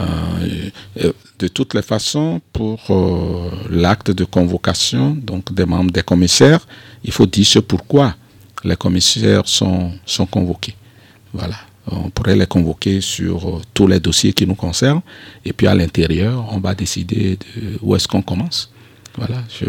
Euh, 0.00 1.12
de 1.40 1.48
toutes 1.48 1.72
les 1.74 1.82
façons, 1.82 2.40
pour 2.52 2.78
euh, 2.90 3.50
l'acte 3.70 4.10
de 4.10 4.24
convocation 4.24 5.16
donc 5.30 5.52
des 5.52 5.64
membres 5.64 5.90
des 5.90 6.02
commissaires, 6.02 6.60
il 7.02 7.12
faut 7.12 7.26
dire 7.26 7.46
ce 7.46 7.58
pourquoi 7.60 8.14
les 8.64 8.76
commissaires 8.76 9.46
sont, 9.46 9.92
sont 10.04 10.26
convoqués. 10.26 10.74
Voilà. 11.32 11.56
On 11.90 12.10
pourrait 12.10 12.36
les 12.36 12.46
convoquer 12.46 13.00
sur 13.00 13.48
euh, 13.48 13.60
tous 13.74 13.86
les 13.86 14.00
dossiers 14.00 14.32
qui 14.32 14.46
nous 14.46 14.54
concernent. 14.54 15.02
Et 15.44 15.52
puis 15.52 15.66
à 15.66 15.74
l'intérieur, 15.74 16.46
on 16.52 16.58
va 16.58 16.74
décider 16.74 17.36
de 17.36 17.78
où 17.80 17.96
est-ce 17.96 18.06
qu'on 18.06 18.22
commence. 18.22 18.70
Voilà. 19.16 19.42
Je 19.48 19.66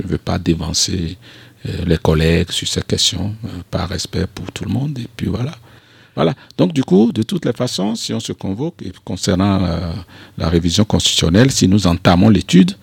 ne 0.00 0.06
veux 0.06 0.18
pas 0.18 0.38
dévancer 0.38 1.18
euh, 1.66 1.84
les 1.86 1.98
collègues 1.98 2.50
sur 2.50 2.66
ces 2.68 2.82
questions, 2.82 3.34
euh, 3.44 3.48
par 3.70 3.88
respect 3.88 4.26
pour 4.32 4.50
tout 4.52 4.64
le 4.64 4.72
monde. 4.72 4.98
Et 4.98 5.08
puis 5.16 5.26
voilà. 5.26 5.52
Voilà. 6.14 6.32
Donc, 6.56 6.72
du 6.72 6.84
coup, 6.84 7.10
de 7.12 7.24
toutes 7.24 7.44
les 7.44 7.52
façons, 7.52 7.96
si 7.96 8.14
on 8.14 8.20
se 8.20 8.32
convoque, 8.32 8.76
concernant 9.04 9.58
la 10.38 10.48
révision 10.48 10.84
constitutionnelle, 10.84 11.50
si 11.50 11.66
nous 11.66 11.88
entamons 11.88 12.28
l'étude, 12.28 12.76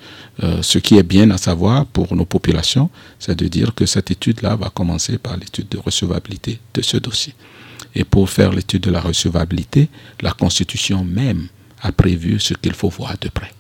euh, 0.44 0.62
ce 0.62 0.80
qui 0.80 0.98
est 0.98 1.04
bien 1.04 1.30
à 1.32 1.38
savoir 1.38 1.86
pour 1.86 2.16
nos 2.16 2.26
populations, 2.26 2.90
c'est 3.20 3.38
de 3.38 3.48
dire 3.48 3.74
que 3.76 3.86
cette 3.86 4.12
étude-là 4.12 4.56
va 4.56 4.70
commencer 4.70 5.18
par 5.18 5.38
l'étude 5.38 5.70
de 5.70 5.78
recevabilité 5.78 6.60
de 6.74 6.82
ce 6.82 6.98
dossier. 6.98 7.34
Et 7.94 8.04
pour 8.04 8.30
faire 8.30 8.52
l'étude 8.52 8.84
de 8.84 8.92
la 8.92 9.02
recevabilité, 9.02 9.90
la 10.22 10.32
Constitution 10.32 11.04
même 11.04 11.48
a 11.82 11.92
prévu 11.92 12.40
ce 12.40 12.54
qu'il 12.54 12.74
faut 12.74 12.90
voir 12.90 13.16
de 13.20 13.30
près. 13.30 13.52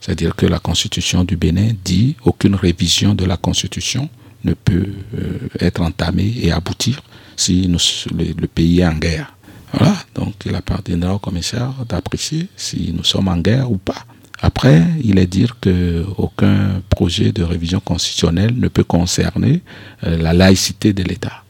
C'est-à-dire 0.00 0.36
que 0.36 0.46
la 0.46 0.58
Constitution 0.58 1.24
du 1.24 1.36
Bénin 1.36 1.72
dit 1.84 2.14
aucune 2.24 2.54
révision 2.54 3.14
de 3.14 3.24
la 3.24 3.36
Constitution 3.36 4.08
ne 4.44 4.52
peut 4.52 4.92
euh, 5.18 5.38
être 5.60 5.80
entamée 5.80 6.34
et 6.42 6.52
aboutir 6.52 7.02
si 7.36 7.66
le, 7.66 8.46
pays 8.46 8.80
est 8.80 8.86
en 8.86 8.94
guerre. 8.94 9.34
Voilà, 9.72 9.96
donc 10.14 10.34
il 10.46 10.54
appartiendra 10.54 11.14
au 11.14 11.18
commissaire 11.18 11.72
d'apprécier 11.88 12.48
si 12.56 12.92
nous 12.94 13.02
sommes 13.02 13.28
en 13.28 13.38
guerre 13.38 13.70
ou 13.70 13.78
pas. 13.78 14.06
Après, 14.46 14.84
il 15.02 15.18
est 15.18 15.26
dire 15.26 15.56
qu'aucun 15.58 16.82
projet 16.90 17.32
de 17.32 17.42
révision 17.42 17.80
constitutionnelle 17.80 18.54
ne 18.54 18.68
peut 18.68 18.84
concerner 18.84 19.62
euh, 20.06 20.18
la 20.18 20.34
laïcité 20.34 20.92
de 20.92 21.02
l'État. 21.02 21.44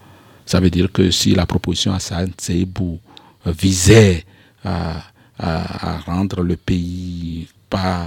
Ça 0.47 0.61
veut 0.61 0.71
dire 0.71 0.93
que 0.93 1.11
si 1.11 1.35
la 1.35 1.45
proposition 1.45 1.93
à 1.93 1.99
Seibou 1.99 3.01
visait 3.47 4.25
à, 4.65 5.03
rendre 6.07 6.43
le 6.45 6.55
pays 6.55 7.49
pas 7.69 8.03
euh, 8.03 8.07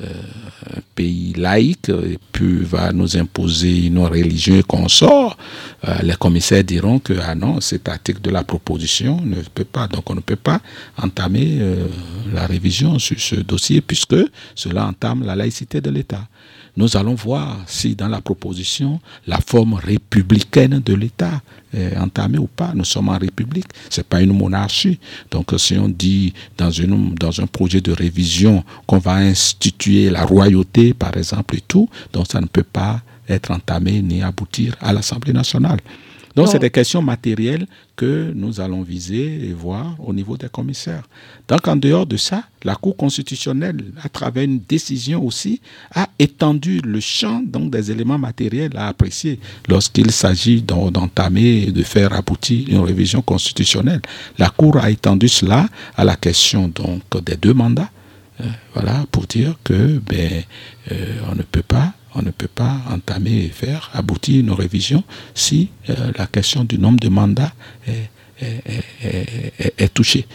un 0.00 0.80
pays 0.94 1.32
laïque 1.36 1.88
et 1.88 2.18
puis 2.32 2.62
va 2.64 2.92
nous 2.92 3.16
imposer 3.16 3.86
une 3.86 3.98
religion 3.98 4.60
qu'on 4.62 4.88
sort, 4.88 5.36
euh, 5.86 5.94
les 6.02 6.14
commissaires 6.16 6.64
diront 6.64 6.98
que 6.98 7.14
ah 7.22 7.34
non, 7.34 7.60
cet 7.60 7.88
article 7.88 8.20
de 8.20 8.30
la 8.30 8.44
proposition 8.44 9.20
ne 9.22 9.40
peut 9.54 9.64
pas, 9.64 9.88
donc 9.88 10.08
on 10.10 10.14
ne 10.14 10.20
peut 10.20 10.36
pas 10.36 10.60
entamer 10.98 11.58
euh, 11.60 11.86
la 12.32 12.46
révision 12.46 12.98
sur 12.98 13.18
ce 13.18 13.36
dossier 13.36 13.80
puisque 13.80 14.16
cela 14.54 14.86
entame 14.86 15.24
la 15.24 15.34
laïcité 15.34 15.80
de 15.80 15.90
l'État 15.90 16.26
nous 16.76 16.96
allons 16.96 17.14
voir 17.14 17.58
si 17.66 17.94
dans 17.94 18.08
la 18.08 18.20
proposition, 18.20 19.00
la 19.26 19.38
forme 19.40 19.74
républicaine 19.74 20.82
de 20.84 20.94
l'État 20.94 21.40
est 21.72 21.96
entamée 21.96 22.38
ou 22.38 22.46
pas. 22.46 22.72
Nous 22.74 22.84
sommes 22.84 23.08
en 23.08 23.18
République, 23.18 23.66
ce 23.88 24.00
n'est 24.00 24.04
pas 24.04 24.20
une 24.20 24.36
monarchie. 24.36 24.98
Donc 25.30 25.54
si 25.56 25.78
on 25.78 25.88
dit 25.88 26.34
dans, 26.58 26.70
une, 26.70 27.14
dans 27.14 27.40
un 27.40 27.46
projet 27.46 27.80
de 27.80 27.92
révision 27.92 28.62
qu'on 28.86 28.98
va 28.98 29.14
instituer 29.14 30.10
la 30.10 30.24
royauté, 30.24 30.92
par 30.92 31.16
exemple, 31.16 31.56
et 31.56 31.62
tout, 31.66 31.88
donc 32.12 32.26
ça 32.30 32.40
ne 32.40 32.46
peut 32.46 32.62
pas 32.62 33.00
être 33.28 33.50
entamé 33.50 34.02
ni 34.02 34.22
aboutir 34.22 34.76
à 34.80 34.92
l'Assemblée 34.92 35.32
nationale. 35.32 35.80
Donc, 36.36 36.48
c'est 36.48 36.58
des 36.58 36.70
questions 36.70 37.00
matérielles 37.00 37.66
que 37.96 38.30
nous 38.34 38.60
allons 38.60 38.82
viser 38.82 39.48
et 39.48 39.54
voir 39.54 39.96
au 39.98 40.12
niveau 40.12 40.36
des 40.36 40.50
commissaires. 40.50 41.04
Donc, 41.48 41.66
en 41.66 41.76
dehors 41.76 42.04
de 42.04 42.18
ça, 42.18 42.44
la 42.62 42.74
Cour 42.74 42.94
constitutionnelle, 42.94 43.82
à 44.02 44.10
travers 44.10 44.44
une 44.44 44.60
décision 44.60 45.24
aussi, 45.24 45.62
a 45.94 46.08
étendu 46.18 46.82
le 46.84 47.00
champ 47.00 47.42
donc, 47.42 47.70
des 47.70 47.90
éléments 47.90 48.18
matériels 48.18 48.76
à 48.76 48.88
apprécier 48.88 49.40
lorsqu'il 49.66 50.10
s'agit 50.10 50.60
d'entamer 50.60 51.64
et 51.68 51.72
de 51.72 51.82
faire 51.82 52.12
aboutir 52.12 52.68
une 52.68 52.80
révision 52.80 53.22
constitutionnelle. 53.22 54.02
La 54.36 54.50
Cour 54.50 54.76
a 54.76 54.90
étendu 54.90 55.28
cela 55.28 55.66
à 55.96 56.04
la 56.04 56.16
question 56.16 56.68
donc, 56.68 57.02
des 57.24 57.36
deux 57.36 57.54
mandats. 57.54 57.90
Euh, 58.42 58.44
voilà, 58.74 59.06
pour 59.10 59.26
dire 59.26 59.56
que 59.64 59.98
ben, 60.06 60.42
euh, 60.92 61.18
on 61.32 61.34
ne 61.34 61.42
peut 61.42 61.62
pas 61.62 61.94
on 62.16 62.22
ne 62.22 62.30
peut 62.30 62.48
pas 62.48 62.78
entamer 62.90 63.44
et 63.44 63.48
faire 63.48 63.90
aboutir 63.92 64.40
une 64.40 64.52
révision 64.52 65.04
si 65.34 65.68
euh, 65.90 66.12
la 66.16 66.26
question 66.26 66.64
du 66.64 66.78
nombre 66.78 66.98
de 66.98 67.08
mandats 67.08 67.52
est, 67.86 68.08
touchée. 69.94 70.26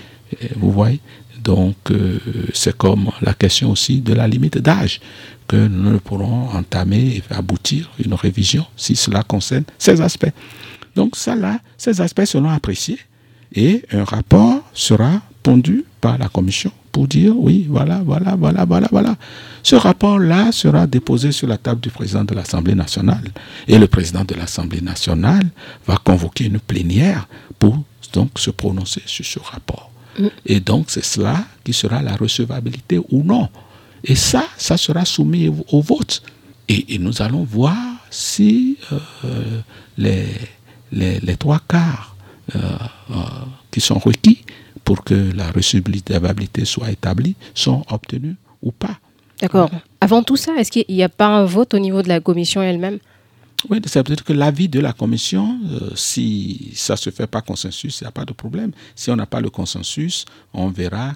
Vous 0.55 0.71
voyez 0.71 0.99
Donc, 1.43 1.75
euh, 1.89 2.19
c'est 2.53 2.77
comme 2.77 3.09
la 3.21 3.33
question 3.33 3.71
aussi 3.71 4.01
de 4.01 4.13
la 4.13 4.27
limite 4.27 4.57
d'âge, 4.57 5.01
que 5.47 5.55
nous 5.55 5.91
ne 5.91 5.97
pourrons 5.97 6.49
entamer 6.49 7.17
et 7.17 7.33
aboutir 7.33 7.89
une 8.03 8.13
révision 8.13 8.65
si 8.77 8.95
cela 8.95 9.23
concerne 9.23 9.63
ces 9.77 10.01
aspects. 10.01 10.31
Donc, 10.95 11.15
ça 11.15 11.35
là, 11.35 11.59
ces 11.77 12.01
aspects 12.01 12.25
seront 12.25 12.49
appréciés 12.49 12.99
et 13.53 13.83
un 13.91 14.03
rapport 14.03 14.61
sera 14.73 15.21
pondu 15.43 15.85
par 15.99 16.17
la 16.17 16.29
commission 16.29 16.71
pour 16.91 17.07
dire 17.07 17.33
oui, 17.37 17.65
voilà, 17.69 18.01
voilà, 18.03 18.35
voilà, 18.35 18.65
voilà, 18.65 18.87
voilà. 18.91 19.15
Ce 19.63 19.75
rapport-là 19.75 20.51
sera 20.51 20.87
déposé 20.87 21.31
sur 21.31 21.47
la 21.47 21.57
table 21.57 21.79
du 21.81 21.89
président 21.89 22.23
de 22.23 22.35
l'Assemblée 22.35 22.75
nationale. 22.75 23.23
Et 23.67 23.77
le 23.77 23.87
président 23.87 24.23
de 24.25 24.35
l'Assemblée 24.35 24.81
nationale 24.81 25.45
va 25.87 25.97
convoquer 25.97 26.45
une 26.45 26.59
plénière 26.59 27.27
pour 27.59 27.77
donc 28.13 28.31
se 28.37 28.51
prononcer 28.51 29.01
sur 29.05 29.25
ce 29.25 29.39
rapport. 29.39 29.91
Mm. 30.19 30.27
Et 30.45 30.59
donc 30.59 30.85
c'est 30.89 31.03
cela 31.05 31.45
qui 31.63 31.73
sera 31.73 32.01
la 32.01 32.15
recevabilité 32.15 32.99
ou 33.09 33.23
non. 33.23 33.47
Et 34.03 34.15
ça, 34.15 34.43
ça 34.57 34.77
sera 34.77 35.05
soumis 35.05 35.47
au, 35.71 35.81
vote. 35.81 36.23
Et, 36.67 36.97
nous 36.97 37.21
allons 37.21 37.43
voir 37.43 37.77
si 38.09 38.77
euh, 38.91 39.61
les, 39.97 40.25
les, 40.91 41.35
trois 41.37 41.59
quarts 41.67 42.15
euh, 42.55 42.59
euh, 43.11 43.15
qui 43.69 43.79
sont 43.79 43.99
requis 43.99 44.43
pour 44.83 45.03
que 45.03 45.31
la 45.35 45.51
recevabilité 45.51 46.65
soit 46.65 46.91
établie 46.91 47.35
sont 47.53 47.83
obtenus 47.89 48.35
ou 48.61 48.71
pas. 48.71 48.99
D'accord. 49.39 49.69
Avant 49.99 50.21
tout 50.23 50.37
ça, 50.37 50.53
est-ce 50.57 50.71
qu'il 50.71 50.85
n'y 50.89 51.03
a 51.03 51.09
pas 51.09 51.27
un 51.27 51.45
vote 51.45 51.73
au 51.73 51.79
niveau 51.79 52.01
de 52.01 52.07
la 52.09 52.19
commission 52.19 52.61
elle-même? 52.61 52.99
Oui, 53.69 53.79
c'est 53.85 54.03
peut-être 54.03 54.23
que 54.23 54.33
l'avis 54.33 54.67
de 54.69 54.79
la 54.79 54.93
commission, 54.93 55.59
euh, 55.71 55.91
si 55.95 56.71
ça 56.73 56.93
ne 56.93 56.97
se 56.97 57.09
fait 57.11 57.27
pas 57.27 57.41
consensus, 57.41 58.01
il 58.01 58.03
n'y 58.05 58.07
a 58.07 58.11
pas 58.11 58.25
de 58.25 58.33
problème. 58.33 58.71
Si 58.95 59.11
on 59.11 59.15
n'a 59.15 59.25
pas 59.27 59.39
le 59.39 59.49
consensus, 59.49 60.25
on 60.53 60.69
verra 60.69 61.13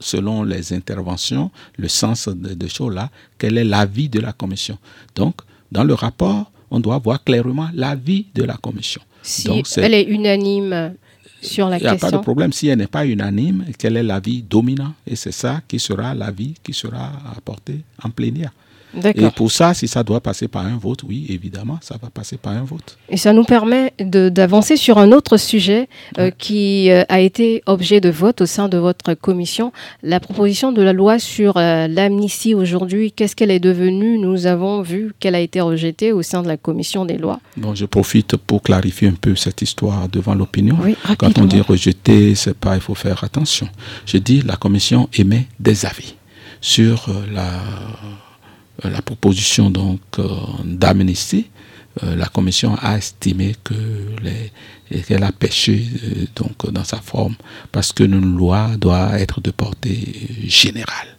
selon 0.00 0.42
les 0.44 0.72
interventions, 0.72 1.50
le 1.76 1.88
sens 1.88 2.28
de, 2.28 2.68
choses 2.68 2.94
là, 2.94 3.10
quel 3.38 3.58
est 3.58 3.64
l'avis 3.64 4.08
de 4.08 4.20
la 4.20 4.32
commission. 4.32 4.78
Donc, 5.14 5.36
dans 5.70 5.84
le 5.84 5.94
rapport, 5.94 6.50
on 6.70 6.80
doit 6.80 6.98
voir 6.98 7.22
clairement 7.22 7.68
l'avis 7.74 8.26
de 8.34 8.44
la 8.44 8.54
commission. 8.54 9.02
Si 9.22 9.48
elle 9.76 9.94
est 9.94 10.04
unanime 10.04 10.94
sur 11.42 11.68
la. 11.68 11.78
Il 11.78 11.82
n'y 11.82 11.88
a 11.88 11.96
pas 11.96 12.10
de 12.10 12.18
problème. 12.18 12.52
Si 12.52 12.68
elle 12.68 12.78
n'est 12.78 12.86
pas 12.86 13.06
unanime, 13.06 13.66
quel 13.78 13.96
est 13.96 14.02
l'avis 14.02 14.42
dominant 14.42 14.94
Et 15.06 15.16
c'est 15.16 15.32
ça 15.32 15.60
qui 15.66 15.78
sera 15.78 16.14
l'avis 16.14 16.54
qui 16.62 16.72
sera 16.72 17.10
apporté 17.36 17.80
en 18.02 18.10
plénière. 18.10 18.52
Et 18.94 19.30
pour 19.34 19.50
ça, 19.50 19.74
si 19.74 19.88
ça 19.88 20.02
doit 20.02 20.20
passer 20.20 20.48
par 20.48 20.64
un 20.66 20.76
vote, 20.76 21.02
oui, 21.04 21.26
évidemment, 21.28 21.78
ça 21.80 21.96
va 22.00 22.10
passer 22.10 22.36
par 22.36 22.52
un 22.52 22.62
vote. 22.62 22.98
Et 23.08 23.16
ça 23.16 23.32
nous 23.32 23.44
permet 23.44 23.94
d'avancer 23.98 24.76
sur 24.76 24.98
un 24.98 25.12
autre 25.12 25.36
sujet 25.36 25.88
euh, 26.18 26.30
qui 26.30 26.90
euh, 26.90 27.04
a 27.08 27.20
été 27.20 27.62
objet 27.66 28.00
de 28.00 28.10
vote 28.10 28.42
au 28.42 28.46
sein 28.46 28.68
de 28.68 28.76
votre 28.76 29.14
commission, 29.14 29.72
la 30.02 30.20
proposition 30.20 30.72
de 30.72 30.82
la 30.82 30.92
loi 30.92 31.18
sur 31.18 31.56
euh, 31.56 31.88
l'amnistie 31.88 32.54
aujourd'hui. 32.54 33.12
Qu'est-ce 33.12 33.34
qu'elle 33.36 33.50
est 33.50 33.60
devenue? 33.60 34.18
Nous 34.18 34.46
avons 34.46 34.82
vu 34.82 35.12
qu'elle 35.18 35.34
a 35.34 35.40
été 35.40 35.60
rejetée 35.60 36.12
au 36.12 36.22
sein 36.22 36.42
de 36.42 36.48
la 36.48 36.56
commission 36.56 37.04
des 37.04 37.18
lois. 37.18 37.40
Bon, 37.56 37.74
je 37.74 37.86
profite 37.86 38.36
pour 38.36 38.62
clarifier 38.62 39.08
un 39.08 39.14
peu 39.14 39.36
cette 39.36 39.62
histoire 39.62 40.08
devant 40.08 40.34
l'opinion. 40.34 40.76
Quand 41.18 41.38
on 41.38 41.44
dit 41.44 41.60
rejeter, 41.60 42.34
c'est 42.34 42.56
pas, 42.56 42.74
il 42.74 42.80
faut 42.80 42.94
faire 42.94 43.24
attention. 43.24 43.68
Je 44.06 44.18
dis 44.18 44.42
la 44.42 44.56
commission 44.56 45.08
émet 45.14 45.46
des 45.60 45.86
avis 45.86 46.14
sur 46.60 47.08
la 47.32 47.50
la 48.84 49.02
proposition 49.02 49.70
donc 49.70 50.00
euh, 50.18 50.28
d'amnistie, 50.64 51.50
euh, 52.02 52.16
la 52.16 52.26
commission 52.26 52.74
a 52.80 52.96
estimé 52.96 53.54
que 53.62 53.74
qu'elle 55.06 55.24
a 55.24 55.32
péché 55.32 55.86
donc 56.36 56.70
dans 56.70 56.84
sa 56.84 56.98
forme 56.98 57.34
parce 57.70 57.92
que 57.92 58.02
une 58.04 58.36
loi 58.36 58.70
doit 58.76 59.18
être 59.18 59.40
de 59.40 59.50
portée 59.50 60.28
générale. 60.44 61.16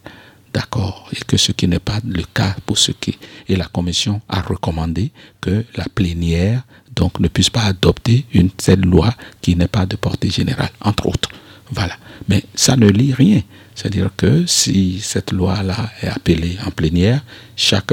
D'accord 0.52 1.08
Et 1.12 1.18
que 1.26 1.36
ce 1.36 1.50
qui 1.50 1.66
n'est 1.66 1.80
pas 1.80 1.98
le 2.06 2.22
cas 2.32 2.54
pour 2.64 2.78
ce 2.78 2.92
qui. 2.92 3.18
Et 3.48 3.56
la 3.56 3.64
commission 3.64 4.20
a 4.28 4.40
recommandé 4.40 5.10
que 5.40 5.64
la 5.74 5.86
plénière 5.92 6.62
donc 6.94 7.18
ne 7.18 7.26
puisse 7.26 7.50
pas 7.50 7.64
adopter 7.64 8.24
une 8.32 8.50
telle 8.50 8.82
loi 8.82 9.12
qui 9.40 9.56
n'est 9.56 9.66
pas 9.66 9.84
de 9.84 9.96
portée 9.96 10.30
générale, 10.30 10.70
entre 10.80 11.08
autres. 11.08 11.30
Voilà. 11.72 11.96
Mais 12.28 12.44
ça 12.54 12.76
ne 12.76 12.88
lit 12.88 13.12
rien. 13.12 13.42
C'est-à-dire 13.74 14.10
que 14.16 14.46
si 14.46 15.00
cette 15.00 15.32
loi-là 15.32 15.90
est 16.02 16.08
appelée 16.08 16.56
en 16.66 16.70
plénière, 16.70 17.24
chaque 17.56 17.92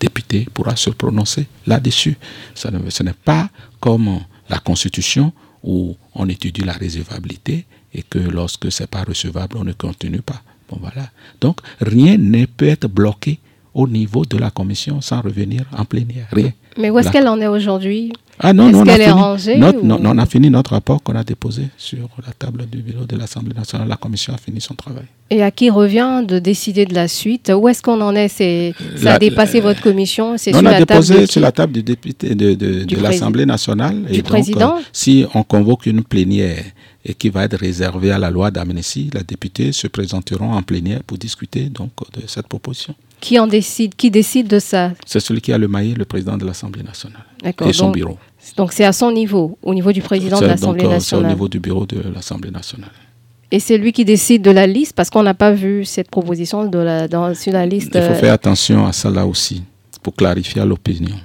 député 0.00 0.46
pourra 0.54 0.76
se 0.76 0.90
prononcer 0.90 1.46
là-dessus. 1.66 2.16
Ce 2.54 3.02
n'est 3.02 3.12
pas 3.12 3.50
comme 3.80 4.20
la 4.48 4.58
Constitution 4.58 5.32
où 5.62 5.96
on 6.14 6.28
étudie 6.28 6.62
la 6.62 6.72
réservabilité 6.72 7.66
et 7.92 8.02
que 8.02 8.18
lorsque 8.18 8.70
ce 8.70 8.82
n'est 8.82 8.86
pas 8.86 9.02
recevable, 9.02 9.56
on 9.58 9.64
ne 9.64 9.72
continue 9.72 10.22
pas. 10.22 10.40
Bon, 10.70 10.78
voilà. 10.80 11.10
Donc, 11.40 11.60
rien 11.80 12.16
ne 12.16 12.44
peut 12.44 12.68
être 12.68 12.86
bloqué 12.86 13.38
au 13.74 13.88
niveau 13.88 14.24
de 14.24 14.36
la 14.38 14.50
commission 14.50 15.00
sans 15.00 15.20
revenir 15.20 15.64
en 15.76 15.84
plénière. 15.84 16.28
Rien. 16.32 16.52
Mais 16.76 16.90
où 16.90 16.98
est-ce 16.98 17.10
qu'elle 17.10 17.28
en 17.28 17.40
est 17.40 17.46
aujourd'hui? 17.48 18.12
Ah 18.40 18.52
non, 18.52 18.70
non, 18.70 18.80
on, 18.80 18.86
a 18.86 19.36
fini 19.38 19.58
notre, 19.58 19.82
non, 19.82 20.00
on 20.04 20.18
a 20.18 20.26
fini 20.26 20.50
notre 20.50 20.70
rapport 20.72 21.02
qu'on 21.02 21.16
a 21.16 21.24
déposé 21.24 21.62
sur 21.76 22.08
la 22.24 22.32
table 22.32 22.66
du 22.70 22.78
bureau 22.78 23.04
de 23.04 23.16
l'Assemblée 23.16 23.54
nationale. 23.54 23.88
La 23.88 23.96
commission 23.96 24.32
a 24.32 24.38
fini 24.38 24.60
son 24.60 24.74
travail. 24.74 25.04
Et 25.30 25.42
à 25.42 25.50
qui 25.50 25.68
revient 25.70 26.24
de 26.26 26.38
décider 26.38 26.86
de 26.86 26.94
la 26.94 27.08
suite? 27.08 27.52
Où 27.54 27.68
est-ce 27.68 27.82
qu'on 27.82 28.00
en 28.00 28.14
est? 28.14 28.28
C'est 28.28 28.74
Ça 28.96 29.14
a 29.14 29.18
dépassé 29.18 29.60
votre 29.60 29.82
commission 29.82 30.36
C'est 30.38 30.54
On 30.54 30.64
a 30.64 30.78
déposé 30.78 31.26
sur 31.26 31.40
la 31.40 31.52
table 31.52 31.72
du 31.72 31.82
député 31.82 32.34
de, 32.34 32.54
de, 32.54 32.96
l'Assemblée 33.02 33.44
nationale. 33.44 34.04
Du 34.04 34.18
et 34.20 34.22
président 34.22 34.68
donc, 34.74 34.78
euh, 34.78 34.82
Si 34.92 35.26
on 35.34 35.42
convoque 35.42 35.86
une 35.86 36.02
plénière 36.02 36.64
et 37.04 37.14
qui 37.14 37.28
va 37.28 37.44
être 37.44 37.56
réservée 37.58 38.10
à 38.10 38.18
la 38.18 38.30
loi 38.30 38.50
d'amnistie, 38.50 39.10
les 39.12 39.22
députés 39.22 39.72
se 39.72 39.86
présenteront 39.86 40.52
en 40.52 40.62
plénière 40.62 41.02
pour 41.02 41.18
discuter 41.18 41.64
donc 41.64 41.90
de 42.12 42.26
cette 42.26 42.46
proposition. 42.46 42.94
Qui 43.20 43.38
en 43.38 43.46
décide 43.46 43.94
Qui 43.96 44.10
décide 44.10 44.46
de 44.46 44.58
ça? 44.58 44.92
C'est 45.06 45.20
celui 45.20 45.40
qui 45.40 45.52
a 45.52 45.58
le 45.58 45.68
maillet, 45.68 45.94
le 45.94 46.04
président 46.04 46.36
de 46.36 46.46
l'Assemblée 46.46 46.82
nationale. 46.82 47.24
Et 47.44 47.72
son 47.72 47.90
bureau. 47.90 48.18
Donc 48.56 48.72
c'est 48.72 48.84
à 48.84 48.92
son 48.92 49.12
niveau, 49.12 49.58
au 49.62 49.74
niveau 49.74 49.92
du 49.92 50.02
président 50.02 50.40
de 50.40 50.46
l'Assemblée 50.46 50.86
nationale. 50.86 51.02
C'est 51.02 51.16
au 51.16 51.28
niveau 51.28 51.48
du 51.48 51.60
bureau 51.60 51.86
de 51.86 52.02
l'Assemblée 52.14 52.50
nationale. 52.50 52.90
Et 53.50 53.60
c'est 53.60 53.78
lui 53.78 53.92
qui 53.92 54.04
décide 54.04 54.42
de 54.42 54.50
la 54.50 54.66
liste 54.66 54.92
parce 54.94 55.08
qu'on 55.08 55.22
n'a 55.22 55.34
pas 55.34 55.52
vu 55.52 55.84
cette 55.84 56.10
proposition 56.10 56.66
de 56.66 56.78
la, 56.78 57.08
dans, 57.08 57.34
sur 57.34 57.52
la 57.52 57.64
liste. 57.64 57.92
Il 57.94 58.02
faut 58.02 58.14
faire 58.14 58.34
attention 58.34 58.86
à 58.86 58.92
ça 58.92 59.10
là 59.10 59.26
aussi 59.26 59.62
pour 60.02 60.14
clarifier 60.14 60.64
l'opinion. 60.64 61.16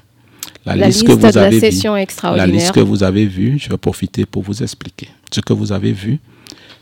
La, 0.65 0.88
liste, 0.88 1.05
que 1.05 1.11
vous 1.11 1.17
de 1.30 1.38
avez 1.38 1.59
la 1.59 1.59
session 1.59 1.97
extraordinaire. 1.97 2.47
La 2.47 2.53
liste 2.53 2.71
que 2.71 2.80
vous 2.80 3.03
avez 3.03 3.26
vue, 3.26 3.59
je 3.59 3.67
vais 3.69 3.78
profiter 3.78 4.26
pour 4.26 4.43
vous 4.43 4.63
expliquer. 4.63 5.09
Ce 5.30 5.41
que 5.41 5.51
vous 5.51 5.74
avez 5.74 5.91
vu, 5.91 6.19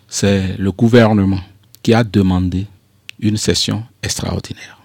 c'est 0.07 0.55
le 0.59 0.71
gouvernement 0.71 1.39
qui 1.81 1.95
a 1.95 2.03
demandé 2.03 2.67
une 3.19 3.37
session 3.37 3.83
extraordinaire. 4.03 4.77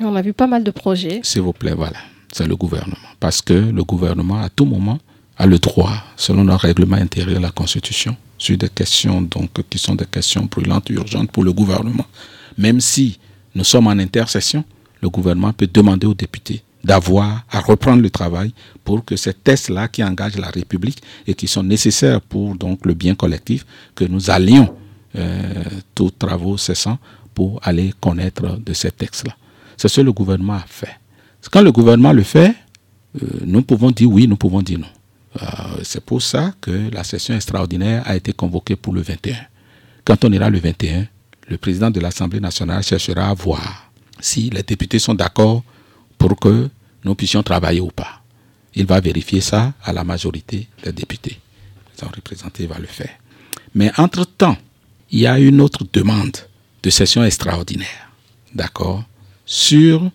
On 0.00 0.16
a 0.16 0.22
vu 0.22 0.32
pas 0.32 0.48
mal 0.48 0.64
de 0.64 0.72
projets. 0.72 1.20
S'il 1.22 1.42
vous 1.42 1.52
plaît, 1.52 1.74
voilà. 1.74 1.98
C'est 2.34 2.48
le 2.48 2.56
gouvernement. 2.56 2.96
Parce 3.20 3.40
que 3.40 3.54
le 3.54 3.84
gouvernement, 3.84 4.40
à 4.40 4.48
tout 4.48 4.64
moment, 4.64 4.98
a 5.38 5.46
le 5.46 5.56
droit, 5.60 5.92
selon 6.16 6.42
le 6.42 6.56
règlement 6.56 6.96
intérieur 6.96 7.38
de 7.38 7.40
la 7.40 7.52
Constitution, 7.52 8.16
sur 8.38 8.58
des 8.58 8.68
questions 8.70 9.22
donc, 9.22 9.50
qui 9.70 9.78
sont 9.78 9.94
des 9.94 10.04
questions 10.06 10.48
brûlantes, 10.50 10.90
urgentes 10.90 11.30
pour 11.30 11.44
le 11.44 11.52
gouvernement. 11.52 12.04
Même 12.58 12.80
si 12.80 13.20
nous 13.54 13.62
sommes 13.62 13.86
en 13.86 13.90
intercession, 14.00 14.64
le 15.00 15.08
gouvernement 15.10 15.52
peut 15.52 15.68
demander 15.72 16.08
aux 16.08 16.14
députés 16.14 16.64
d'avoir 16.82 17.44
à 17.52 17.60
reprendre 17.60 18.02
le 18.02 18.10
travail 18.10 18.52
pour 18.82 19.04
que 19.04 19.14
ces 19.14 19.32
tests-là 19.32 19.86
qui 19.86 20.02
engagent 20.02 20.36
la 20.36 20.50
République 20.50 21.00
et 21.28 21.34
qui 21.34 21.46
sont 21.46 21.62
nécessaires 21.62 22.20
pour 22.20 22.56
donc 22.56 22.84
le 22.84 22.94
bien 22.94 23.14
collectif, 23.14 23.64
que 23.94 24.04
nous 24.04 24.28
allions 24.28 24.74
euh, 25.14 25.62
tous 25.94 26.10
travaux 26.18 26.56
cessants 26.56 26.98
pour 27.32 27.60
aller 27.62 27.94
connaître 28.00 28.58
de 28.58 28.72
ces 28.72 28.90
textes-là. 28.90 29.36
C'est 29.76 29.86
ce 29.86 30.00
que 30.00 30.06
le 30.06 30.12
gouvernement 30.12 30.54
a 30.54 30.64
fait. 30.66 30.98
Quand 31.50 31.62
le 31.62 31.72
gouvernement 31.72 32.12
le 32.12 32.22
fait, 32.22 32.54
euh, 33.22 33.26
nous 33.44 33.62
pouvons 33.62 33.90
dire 33.90 34.10
oui, 34.10 34.26
nous 34.26 34.36
pouvons 34.36 34.62
dire 34.62 34.78
non. 34.78 34.86
Euh, 35.42 35.46
c'est 35.82 36.04
pour 36.04 36.22
ça 36.22 36.54
que 36.60 36.90
la 36.92 37.04
session 37.04 37.34
extraordinaire 37.34 38.02
a 38.06 38.16
été 38.16 38.32
convoquée 38.32 38.76
pour 38.76 38.92
le 38.92 39.02
21. 39.02 39.36
Quand 40.04 40.24
on 40.24 40.32
ira 40.32 40.50
le 40.50 40.58
21, 40.58 41.06
le 41.48 41.58
président 41.58 41.90
de 41.90 42.00
l'Assemblée 42.00 42.40
nationale 42.40 42.82
cherchera 42.82 43.28
à 43.28 43.34
voir 43.34 43.90
si 44.20 44.50
les 44.50 44.62
députés 44.62 44.98
sont 44.98 45.14
d'accord 45.14 45.62
pour 46.18 46.38
que 46.38 46.68
nous 47.04 47.14
puissions 47.14 47.42
travailler 47.42 47.80
ou 47.80 47.90
pas. 47.90 48.22
Il 48.74 48.86
va 48.86 49.00
vérifier 49.00 49.40
ça 49.40 49.72
à 49.84 49.92
la 49.92 50.04
majorité 50.04 50.68
des 50.82 50.92
députés. 50.92 51.38
Son 51.98 52.06
représenté 52.06 52.66
va 52.66 52.78
le 52.78 52.86
faire. 52.86 53.10
Mais 53.74 53.90
entre-temps, 53.98 54.56
il 55.10 55.20
y 55.20 55.26
a 55.26 55.38
une 55.38 55.60
autre 55.60 55.84
demande 55.92 56.36
de 56.82 56.90
session 56.90 57.24
extraordinaire. 57.24 58.10
D'accord 58.54 59.04
sur 59.46 60.10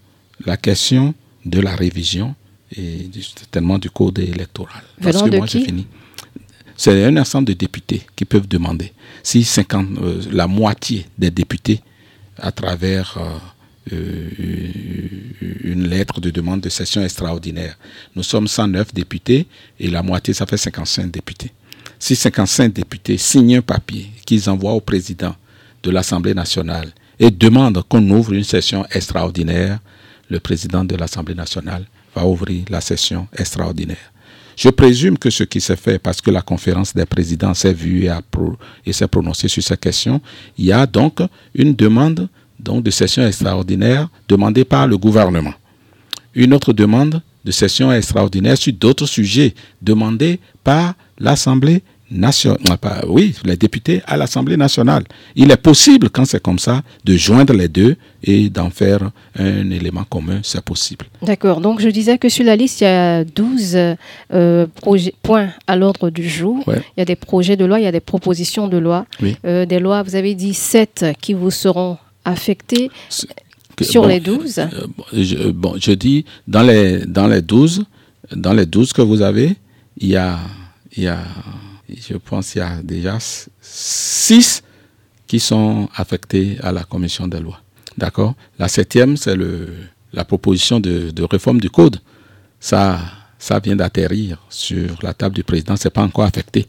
la 0.45 0.57
question 0.57 1.13
de 1.45 1.59
la 1.59 1.75
révision 1.75 2.35
et 2.75 3.09
certainement 3.35 3.77
du 3.77 3.89
code 3.89 4.19
électoral. 4.19 4.83
Parce 5.01 5.21
que 5.21 5.35
moi, 5.35 5.45
j'ai 5.45 5.61
fini. 5.61 5.87
C'est 6.77 7.03
un 7.03 7.17
ensemble 7.17 7.47
de 7.47 7.53
députés 7.53 8.01
qui 8.15 8.25
peuvent 8.25 8.47
demander 8.47 8.93
si 9.23 9.43
50, 9.43 9.87
euh, 10.01 10.21
la 10.31 10.47
moitié 10.47 11.05
des 11.17 11.31
députés, 11.31 11.81
à 12.37 12.51
travers 12.51 13.17
euh, 13.91 13.93
euh, 13.93 14.29
une 15.63 15.87
lettre 15.89 16.21
de 16.21 16.29
demande 16.29 16.61
de 16.61 16.69
session 16.69 17.03
extraordinaire, 17.03 17.77
nous 18.15 18.23
sommes 18.23 18.47
109 18.47 18.93
députés 18.93 19.47
et 19.79 19.89
la 19.89 20.01
moitié, 20.03 20.33
ça 20.33 20.45
fait 20.45 20.57
55 20.57 21.11
députés. 21.11 21.51
Si 21.97 22.15
55 22.15 22.71
députés 22.71 23.17
signent 23.17 23.57
un 23.57 23.61
papier 23.61 24.09
qu'ils 24.25 24.49
envoient 24.49 24.71
au 24.71 24.79
président 24.79 25.35
de 25.83 25.91
l'Assemblée 25.91 26.33
nationale 26.33 26.91
et 27.19 27.29
demande 27.29 27.83
qu'on 27.89 28.09
ouvre 28.09 28.33
une 28.33 28.43
session 28.45 28.85
extraordinaire, 28.91 29.79
le 30.29 30.39
président 30.39 30.83
de 30.83 30.95
l'Assemblée 30.95 31.35
nationale 31.35 31.85
va 32.15 32.25
ouvrir 32.25 32.65
la 32.69 32.81
session 32.81 33.27
extraordinaire. 33.37 34.11
Je 34.55 34.69
présume 34.69 35.17
que 35.17 35.29
ce 35.29 35.43
qui 35.43 35.61
s'est 35.61 35.77
fait, 35.77 35.99
parce 35.99 36.19
que 36.19 36.31
la 36.31 36.41
conférence 36.41 36.93
des 36.93 37.05
présidents 37.05 37.53
s'est 37.53 37.73
vue 37.73 38.09
et, 38.85 38.93
s'est 38.93 39.07
prononcée 39.07 39.47
sur 39.47 39.63
ces 39.63 39.77
questions, 39.77 40.21
il 40.57 40.65
y 40.65 40.73
a 40.73 40.85
donc 40.85 41.19
une 41.55 41.73
demande 41.73 42.27
de 42.59 42.91
session 42.91 43.25
extraordinaire 43.25 44.09
demandée 44.27 44.65
par 44.65 44.85
le 44.85 44.97
gouvernement. 44.97 45.53
Une 46.35 46.53
autre 46.53 46.73
demande 46.73 47.21
de 47.45 47.51
session 47.51 47.89
extraordinaire 47.91 48.57
sur 48.57 48.73
d'autres 48.73 49.05
sujets 49.05 49.55
demandés 49.81 50.39
par 50.63 50.93
l'Assemblée 51.17 51.81
nationale, 52.11 52.59
oui, 53.07 53.35
les 53.45 53.55
députés 53.55 54.01
à 54.05 54.17
l'Assemblée 54.17 54.57
nationale. 54.57 55.03
Il 55.35 55.51
est 55.51 55.57
possible, 55.57 56.09
quand 56.09 56.25
c'est 56.25 56.41
comme 56.41 56.59
ça, 56.59 56.81
de 57.05 57.15
joindre 57.15 57.53
les 57.53 57.67
deux 57.67 57.95
et 58.23 58.49
d'en 58.49 58.69
faire 58.69 59.11
un 59.37 59.69
élément 59.69 60.03
commun, 60.03 60.39
c'est 60.43 60.63
possible. 60.63 61.05
D'accord, 61.21 61.61
donc 61.61 61.81
je 61.81 61.89
disais 61.89 62.17
que 62.17 62.29
sur 62.29 62.45
la 62.45 62.55
liste, 62.55 62.81
il 62.81 62.85
y 62.85 62.87
a 62.87 63.23
12 63.23 63.77
euh, 64.33 64.67
projets, 64.75 65.13
points 65.21 65.49
à 65.67 65.75
l'ordre 65.75 66.09
du 66.09 66.27
jour. 66.27 66.63
Il 66.67 66.99
y 66.99 67.01
a 67.01 67.05
des 67.05 67.15
projets 67.15 67.55
de 67.55 67.65
loi, 67.65 67.79
il 67.79 67.83
y 67.83 67.87
a 67.87 67.91
des 67.91 67.99
propositions 67.99 68.67
de 68.67 68.77
loi. 68.77 69.05
Euh, 69.45 69.65
des 69.65 69.79
lois, 69.79 70.03
vous 70.03 70.15
avez 70.15 70.35
dit 70.35 70.53
7 70.53 71.05
qui 71.21 71.33
vous 71.33 71.51
seront 71.51 71.97
affectées. 72.25 72.89
sur 73.81 74.05
les 74.05 74.19
12 74.19 74.59
euh, 74.59 74.87
je, 75.13 75.51
bon, 75.51 75.75
je 75.79 75.91
dis, 75.91 76.25
dans 76.47 76.63
les, 76.63 77.05
dans 77.05 77.27
les 77.27 77.41
12, 77.41 77.85
dans 78.35 78.53
les 78.53 78.65
12 78.65 78.91
que 78.93 79.01
vous 79.01 79.21
avez, 79.21 79.55
il 79.97 80.09
y 80.09 80.17
a, 80.17 80.37
il 80.97 81.03
y 81.03 81.07
a 81.07 81.19
je 81.97 82.17
pense 82.17 82.51
qu'il 82.51 82.61
y 82.61 82.63
a 82.63 82.81
déjà 82.81 83.17
six 83.61 84.63
qui 85.27 85.39
sont 85.39 85.89
affectés 85.95 86.57
à 86.61 86.71
la 86.71 86.83
commission 86.83 87.27
des 87.27 87.39
lois. 87.39 87.61
D'accord? 87.97 88.35
La 88.57 88.67
septième, 88.67 89.17
c'est 89.17 89.37
la 90.13 90.25
proposition 90.25 90.79
de, 90.79 91.13
réforme 91.23 91.59
du 91.59 91.69
code. 91.69 91.99
Ça, 92.59 92.99
ça 93.37 93.59
vient 93.59 93.75
d'atterrir 93.75 94.41
sur 94.49 94.97
la 95.01 95.13
table 95.13 95.35
du 95.35 95.43
président, 95.43 95.75
ce 95.75 95.87
n'est 95.87 95.91
pas 95.91 96.01
encore 96.03 96.25
affecté. 96.25 96.67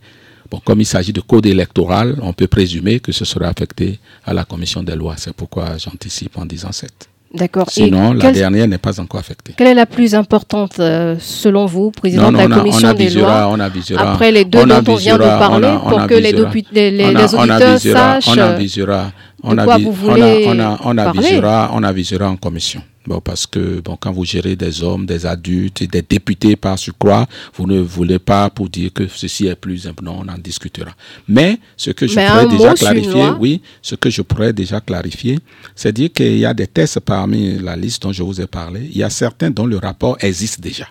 Bon, 0.51 0.61
comme 0.65 0.81
il 0.81 0.87
s'agit 0.87 1.13
de 1.13 1.21
code 1.21 1.47
électoral, 1.47 2.19
on 2.23 2.33
peut 2.33 2.49
présumer 2.49 2.99
que 3.01 3.13
ce 3.13 3.25
sera 3.25 3.47
affecté 3.47 3.99
à 4.25 4.35
la 4.35 4.45
commission 4.45 4.83
des 4.83 4.97
lois. 4.97 5.15
C'est 5.17 5.33
pourquoi 5.33 5.79
j'anticipe 5.79 6.37
en 6.37 6.45
disant 6.45 6.73
sept. 6.73 7.09
D'accord. 7.33 7.67
Sinon, 7.71 8.13
la 8.15 8.33
dernière 8.33 8.67
n'est 8.67 8.79
pas 8.79 8.99
encore 8.99 9.21
affectée. 9.21 9.55
Quelle 9.57 9.69
est 9.69 9.75
la 9.75 9.87
plus 9.87 10.17
importante 10.17 10.81
euh, 10.81 11.15
selon 11.21 11.65
vous, 11.65 11.93
président 11.93 12.33
de 12.33 12.39
la 12.39 12.49
commission 12.49 12.93
des 12.93 13.09
lois 13.11 13.49
on 13.51 13.61
avisera, 13.61 14.13
Après 14.13 14.33
les 14.33 14.45
deux 14.45 14.65
dont 14.65 14.83
on 14.89 14.97
vient 14.97 15.17
de 15.17 15.23
parler, 15.23 15.77
pour 15.89 16.07
que 16.09 16.15
les, 16.15 16.33
les, 16.33 16.91
les, 16.91 17.35
auditeurs 17.35 17.79
sachent 17.79 18.29
on 18.29 18.39
avisera, 18.39 19.13
on, 19.43 19.57
quoi 19.57 19.79
vous 19.79 19.93
voulez 19.93 20.45
on, 20.47 20.59
on, 20.85 20.99
avisera, 20.99 21.71
on 21.73 21.83
avisera 21.83 22.29
en 22.29 22.37
commission. 22.37 22.83
Bon, 23.07 23.21
parce 23.21 23.47
que 23.47 23.81
bon, 23.81 23.97
quand 23.99 24.13
vous 24.13 24.25
gérez 24.25 24.57
des 24.57 24.83
hommes, 24.83 25.07
des 25.07 25.25
adultes 25.25 25.81
et 25.83 25.87
des 25.87 26.03
députés 26.03 26.55
par 26.55 26.79
surcroît, 26.79 27.27
vous 27.55 27.67
ne 27.67 27.81
voulez 27.81 28.19
pas 28.19 28.51
pour 28.51 28.69
dire 28.69 28.93
que 28.93 29.07
ceci 29.09 29.47
est 29.47 29.55
plus 29.55 29.87
important. 29.87 30.23
on 30.23 30.29
en 30.29 30.37
discutera. 30.39 30.91
Mais 31.27 31.59
ce 31.77 31.91
que 31.91 32.07
je 32.07 32.15
pourrais 32.15 32.47
déjà 32.47 32.75
clarifier, 32.75 33.31
oui, 33.39 33.63
ce 33.81 33.95
que 33.95 34.11
je 34.11 34.21
pourrais 34.23 34.53
déjà 34.53 34.81
clarifier, 34.81 35.39
c'est 35.75 35.93
dire 35.93 36.13
qu'il 36.13 36.39
y 36.39 36.45
a 36.45 36.53
des 36.53 36.67
tests 36.67 37.01
parmi 37.01 37.59
la 37.59 37.75
liste 37.75 38.03
dont 38.03 38.13
je 38.13 38.23
vous 38.23 38.39
ai 38.41 38.47
parlé. 38.47 38.89
Il 38.93 38.99
y 38.99 39.03
a 39.03 39.11
certains 39.11 39.51
dont 39.51 39.67
le 39.67 39.79
rapport 39.79 40.17
existe 40.21 40.61
déjà 40.61 40.87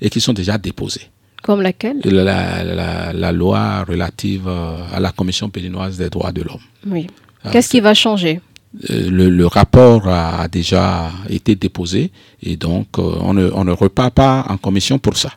et 0.00 0.08
qui 0.08 0.20
sont 0.20 0.32
déjà 0.32 0.56
déposés. 0.56 1.08
Comme 1.42 1.62
laquelle? 1.62 2.00
La, 2.04 2.62
la, 2.64 3.12
la, 3.12 3.32
loi 3.32 3.84
relative 3.84 4.46
euh, 4.46 4.76
à 4.92 5.00
la 5.00 5.10
Commission 5.10 5.48
péninoise 5.48 5.96
des 5.96 6.10
droits 6.10 6.32
de 6.32 6.42
l'homme. 6.42 6.60
Oui. 6.86 7.06
Ah, 7.44 7.50
Qu'est-ce 7.50 7.68
qui 7.68 7.80
va 7.80 7.94
changer 7.94 8.40
euh, 8.88 9.10
le, 9.10 9.46
rapport 9.46 10.06
a 10.06 10.46
déjà 10.46 11.10
été 11.28 11.56
déposé 11.56 12.12
et 12.40 12.56
donc 12.56 12.86
euh, 12.98 13.16
on, 13.20 13.34
ne, 13.34 13.50
on 13.52 13.64
ne 13.64 13.72
repart 13.72 14.14
pas 14.14 14.46
en 14.48 14.56
commission 14.58 14.98
pour 14.98 15.16
ça. 15.16 15.32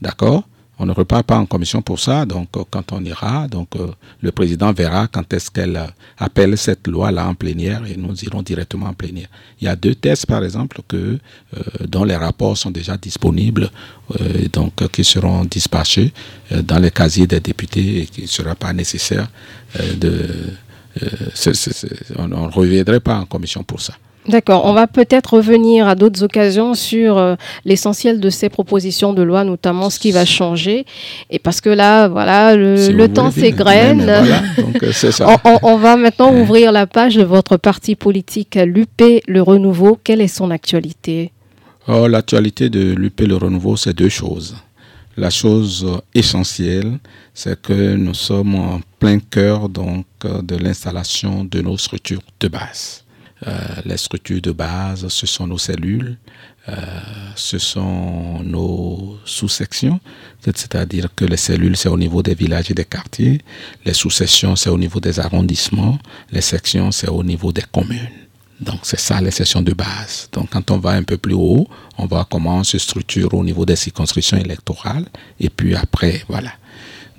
D'accord? 0.00 0.44
On 0.78 0.86
ne 0.86 0.92
repart 0.92 1.26
pas 1.26 1.36
en 1.36 1.46
commission 1.46 1.82
pour 1.82 1.98
ça. 1.98 2.24
Donc 2.24 2.48
euh, 2.56 2.62
quand 2.70 2.92
on 2.92 3.04
ira, 3.04 3.48
donc 3.48 3.70
le 4.20 4.30
président 4.30 4.72
verra 4.72 5.08
quand 5.08 5.30
est-ce 5.34 5.50
qu'elle 5.50 5.80
appelle 6.16 6.56
cette 6.56 6.86
loi-là 6.86 7.26
en 7.26 7.34
plénière 7.34 7.82
et 7.86 7.96
nous 7.96 8.14
irons 8.22 8.42
directement 8.42 8.86
en 8.86 8.94
plénière. 8.94 9.28
Il 9.60 9.64
y 9.64 9.68
a 9.68 9.74
deux 9.74 9.96
tests 9.96 10.26
par 10.26 10.44
exemple 10.44 10.80
que 10.86 11.18
dont 11.88 12.04
les 12.04 12.16
rapports 12.16 12.56
sont 12.56 12.70
déjà 12.70 12.96
disponibles 12.96 13.68
donc 14.52 14.88
qui 14.92 15.02
seront 15.04 15.44
dispatchés 15.44 16.12
dans 16.62 16.78
les 16.78 16.90
casiers 16.92 17.26
des 17.26 17.40
députés 17.40 18.02
et 18.02 18.06
qu'il 18.06 18.24
ne 18.24 18.28
sera 18.28 18.54
pas 18.54 18.72
nécessaire 18.72 19.28
de 19.98 20.50
euh, 21.02 21.42
on 22.18 22.28
ne 22.28 22.52
reviendrait 22.52 23.00
pas 23.00 23.16
en 23.16 23.26
commission 23.26 23.62
pour 23.62 23.80
ça. 23.80 23.94
D'accord. 24.28 24.66
On 24.66 24.74
va 24.74 24.86
peut-être 24.86 25.34
revenir 25.34 25.88
à 25.88 25.94
d'autres 25.94 26.22
occasions 26.22 26.74
sur 26.74 27.16
euh, 27.16 27.36
l'essentiel 27.64 28.20
de 28.20 28.28
ces 28.28 28.50
propositions 28.50 29.14
de 29.14 29.22
loi, 29.22 29.44
notamment 29.44 29.88
ce 29.88 29.98
qui 29.98 30.12
va 30.12 30.24
changer. 30.26 30.84
Et 31.30 31.38
parce 31.38 31.60
que 31.60 31.70
là, 31.70 32.06
voilà, 32.06 32.54
le, 32.54 33.06
temps 33.08 33.30
s'égrène. 33.30 34.06
Euh, 34.08 34.22
on, 35.62 35.76
va 35.78 35.96
maintenant 35.96 36.34
ouvrir 36.34 36.70
la 36.70 36.86
page 36.86 37.16
de 37.16 37.24
votre 37.24 37.56
parti 37.56 37.96
politique, 37.96 38.56
l'UP 38.56 39.02
Le 39.26 39.40
Renouveau. 39.40 39.98
Quelle 40.04 40.20
est 40.20 40.28
son 40.28 40.50
actualité? 40.50 41.32
Oh, 41.88 42.06
L'actualité 42.06 42.68
de 42.68 42.92
l'UP 42.92 43.20
Le 43.22 43.36
Renouveau, 43.36 43.76
c'est 43.76 43.94
deux 43.94 44.10
choses. 44.10 44.54
La 45.20 45.28
chose 45.28 45.86
essentielle, 46.14 46.98
c'est 47.34 47.60
que 47.60 47.94
nous 47.94 48.14
sommes 48.14 48.54
en 48.54 48.80
plein 48.98 49.18
cœur 49.18 49.68
donc 49.68 50.06
de 50.24 50.56
l'installation 50.56 51.44
de 51.44 51.60
nos 51.60 51.76
structures 51.76 52.22
de 52.40 52.48
base. 52.48 53.04
Euh, 53.46 53.52
les 53.84 53.98
structures 53.98 54.40
de 54.40 54.50
base, 54.52 55.06
ce 55.08 55.26
sont 55.26 55.46
nos 55.46 55.58
cellules, 55.58 56.16
euh, 56.70 56.74
ce 57.36 57.58
sont 57.58 58.42
nos 58.42 59.18
sous-sections, 59.26 60.00
c'est-à-dire 60.42 61.08
que 61.14 61.26
les 61.26 61.36
cellules, 61.36 61.76
c'est 61.76 61.90
au 61.90 61.98
niveau 61.98 62.22
des 62.22 62.34
villages 62.34 62.70
et 62.70 62.74
des 62.74 62.86
quartiers, 62.86 63.42
les 63.84 63.92
sous-sections, 63.92 64.56
c'est 64.56 64.70
au 64.70 64.78
niveau 64.78 65.00
des 65.00 65.20
arrondissements, 65.20 65.98
les 66.32 66.40
sections, 66.40 66.90
c'est 66.92 67.10
au 67.10 67.22
niveau 67.22 67.52
des 67.52 67.64
communes. 67.70 68.08
Donc 68.60 68.80
c'est 68.82 69.00
ça 69.00 69.20
les 69.20 69.30
sessions 69.30 69.62
de 69.62 69.72
base. 69.72 70.28
Donc 70.32 70.50
quand 70.50 70.70
on 70.70 70.78
va 70.78 70.90
un 70.90 71.02
peu 71.02 71.16
plus 71.16 71.34
haut, 71.34 71.66
on 71.98 72.06
voit 72.06 72.26
comment 72.30 72.58
on 72.58 72.64
se 72.64 72.78
structure 72.78 73.32
au 73.34 73.42
niveau 73.42 73.64
des 73.64 73.76
circonscriptions 73.76 74.36
électorales. 74.36 75.06
Et 75.38 75.48
puis 75.48 75.74
après, 75.74 76.22
voilà. 76.28 76.52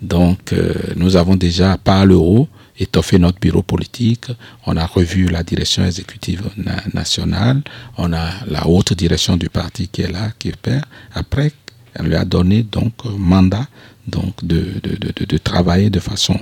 Donc 0.01 0.53
euh, 0.53 0.73
nous 0.95 1.15
avons 1.15 1.35
déjà 1.35 1.77
par 1.77 2.05
le 2.05 2.15
haut 2.15 2.47
étoffé 2.79 3.19
notre 3.19 3.39
bureau 3.39 3.61
politique. 3.61 4.25
On 4.65 4.75
a 4.77 4.85
revu 4.85 5.27
la 5.27 5.43
direction 5.43 5.85
exécutive 5.85 6.43
nationale. 6.93 7.61
On 7.97 8.11
a 8.13 8.29
la 8.47 8.67
haute 8.67 8.93
direction 8.93 9.37
du 9.37 9.49
parti 9.49 9.87
qui 9.87 10.01
est 10.01 10.11
là, 10.11 10.31
qui 10.37 10.49
est 10.49 10.55
père. 10.55 10.83
Après, 11.13 11.51
on 11.99 12.03
lui 12.03 12.15
a 12.15 12.25
donné 12.25 12.63
donc 12.63 12.93
mandat 13.05 13.67
donc 14.07 14.43
de, 14.43 14.65
de, 14.81 15.37
travailler 15.37 15.89
de 15.89 15.99
façon 15.99 16.39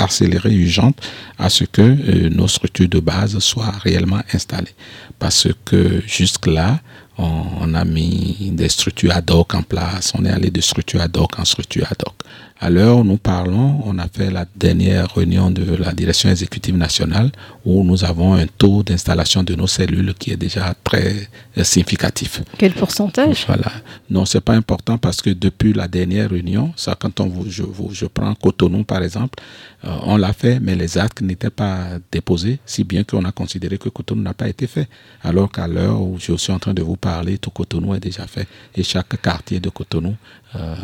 accélérée, 0.00 0.54
urgente, 0.54 1.00
à 1.38 1.50
ce 1.50 1.64
que 1.64 1.82
euh, 1.82 2.28
nos 2.30 2.48
structures 2.48 2.88
de 2.88 3.00
base 3.00 3.38
soient 3.38 3.70
réellement 3.82 4.22
installées. 4.32 4.74
Parce 5.18 5.48
que 5.64 6.02
jusque-là, 6.06 6.80
on, 7.18 7.74
a 7.74 7.84
mis 7.84 8.50
des 8.52 8.68
structures 8.68 9.12
ad 9.12 9.30
hoc 9.30 9.54
en 9.54 9.62
place, 9.62 10.12
on 10.18 10.24
est 10.24 10.30
allé 10.30 10.50
de 10.50 10.60
structure 10.60 11.00
ad 11.02 11.16
hoc 11.16 11.38
en 11.38 11.44
structure 11.44 11.86
ad 11.90 12.02
hoc. 12.06 12.14
À 12.62 12.68
l'heure 12.68 12.98
où 12.98 13.04
nous 13.04 13.16
parlons, 13.16 13.80
on 13.86 13.98
a 13.98 14.06
fait 14.06 14.30
la 14.30 14.44
dernière 14.54 15.14
réunion 15.14 15.50
de 15.50 15.76
la 15.76 15.92
direction 15.94 16.28
exécutive 16.28 16.76
nationale 16.76 17.32
où 17.64 17.82
nous 17.82 18.04
avons 18.04 18.34
un 18.34 18.44
taux 18.46 18.82
d'installation 18.82 19.42
de 19.42 19.54
nos 19.54 19.66
cellules 19.66 20.12
qui 20.12 20.30
est 20.30 20.36
déjà 20.36 20.74
très 20.84 21.26
euh, 21.56 21.64
significatif. 21.64 22.42
Quel 22.58 22.74
pourcentage? 22.74 23.44
Voilà. 23.46 23.72
Non, 24.10 24.26
c'est 24.26 24.42
pas 24.42 24.52
important 24.52 24.98
parce 24.98 25.22
que 25.22 25.30
depuis 25.30 25.72
la 25.72 25.88
dernière 25.88 26.28
réunion, 26.28 26.74
ça, 26.76 26.94
quand 27.00 27.18
on 27.20 27.28
vous, 27.28 27.50
je, 27.50 27.62
je 27.92 28.04
prends 28.04 28.34
Cotonou 28.34 28.84
par 28.84 29.02
exemple, 29.02 29.38
euh, 29.86 29.96
on 30.02 30.18
l'a 30.18 30.34
fait, 30.34 30.60
mais 30.60 30.76
les 30.76 30.98
actes 30.98 31.22
n'étaient 31.22 31.48
pas 31.48 31.86
déposés, 32.12 32.58
si 32.66 32.84
bien 32.84 33.04
qu'on 33.04 33.24
a 33.24 33.32
considéré 33.32 33.78
que 33.78 33.88
Cotonou 33.88 34.20
n'a 34.20 34.34
pas 34.34 34.50
été 34.50 34.66
fait. 34.66 34.86
Alors 35.22 35.50
qu'à 35.50 35.66
l'heure 35.66 36.02
où 36.02 36.18
je 36.18 36.36
suis 36.36 36.52
en 36.52 36.58
train 36.58 36.74
de 36.74 36.82
vous 36.82 36.96
parler, 36.96 37.38
tout 37.38 37.50
Cotonou 37.50 37.94
est 37.94 38.00
déjà 38.00 38.26
fait 38.26 38.46
et 38.76 38.82
chaque 38.82 39.18
quartier 39.22 39.60
de 39.60 39.70
Cotonou 39.70 40.14
euh, 40.56 40.74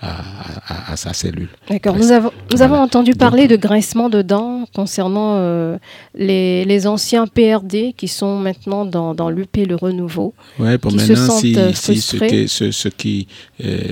à, 0.00 0.96
sa 0.96 1.12
cellule. 1.12 1.48
D'accord. 1.68 1.96
Nous 1.96 2.12
avons, 2.12 2.30
nous 2.52 2.62
avons 2.62 2.76
entendu 2.76 3.14
parler 3.14 3.48
de 3.48 3.56
grincement 3.56 4.08
de 4.08 4.22
dents 4.22 4.64
concernant 4.74 5.36
euh, 5.36 5.76
les, 6.14 6.64
les, 6.64 6.86
anciens 6.86 7.26
PRD 7.26 7.94
qui 7.96 8.06
sont 8.06 8.38
maintenant 8.38 8.84
dans, 8.84 9.14
dans 9.14 9.28
l'UP 9.28 9.56
Le 9.56 9.74
Renouveau. 9.74 10.34
Oui, 10.58 10.78
pour 10.78 10.92
maintenant, 10.92 11.30
si, 11.30 11.56
euh, 11.56 11.72
ceux, 11.74 12.90
qui, 12.90 13.26
euh, 13.64 13.82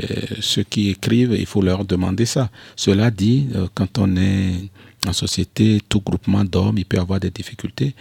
ceux 0.41 0.63
qui 0.63 0.91
écrivent, 0.91 1.35
il 1.37 1.47
faut 1.47 1.63
leur 1.63 1.85
demander 1.85 2.25
ça. 2.27 2.51
Cela 2.77 3.11
dit, 3.11 3.49
quand 3.75 3.99
on 3.99 4.17
est 4.17 4.53
en 5.07 5.13
société, 5.13 5.81
tout 5.89 6.01
groupement 6.01 6.45
d'hommes, 6.45 6.79
il 6.79 6.85
peut 6.85 6.99
avoir 6.99 7.21
des 7.21 7.31
difficultés. 7.31 7.95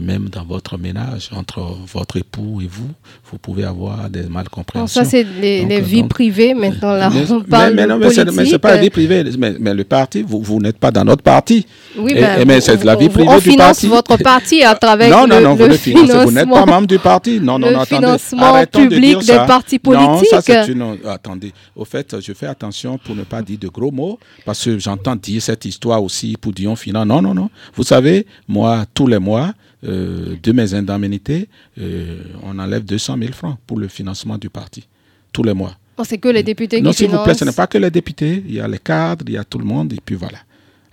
Même 0.00 0.28
dans 0.30 0.44
votre 0.44 0.78
ménage, 0.78 1.30
entre 1.34 1.60
votre 1.86 2.16
époux 2.16 2.60
et 2.62 2.66
vous, 2.66 2.88
vous 3.30 3.38
pouvez 3.38 3.64
avoir 3.64 4.08
des 4.08 4.22
malcompréhensions. 4.22 5.02
ça, 5.02 5.08
c'est 5.08 5.22
les, 5.22 5.80
vies 5.80 6.04
privées. 6.04 6.54
Maintenant, 6.54 6.94
là, 6.94 7.10
on 7.30 7.40
parle 7.42 7.74
mais, 7.74 7.86
non, 7.86 7.98
mais 7.98 8.10
c'est 8.10 8.58
pas 8.58 8.74
la 8.74 8.80
vie 8.80 8.90
privée. 8.90 9.24
Mais, 9.38 9.74
le 9.74 9.84
parti, 9.84 10.22
vous, 10.22 10.40
vous 10.40 10.60
n'êtes 10.60 10.78
pas 10.78 10.90
dans 10.90 11.04
notre 11.04 11.22
parti. 11.22 11.66
Oui, 11.98 12.14
ben, 12.14 12.44
mais 12.46 12.60
c'est 12.60 12.82
la 12.84 12.96
vie 12.96 13.08
privée 13.08 13.28
on 13.28 13.38
du 13.38 13.56
parti. 13.56 13.86
votre 13.86 14.16
parti 14.16 14.62
à 14.62 14.74
travers 14.74 15.10
non, 15.10 15.26
non, 15.26 15.40
non, 15.40 15.54
le, 15.56 15.72
vous 15.72 15.74
financez. 15.74 16.24
Vous 16.24 16.32
n'êtes 16.32 16.48
pas 16.48 16.66
membre 16.66 16.86
du 16.86 16.98
parti. 16.98 17.38
Non, 17.40 17.58
non, 17.58 17.70
non, 17.70 17.80
attendez. 17.80 18.06
financement 18.06 18.64
public 18.66 19.18
des 19.18 19.36
partis 19.46 19.78
politiques. 19.78 20.32
Non, 20.32 20.40
ça, 20.40 20.40
c'est 20.40 20.68
une... 20.68 20.96
Attendez. 21.06 21.52
Au 21.74 21.84
fait, 21.84 22.16
je 22.20 22.32
fais 22.32 22.46
attention 22.46 22.98
pour 22.98 23.14
ne 23.14 23.24
pas 23.24 23.42
dire 23.42 23.58
de 23.58 23.68
gros 23.68 23.90
mots, 23.90 24.18
parce 24.44 24.64
que 24.64 24.78
j'entends 24.78 25.16
dire 25.16 25.42
cette 25.42 25.64
histoire 25.64 26.02
aussi 26.02 26.36
pour 26.40 26.52
Dion 26.52 26.76
Finance. 26.76 27.06
Non, 27.06 27.20
non, 27.20 27.34
non. 27.34 27.50
Vous 27.74 27.82
savez, 27.82 28.26
moi, 28.48 28.84
tous 28.94 29.06
les 29.06 29.18
mois, 29.18 29.52
euh, 29.84 30.36
de 30.42 30.52
mes 30.52 30.74
indemnités, 30.74 31.48
euh, 31.78 32.22
on 32.42 32.58
enlève 32.58 32.84
200 32.84 33.18
000 33.18 33.32
francs 33.32 33.58
pour 33.66 33.78
le 33.78 33.88
financement 33.88 34.38
du 34.38 34.48
parti, 34.48 34.86
tous 35.32 35.42
les 35.42 35.54
mois. 35.54 35.76
Oh, 35.98 36.02
c'est 36.04 36.18
que 36.18 36.28
les 36.28 36.42
députés 36.42 36.80
non, 36.80 36.90
qui 36.90 37.04
Non, 37.04 37.08
s'il 37.08 37.10
vous 37.10 37.24
plaît, 37.24 37.34
ce 37.34 37.44
n'est 37.44 37.52
pas 37.52 37.66
que 37.66 37.78
les 37.78 37.90
députés, 37.90 38.42
il 38.46 38.54
y 38.54 38.60
a 38.60 38.68
les 38.68 38.78
cadres, 38.78 39.24
il 39.28 39.34
y 39.34 39.38
a 39.38 39.44
tout 39.44 39.58
le 39.58 39.64
monde, 39.64 39.92
et 39.92 40.00
puis 40.04 40.14
voilà. 40.14 40.38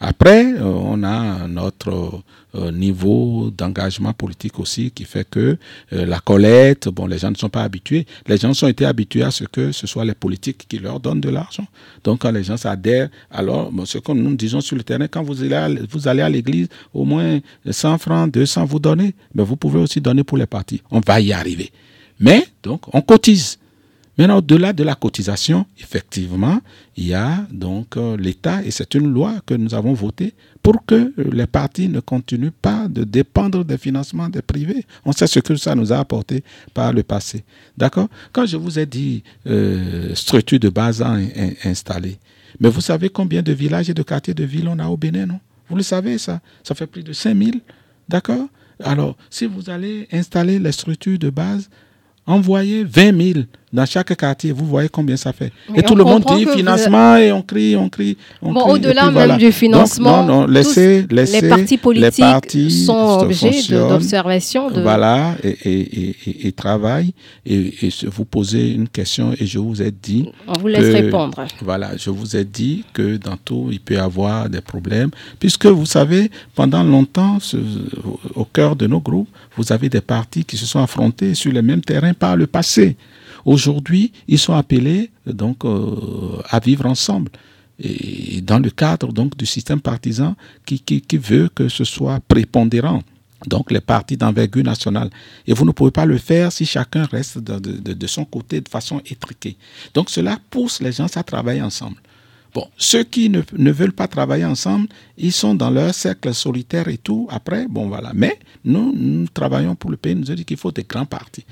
Après, 0.06 0.54
euh, 0.56 0.64
on 0.66 1.02
a 1.04 1.48
notre 1.48 2.22
euh, 2.56 2.72
niveau 2.74 3.50
d'engagement 3.58 4.12
politique 4.12 4.60
aussi 4.60 4.92
qui 4.92 5.06
fait 5.06 5.26
que 5.30 5.58
euh, 5.94 6.06
la 6.06 6.20
collecte, 6.20 6.90
bon, 6.90 7.08
les 7.08 7.20
gens 7.20 7.32
ne 7.32 7.38
sont 7.38 7.48
pas 7.48 7.64
habitués. 7.64 8.06
Les 8.28 8.36
gens 8.36 8.54
sont 8.54 8.68
été 8.68 8.84
habitués 8.86 9.24
à 9.24 9.32
ce 9.32 9.46
que 9.46 9.72
ce 9.72 9.88
soit 9.88 10.04
les 10.04 10.14
politiques 10.14 10.66
qui 10.68 10.78
leur 10.80 11.00
donnent 11.00 11.22
de 11.22 11.30
l'argent. 11.30 11.66
Donc, 12.04 12.20
quand 12.20 12.32
les 12.32 12.44
gens 12.44 12.58
s'adhèrent, 12.58 13.08
alors, 13.32 13.72
ce 13.86 13.98
que 13.98 14.12
nous 14.12 14.36
disons 14.36 14.60
sur 14.60 14.76
le 14.76 14.84
terrain, 14.84 15.08
quand 15.08 15.24
vous 15.24 15.42
allez 15.42 15.56
à, 15.56 15.70
vous 15.90 16.06
allez 16.06 16.22
à 16.22 16.28
l'église, 16.30 16.68
au 16.94 17.06
moins 17.06 17.40
100 17.70 17.98
francs, 17.98 18.30
200 18.30 18.66
vous 18.66 18.80
donnez, 18.80 19.16
mais 19.34 19.44
vous 19.46 19.56
pouvez 19.56 19.80
aussi 19.80 20.02
donner 20.02 20.26
pour 20.26 20.38
les 20.38 20.48
partis. 20.48 20.82
On 20.92 21.00
va 21.00 21.22
y 21.22 21.32
arriver. 21.32 21.72
Mais, 22.20 22.46
donc, 22.62 22.94
on 22.94 23.02
cotise. 23.02 23.58
Maintenant, 24.18 24.38
au-delà 24.38 24.74
de 24.74 24.84
la 24.84 24.94
cotisation, 24.94 25.66
effectivement, 25.80 26.60
il 26.96 27.08
y 27.08 27.14
a 27.16 27.48
donc 27.52 27.98
euh, 27.98 28.16
l'État, 28.16 28.64
et 28.64 28.70
c'est 28.70 28.94
une 28.94 29.12
loi 29.12 29.34
que 29.46 29.56
nous 29.56 29.74
avons 29.74 29.94
votée 29.94 30.36
pour 30.62 30.86
que 30.86 31.12
les 31.18 31.48
partis 31.48 31.90
ne 31.90 32.00
continuent 32.00 32.52
pas 32.52 32.88
de 32.88 33.04
dépendre 33.04 33.66
des 33.66 33.78
financements 33.78 34.30
des 34.30 34.44
privés. 34.44 34.86
On 35.04 35.12
sait 35.14 35.26
ce 35.26 35.40
que 35.40 35.56
ça 35.56 35.74
nous 35.74 35.92
a 35.92 35.98
apporté 35.98 36.44
par 36.76 36.94
le 36.94 37.02
passé. 37.02 37.44
D'accord? 37.76 38.08
Quand 38.32 38.46
je 38.46 38.56
vous 38.56 38.78
ai 38.78 38.86
dit 38.86 39.24
euh, 39.48 40.14
structure 40.14 40.60
de 40.60 40.70
base 40.70 41.04
installée, 41.64 42.20
mais 42.60 42.70
vous 42.70 42.82
savez 42.82 43.10
combien 43.10 43.42
de 43.42 43.52
villages 43.52 43.90
et 43.90 43.96
de 43.96 44.04
quartiers 44.04 44.36
de 44.36 44.44
ville 44.44 44.68
on 44.68 44.78
a 44.78 44.88
au 44.88 44.96
Bénin, 44.96 45.26
non? 45.26 45.40
Vous 45.70 45.76
le 45.76 45.82
savez, 45.84 46.20
ça? 46.20 46.40
Ça 46.62 46.76
fait 46.76 46.86
plus 46.86 47.04
de 47.04 47.14
5000. 47.14 47.62
D'accord? 48.08 48.48
Alors, 48.84 49.18
si 49.30 49.46
vous 49.48 49.70
allez 49.70 50.08
installer 50.12 50.60
les 50.60 50.72
structures 50.72 51.18
de 51.18 51.30
base, 51.30 51.70
envoyez 52.28 52.84
20 52.84 53.34
000 53.34 53.46
dans 53.74 53.88
chaque 53.88 54.16
quartier, 54.16 54.52
vous 54.52 54.66
voyez 54.66 54.88
combien 54.88 55.18
ça 55.18 55.34
fait. 55.34 55.52
et 55.74 55.82
tout 55.82 55.96
le 55.96 56.04
monde 56.04 56.24
dit 56.38 56.46
financement 56.46 57.18
et 57.18 57.32
on 57.32 57.42
crie, 57.42 57.76
on 57.76 57.90
crie. 57.90 58.16
On 58.40 58.54
bon, 58.54 58.62
au-delà 58.68 59.10
même 59.10 59.38
du 59.38 59.52
financement, 59.52 60.24
non, 60.24 60.42
non, 60.42 60.48
laissez, 60.48 61.08
laissez, 61.10 61.42
les 61.42 61.50
partis 61.50 61.78
politiques 61.80 62.72
sont 62.86 63.20
objets 63.22 63.64
d'observation. 63.70 64.70
De... 64.70 64.82
Voilà, 64.82 65.36
et, 65.44 65.50
et, 65.50 66.48
et, 66.48 66.52
travaillent. 66.52 67.14
Et, 67.48 67.74
vous 68.06 68.26
posez 68.26 68.72
une 68.72 68.88
question 68.88 69.34
et 69.40 69.48
je 69.48 69.58
vous 69.58 69.82
ai 69.82 69.92
dit. 69.92 70.30
On 70.48 70.54
vous 70.54 70.68
laisse 70.68 70.94
répondre. 70.94 71.44
Voilà, 71.62 71.98
je 71.98 72.12
vous 72.12 72.36
ai 72.36 72.46
dit 72.46 72.84
que 72.94 73.18
dans 73.18 73.38
tout, 73.38 73.70
il 73.72 73.80
peut 73.80 73.96
y 73.96 73.98
avoir 73.98 74.50
des 74.50 74.62
problèmes. 74.62 75.10
Puisque 75.40 75.66
vous 75.66 75.88
savez, 75.88 76.30
pendant 76.54 76.84
longtemps, 76.84 77.40
au 78.36 78.46
cœur 78.46 78.76
de 78.76 78.86
nos 78.86 79.00
groupes, 79.00 79.30
vous 79.58 79.72
avez 79.72 79.90
des 79.90 80.02
partis 80.02 80.46
qui 80.46 80.58
se 80.58 80.68
sont 80.68 80.80
affrontés 80.80 81.34
sur 81.34 81.52
les 81.52 81.62
mêmes 81.64 81.82
terrains 81.82 82.14
par 82.14 82.36
le 82.36 82.46
passé. 82.46 82.96
Aujourd'hui, 83.46 84.12
ils 84.28 84.40
sont 84.40 84.54
appelés 84.54 85.12
donc 85.26 85.66
euh, 85.66 86.42
à 86.50 86.60
vivre 86.60 86.86
ensemble 86.86 87.32
et 87.80 88.42
dans 88.42 88.60
le 88.60 88.70
cadre 88.70 89.12
donc 89.12 89.36
du 89.36 89.46
système 89.46 89.82
partisan 89.82 90.36
qui, 90.66 90.82
veut 91.18 91.50
que 91.54 91.68
ce 91.70 91.84
soit 91.84 92.20
prépondérant. 92.28 93.02
Donc 93.48 93.72
les 93.72 93.82
partis 93.82 94.16
d'envergure 94.16 94.64
nationale. 94.64 95.10
Et 95.46 95.54
vous 95.54 95.66
ne 95.66 95.72
pouvez 95.72 95.92
pas 95.92 96.06
le 96.06 96.18
faire 96.18 96.52
si 96.52 96.66
chacun 96.66 97.04
reste 97.06 97.40
de, 97.40 98.08
son 98.08 98.24
côté 98.24 98.62
de 98.62 98.70
façon 98.70 99.02
étriquée. 99.06 99.58
Donc 99.94 100.10
cela 100.10 100.38
pousse 100.50 100.82
les 100.82 100.94
gens 100.94 101.08
à 101.16 101.24
travailler 101.24 101.62
ensemble. 101.62 101.98
Bon, 102.54 102.68
ceux 102.78 103.04
qui 103.04 103.30
ne, 103.30 103.42
ne, 103.58 103.72
veulent 103.72 103.94
pas 103.94 104.08
travailler 104.08 104.46
ensemble, 104.46 104.88
ils 105.18 105.32
sont 105.32 105.56
dans 105.56 105.72
leur 105.72 105.94
cercle 105.94 106.34
solitaire 106.36 106.88
et 106.88 107.00
tout. 107.00 107.28
Après, 107.32 107.66
bon 107.68 107.88
voilà. 107.88 108.12
Mais 108.14 108.38
nous, 108.64 108.94
nous 108.96 109.28
travaillons 109.28 109.76
pour 109.76 109.90
le 109.90 109.98
pays. 109.98 110.16
Nous 110.16 110.30
avons 110.30 110.38
dit 110.38 110.46
qu'il 110.46 110.58
faut 110.58 110.72
des 110.72 110.84
grands 110.84 111.08
partis. 111.08 111.44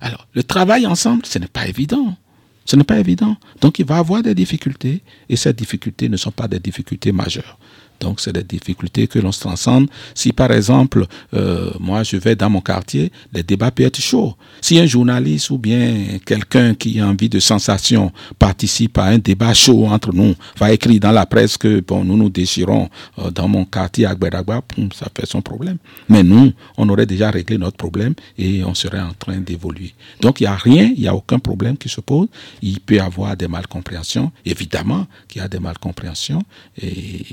Alors, 0.00 0.26
le 0.34 0.42
travail 0.42 0.86
ensemble, 0.86 1.24
ce 1.26 1.38
n'est 1.38 1.46
pas 1.46 1.66
évident. 1.66 2.16
Ce 2.64 2.76
n'est 2.76 2.84
pas 2.84 2.98
évident. 2.98 3.36
Donc, 3.60 3.78
il 3.78 3.86
va 3.86 3.98
avoir 3.98 4.22
des 4.22 4.34
difficultés, 4.34 5.02
et 5.28 5.36
ces 5.36 5.52
difficultés 5.52 6.08
ne 6.08 6.16
sont 6.16 6.32
pas 6.32 6.48
des 6.48 6.58
difficultés 6.58 7.12
majeures. 7.12 7.58
Donc, 8.00 8.20
c'est 8.20 8.32
des 8.32 8.42
difficultés 8.42 9.06
que 9.06 9.18
l'on 9.18 9.32
se 9.32 9.40
transcende. 9.40 9.88
Si, 10.14 10.32
par 10.32 10.52
exemple, 10.52 11.06
euh, 11.34 11.70
moi, 11.80 12.02
je 12.02 12.16
vais 12.16 12.36
dans 12.36 12.50
mon 12.50 12.60
quartier, 12.60 13.10
les 13.32 13.42
débats 13.42 13.70
peuvent 13.70 13.86
être 13.86 14.00
chauds. 14.00 14.34
Si 14.60 14.78
un 14.78 14.86
journaliste 14.86 15.50
ou 15.50 15.58
bien 15.58 16.18
quelqu'un 16.24 16.74
qui 16.74 17.00
a 17.00 17.06
envie 17.06 17.28
de 17.28 17.40
sensation 17.40 18.12
participe 18.38 18.98
à 18.98 19.04
un 19.04 19.18
débat 19.18 19.54
chaud 19.54 19.86
entre 19.86 20.12
nous, 20.12 20.34
va 20.58 20.72
écrire 20.72 21.00
dans 21.00 21.12
la 21.12 21.26
presse 21.26 21.56
que 21.56 21.80
bon, 21.80 22.04
nous 22.04 22.16
nous 22.16 22.30
déchirons 22.30 22.88
euh, 23.18 23.30
dans 23.30 23.48
mon 23.48 23.64
quartier 23.64 24.06
à 24.06 24.14
Gbedagba, 24.14 24.62
ça 24.94 25.06
fait 25.14 25.26
son 25.26 25.42
problème. 25.42 25.78
Mais 26.08 26.22
nous, 26.22 26.52
on 26.76 26.88
aurait 26.88 27.06
déjà 27.06 27.30
réglé 27.30 27.58
notre 27.58 27.76
problème 27.76 28.14
et 28.38 28.64
on 28.64 28.74
serait 28.74 29.00
en 29.00 29.12
train 29.12 29.38
d'évoluer. 29.38 29.94
Donc, 30.20 30.40
il 30.40 30.44
n'y 30.44 30.48
a 30.48 30.56
rien, 30.56 30.92
il 30.94 31.00
n'y 31.00 31.08
a 31.08 31.14
aucun 31.14 31.38
problème 31.38 31.76
qui 31.76 31.88
se 31.88 32.00
pose. 32.00 32.28
Il 32.62 32.80
peut 32.80 32.96
y 32.96 33.00
avoir 33.00 33.36
des 33.36 33.48
malcompréhensions. 33.48 34.32
Évidemment 34.44 35.06
qu'il 35.28 35.42
y 35.42 35.44
a 35.44 35.48
des 35.48 35.58
malcompréhensions. 35.58 36.42
Et 36.80 37.24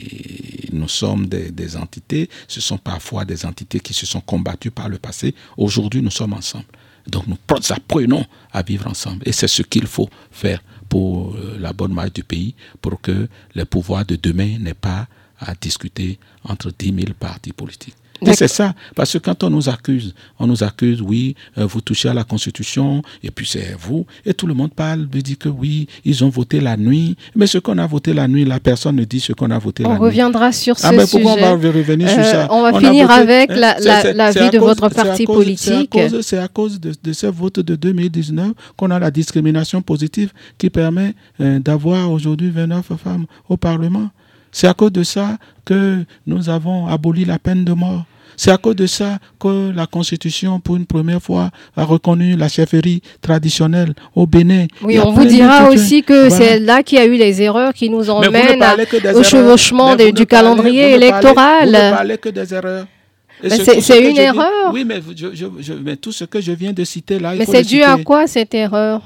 nous 0.72 0.88
sommes 0.88 1.28
des, 1.28 1.78
entités, 1.78 2.30
ce 2.48 2.62
sont 2.62 2.78
parfois 2.78 3.26
des 3.26 3.46
entités 3.46 3.80
qui 3.80 3.94
se 3.94 4.06
sont 4.06 4.22
combattues 4.22 4.72
par 4.72 4.90
le 4.90 4.98
passé. 4.98 5.34
Aujourd'hui, 5.58 6.02
nous 6.02 6.12
sommes 6.12 6.34
ensemble. 6.34 6.66
Donc 7.08 7.28
nous 7.28 7.38
apprenons 7.70 8.26
à 8.52 8.62
vivre 8.62 8.88
ensemble. 8.88 9.24
Et 9.26 9.32
c'est 9.32 9.48
ce 9.48 9.62
qu'il 9.62 9.88
faut 9.88 10.10
faire 10.32 10.64
pour 10.88 11.36
euh, 11.36 11.58
la 11.60 11.74
bonne 11.74 11.94
marche 11.94 12.14
du 12.14 12.24
pays, 12.24 12.56
pour 12.82 13.02
que 13.02 13.28
les 13.56 13.66
pouvoirs 13.66 14.06
de 14.06 14.16
demain 14.16 14.58
n'aient 14.60 14.74
pas 14.74 15.08
à 15.40 15.54
discuter 15.56 16.20
entre 16.44 16.72
10 16.78 16.94
000 16.94 17.14
partis 17.20 17.52
politiques. 17.52 17.96
Et 18.26 18.34
c'est 18.34 18.48
ça, 18.48 18.74
parce 18.96 19.14
que 19.14 19.18
quand 19.18 19.44
on 19.44 19.50
nous 19.50 19.70
accuse, 19.70 20.14
on 20.40 20.48
nous 20.48 20.64
accuse, 20.64 21.02
oui, 21.02 21.36
euh, 21.58 21.66
vous 21.66 21.82
touchez 21.82 22.10
à 22.10 22.14
la 22.14 22.24
Constitution, 22.24 23.02
et 23.24 23.32
puis 23.32 23.46
c'est 23.46 23.76
vous, 23.80 24.06
et 24.26 24.34
tout 24.34 24.48
le 24.48 24.54
monde 24.54 24.74
parle, 24.74 25.08
dit 25.08 25.38
que 25.38 25.50
oui, 25.50 25.88
ils 26.06 26.24
ont 26.24 26.30
voté 26.30 26.60
la 26.60 26.78
nuit, 26.78 27.16
mais 27.36 27.48
ce 27.48 27.58
qu'on 27.58 27.78
a 27.78 27.88
voté 27.88 28.14
la 28.14 28.28
nuit, 28.28 28.46
la 28.46 28.60
personne 28.60 28.96
ne 28.98 29.04
dit 29.06 29.20
ce 29.20 29.34
qu'on 29.34 29.50
a 29.52 29.58
voté 29.60 29.84
la 29.84 29.90
nuit. 29.90 29.96
On 30.00 30.02
reviendra 30.02 30.52
sur 30.52 30.76
ah, 30.84 30.90
ce 30.92 30.96
mais 30.96 31.06
pourquoi 31.10 31.34
on 31.34 31.58
va 31.58 31.72
revenir 31.72 32.10
sur 32.10 32.20
euh, 32.20 32.24
ça? 32.32 32.48
On 32.52 32.62
va 32.62 32.78
finir 32.80 33.10
avec 33.10 33.50
la, 33.56 33.78
la, 33.80 34.32
vie 34.32 34.50
de 34.50 34.60
votre 34.60 34.90
parti 34.90 35.26
politique. 35.26 35.98
C'est 36.22 36.38
à 36.38 36.48
cause, 36.48 36.80
de, 36.80 36.94
de, 37.02 37.14
ce 37.14 37.28
vote 37.28 37.60
de 37.60 37.76
2019 37.76 38.52
qu'on 38.76 38.92
a 38.92 39.00
la 39.00 39.12
discrimination 39.12 39.82
positive 39.82 40.32
qui 40.58 40.70
permet 40.70 41.14
euh, 41.42 41.60
d'avoir 41.60 42.12
aujourd'hui 42.12 42.50
29 42.50 42.92
femmes 43.02 43.26
au 43.50 43.58
Parlement. 43.58 44.10
C'est 44.52 44.68
à 44.68 44.74
cause 44.74 44.92
de 44.92 45.04
ça 45.04 45.38
que 45.66 46.04
nous 46.28 46.50
avons 46.50 46.88
aboli 46.88 47.26
la 47.26 47.40
peine 47.40 47.66
de 47.66 47.74
mort. 47.74 48.06
C'est 48.38 48.52
à 48.52 48.58
cause 48.58 48.76
de 48.76 48.88
ça 48.88 49.20
que 49.40 49.72
la 49.72 49.86
Constitution, 49.86 50.60
pour 50.60 50.76
une 50.76 50.86
première 50.86 51.22
fois, 51.22 51.50
a 51.76 51.84
reconnu 51.84 52.36
la 52.36 52.50
chefferie 52.50 53.02
traditionnelle 53.22 53.94
au 54.16 54.26
Bénin. 54.28 54.68
Oui, 54.82 55.00
on 55.00 55.12
vous 55.12 55.26
dira 55.26 55.70
aussi 55.70 56.04
que 56.04 56.30
c'est 56.30 56.60
là 56.60 56.84
qu'il 56.84 56.98
y 56.98 57.02
a 57.02 57.06
eu 57.06 57.16
les 57.16 57.42
erreurs 57.42 57.74
qui 57.74 57.90
nous 57.90 58.10
emmènent 58.10 58.64
au 59.16 59.24
chevauchement 59.24 59.96
du 59.96 60.26
calendrier 60.26 60.92
électoral. 60.94 61.68
vous 61.68 61.72
ne 61.74 61.92
parlez 61.92 62.18
que 62.18 62.30
des 62.30 62.54
erreurs. 62.54 62.86
C'est 63.48 64.10
une 64.10 64.18
erreur. 64.18 64.72
oui, 64.74 64.86
mais, 64.86 65.02
mais, 65.84 65.98
tout 65.98 66.12
ce 66.12 66.24
que 66.24 66.40
je 66.40 66.52
viens 66.54 66.72
de 66.72 66.84
citer 66.84 67.20
là. 67.20 67.34
Mais 67.36 67.46
c'est 67.46 67.64
dû 67.64 67.82
à 67.82 67.98
quoi 67.98 68.26
cette 68.28 68.54
erreur? 68.54 69.02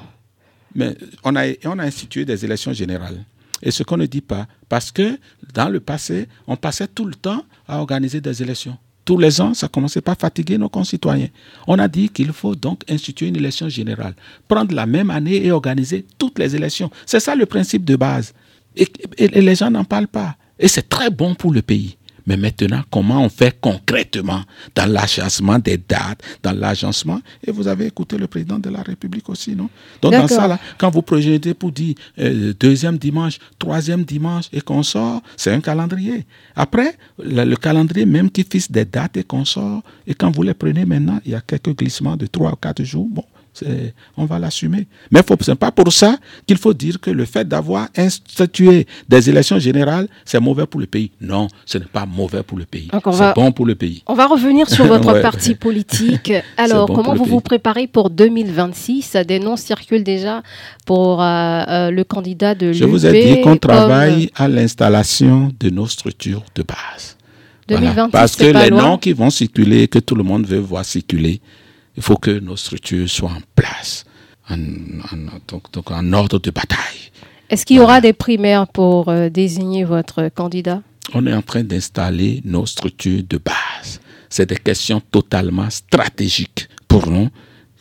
Mais 0.75 0.95
on 1.23 1.35
a, 1.35 1.45
on 1.65 1.79
a 1.79 1.83
institué 1.83 2.23
des 2.23 2.45
élections 2.45 2.71
générales. 2.73 3.17
Et 3.63 3.71
ce 3.71 3.81
qu'on 3.81 3.97
ne 3.97 4.05
dit 4.05 4.21
pas, 4.21 4.45
parce 4.69 4.91
que 4.91 5.17
dans 5.53 5.69
le 5.69 5.79
passé, 5.79 6.27
on 6.45 6.55
passait 6.55 6.87
tout 6.87 7.05
le 7.05 7.15
temps 7.15 7.43
à 7.67 7.79
organiser 7.79 8.21
des 8.21 8.43
élections 8.43 8.77
tous 9.07 9.17
les 9.17 9.39
ans, 9.39 9.53
ça 9.53 9.69
commençait 9.69 10.01
pas 10.01 10.11
à 10.11 10.15
fatiguer 10.15 10.57
nos 10.57 10.67
concitoyens. 10.67 11.29
On 11.65 11.79
a 11.79 11.87
dit 11.87 12.09
qu'il 12.09 12.33
faut 12.33 12.55
donc 12.55 12.81
instituer 12.89 13.27
une 13.27 13.37
élection 13.37 13.69
générale, 13.69 14.13
prendre 14.49 14.75
la 14.75 14.85
même 14.85 15.09
année 15.09 15.45
et 15.45 15.51
organiser 15.53 16.05
toutes 16.19 16.37
les 16.37 16.57
élections. 16.57 16.91
C'est 17.05 17.21
ça 17.21 17.33
le 17.33 17.45
principe 17.45 17.85
de 17.85 17.95
base. 17.95 18.33
Et, 18.75 18.85
les 19.17 19.55
gens 19.55 19.71
n'en 19.71 19.85
parlent 19.85 20.09
pas. 20.09 20.35
Et 20.59 20.67
c'est 20.67 20.89
très 20.89 21.09
bon 21.09 21.35
pour 21.35 21.53
le 21.53 21.61
pays. 21.61 21.97
Mais 22.27 22.35
maintenant, 22.35 22.81
comment 22.91 23.23
on 23.23 23.29
fait 23.29 23.57
concrètement 23.59 24.41
dans 24.75 24.85
l'agencement 24.85 25.57
des 25.57 25.77
dates, 25.77 26.21
dans 26.43 26.51
l'agencement? 26.51 27.21
Et 27.45 27.51
vous 27.51 27.67
avez 27.67 27.85
écouté 27.87 28.17
le 28.17 28.27
président 28.27 28.59
de 28.59 28.69
la 28.69 28.83
République 28.83 29.27
aussi, 29.29 29.55
non? 29.55 29.69
Donc 30.01 30.11
dans 30.11 30.27
ça, 30.27 30.45
là, 30.47 30.59
quand 30.77 30.89
vous 30.89 31.01
projetez 31.01 31.53
pour 31.53 31.71
dire 31.71 31.95
euh, 32.19 32.53
deuxième 32.59 32.97
dimanche, 32.97 33.39
troisième 33.57 34.03
dimanche 34.03 34.45
et 34.51 34.59
qu'on 34.59 34.83
sort, 34.83 35.21
c'est 35.37 35.53
un 35.53 35.61
calendrier. 35.61 36.25
Après, 36.55 36.97
le, 37.17 37.55
calendrier 37.55 38.05
même 38.05 38.29
qui 38.29 38.43
fixe 38.43 38.69
des 38.69 38.83
dates 38.85 39.15
et 39.15 39.23
qu'on 39.23 39.45
sort, 39.45 39.81
et 40.05 40.13
quand 40.13 40.29
vous 40.29 40.43
les 40.43 40.53
prenez 40.53 40.85
maintenant, 40.85 41.19
il 41.25 41.31
y 41.31 41.35
a 41.35 41.41
quelques 41.41 41.77
glissements 41.77 42.17
de 42.17 42.27
trois 42.27 42.51
ou 42.51 42.55
quatre 42.57 42.83
jours. 42.83 43.07
Bon, 43.09 43.23
on 44.15 44.25
va 44.25 44.39
l'assumer. 44.39 44.87
Mais 45.11 45.21
ce 45.27 45.51
n'est 45.51 45.55
pas 45.55 45.71
pour 45.71 45.91
ça 45.91 46.17
qu'il 46.45 46.57
faut 46.57 46.73
dire 46.73 46.99
que 46.99 47.09
le 47.11 47.25
fait 47.25 47.47
d'avoir 47.47 47.87
institué 47.97 48.87
des 49.07 49.29
élections 49.29 49.59
générales, 49.59 50.07
c'est 50.25 50.39
mauvais 50.39 50.65
pour 50.65 50.79
le 50.79 50.85
pays. 50.87 51.11
Non, 51.21 51.47
ce 51.65 51.77
n'est 51.77 51.85
pas 51.85 52.05
mauvais 52.05 52.43
pour 52.43 52.57
le 52.57 52.65
pays. 52.65 52.89
C'est 53.11 53.33
bon 53.35 53.51
pour 53.51 53.65
le 53.65 53.75
pays. 53.75 54.03
On 54.07 54.13
va 54.13 54.27
revenir 54.27 54.69
sur 54.69 54.85
votre 54.85 55.21
parti 55.21 55.55
politique. 55.55 56.31
Alors, 56.57 56.87
comment 56.87 57.13
vous 57.13 57.25
vous 57.25 57.41
préparez 57.41 57.87
pour 57.87 58.09
2026 58.09 59.17
Des 59.27 59.39
noms 59.39 59.55
circulent 59.55 60.03
déjà 60.03 60.43
pour 60.85 61.21
euh, 61.21 61.25
euh, 61.67 61.91
le 61.91 62.03
candidat 62.03 62.55
de 62.55 62.71
Je 62.71 62.85
vous 62.85 63.05
ai 63.05 63.35
dit 63.35 63.41
qu'on 63.41 63.57
travaille 63.57 64.29
à 64.35 64.47
l'installation 64.47 65.51
de 65.59 65.69
nos 65.69 65.87
structures 65.87 66.43
de 66.55 66.63
base. 66.63 67.17
2026, 67.67 68.11
Parce 68.11 68.35
que 68.35 68.45
les 68.45 68.69
noms 68.69 68.97
qui 68.97 69.13
vont 69.13 69.29
circuler, 69.29 69.87
que 69.87 69.99
tout 69.99 70.15
le 70.15 70.23
monde 70.23 70.45
veut 70.45 70.59
voir 70.59 70.85
circuler, 70.85 71.41
il 71.95 72.03
faut 72.03 72.15
que 72.15 72.39
nos 72.39 72.55
structures 72.55 73.09
soient 73.09 73.31
en 73.31 73.41
place, 73.61 74.05
en, 74.49 74.57
donc, 75.73 75.91
en 75.91 76.13
ordre 76.13 76.39
de 76.39 76.51
bataille. 76.51 77.01
Est-ce 77.49 77.65
qu'il 77.65 77.77
y 77.77 77.79
aura 77.79 77.99
des 78.01 78.13
primaires 78.13 78.67
pour 78.67 79.09
euh, 79.09 79.29
désigner 79.29 79.83
votre 79.83 80.29
candidat? 80.29 80.81
On 81.13 81.25
est 81.25 81.33
en 81.33 81.41
train 81.41 81.63
d'installer 81.63 82.41
nos 82.43 82.65
structures 82.65 83.23
de 83.27 83.37
base. 83.37 83.99
C'est 84.29 84.47
des 84.47 84.57
questions 84.57 85.01
totalement 85.11 85.69
stratégiques 85.69 86.67
pour 86.87 87.09
nous, 87.09 87.29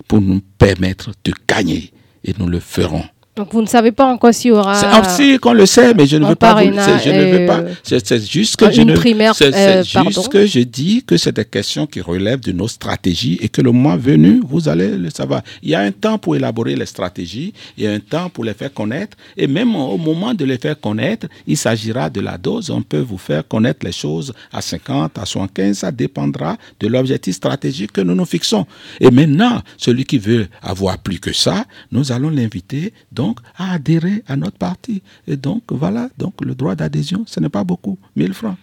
pour 0.09 0.21
nous 0.21 0.41
permettre 0.59 1.11
de 1.25 1.33
gagner. 1.49 1.93
Et 2.23 2.33
nous 2.39 2.47
le 2.47 2.61
ferons. 2.61 3.05
Donc 3.37 3.53
vous 3.53 3.61
ne 3.61 3.67
savez 3.67 3.93
pas 3.93 4.07
encore 4.07 4.33
s'il 4.33 4.49
y 4.49 4.55
aura. 4.55 5.05
Si 5.05 5.39
qu'on 5.39 5.53
le 5.53 5.67
sait, 5.67 5.93
mais 5.93 6.07
je 6.07 6.17
ne 6.17 6.25
veux 6.27 6.35
pas. 6.35 6.55
Vous, 6.55 6.71
je 6.71 7.11
ne 7.11 7.39
veux 7.39 7.47
pas. 7.47 7.65
C'est 7.83 8.25
juste 8.27 8.57
que 8.57 8.71
je 8.73 8.81
ne. 8.81 8.97
C'est 9.35 9.55
euh, 9.55 9.85
juste 9.85 10.29
que 10.31 10.47
je 10.47 10.61
dis 10.61 11.03
que 11.07 11.19
c'est 11.19 11.37
des 11.37 11.45
questions 11.45 11.87
qui 11.87 12.01
relèvent 12.01 12.41
de 12.41 12.53
nos 12.53 12.67
stratégies 12.67 13.39
et 13.43 13.51
que 13.51 13.61
le 13.61 13.73
mois 13.73 13.99
venu, 13.99 14.41
vous 14.43 14.71
allez 14.71 14.97
le 14.97 15.11
savoir. 15.11 15.43
Il 15.63 15.69
y 15.69 15.75
a 15.75 15.81
un 15.81 15.91
temps 15.93 16.17
pour 16.17 16.35
élaborer 16.35 16.77
les 16.77 16.87
stratégies, 16.87 17.53
il 17.77 17.85
y 17.85 17.87
a 17.87 17.93
un 17.93 18.01
temps 18.01 18.31
pour 18.31 18.43
les 18.43 18.55
faire 18.55 18.73
connaître, 18.73 19.19
et 19.37 19.47
même 19.47 19.77
au 19.77 19.99
moment 19.99 20.33
de 20.33 20.47
les 20.47 20.57
faire 20.57 20.81
connaître, 20.81 21.27
il 21.47 21.59
s'agira 21.59 22.09
de 22.09 22.23
la 22.23 22.39
dose. 22.39 22.71
On 22.71 22.81
peut 22.81 23.01
vous 23.01 23.19
faire 23.19 23.47
connaître 23.47 23.85
les 23.85 23.93
choses 23.93 24.33
à 24.51 24.63
50, 24.63 25.19
à 25.19 25.27
75, 25.27 25.77
ça 25.77 25.93
dépendra 25.93 26.57
de 26.81 26.87
l'objectif 26.87 27.35
stratégique 27.35 27.93
que 27.93 28.01
nous 28.01 28.15
nous 28.15 28.25
fixons. 28.25 28.65
Et 28.99 29.11
maintenant, 29.11 29.61
celui 29.77 30.07
qui 30.07 30.17
veut 30.17 30.47
avoir 30.63 30.97
plus 30.97 31.21
que 31.21 31.35
ça, 31.35 31.67
nous 31.93 32.13
allons 32.13 32.31
l'inviter 32.31 32.95
donc 33.13 33.26
à 33.57 33.73
adhérer 33.73 34.23
à 34.29 34.37
notre 34.37 34.59
parti. 34.59 35.03
Et 35.27 35.37
donc 35.37 35.63
voilà, 35.71 36.09
donc 36.19 36.35
le 36.45 36.55
droit 36.55 36.75
d'adhésion, 36.75 37.25
ce 37.27 37.41
n'est 37.41 37.49
pas 37.49 37.65
beaucoup, 37.65 37.99
1000 38.17 38.35
francs. 38.35 38.57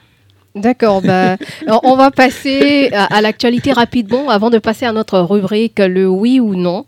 D'accord. 0.56 1.02
Ben, 1.04 1.38
on 1.84 1.96
va 1.96 2.12
passer 2.12 2.90
à, 2.94 3.22
l'actualité 3.22 3.74
rapidement 3.74 4.30
avant 4.30 4.50
de 4.50 4.58
passer 4.58 4.86
à 4.86 4.94
notre 4.94 5.20
rubrique 5.20 5.80
le 5.80 6.08
oui 6.08 6.40
ou 6.40 6.56
non. 6.56 6.86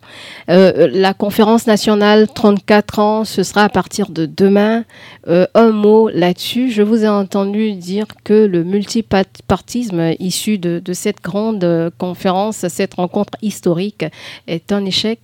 Euh, 0.49 0.87
la 0.91 1.13
conférence 1.13 1.67
nationale 1.67 2.27
34 2.33 2.99
ans, 2.99 3.25
ce 3.25 3.43
sera 3.43 3.63
à 3.63 3.69
partir 3.69 4.09
de 4.09 4.25
demain. 4.25 4.85
Euh, 5.27 5.47
un 5.53 5.71
mot 5.71 6.09
là-dessus. 6.09 6.71
Je 6.71 6.81
vous 6.81 7.03
ai 7.03 7.09
entendu 7.09 7.73
dire 7.73 8.05
que 8.23 8.45
le 8.45 8.63
multipartisme 8.63 10.13
issu 10.19 10.57
de, 10.57 10.79
de 10.79 10.93
cette 10.93 11.21
grande 11.21 11.91
conférence, 11.97 12.67
cette 12.69 12.93
rencontre 12.93 13.37
historique, 13.41 14.05
est 14.47 14.71
un 14.71 14.85
échec 14.85 15.19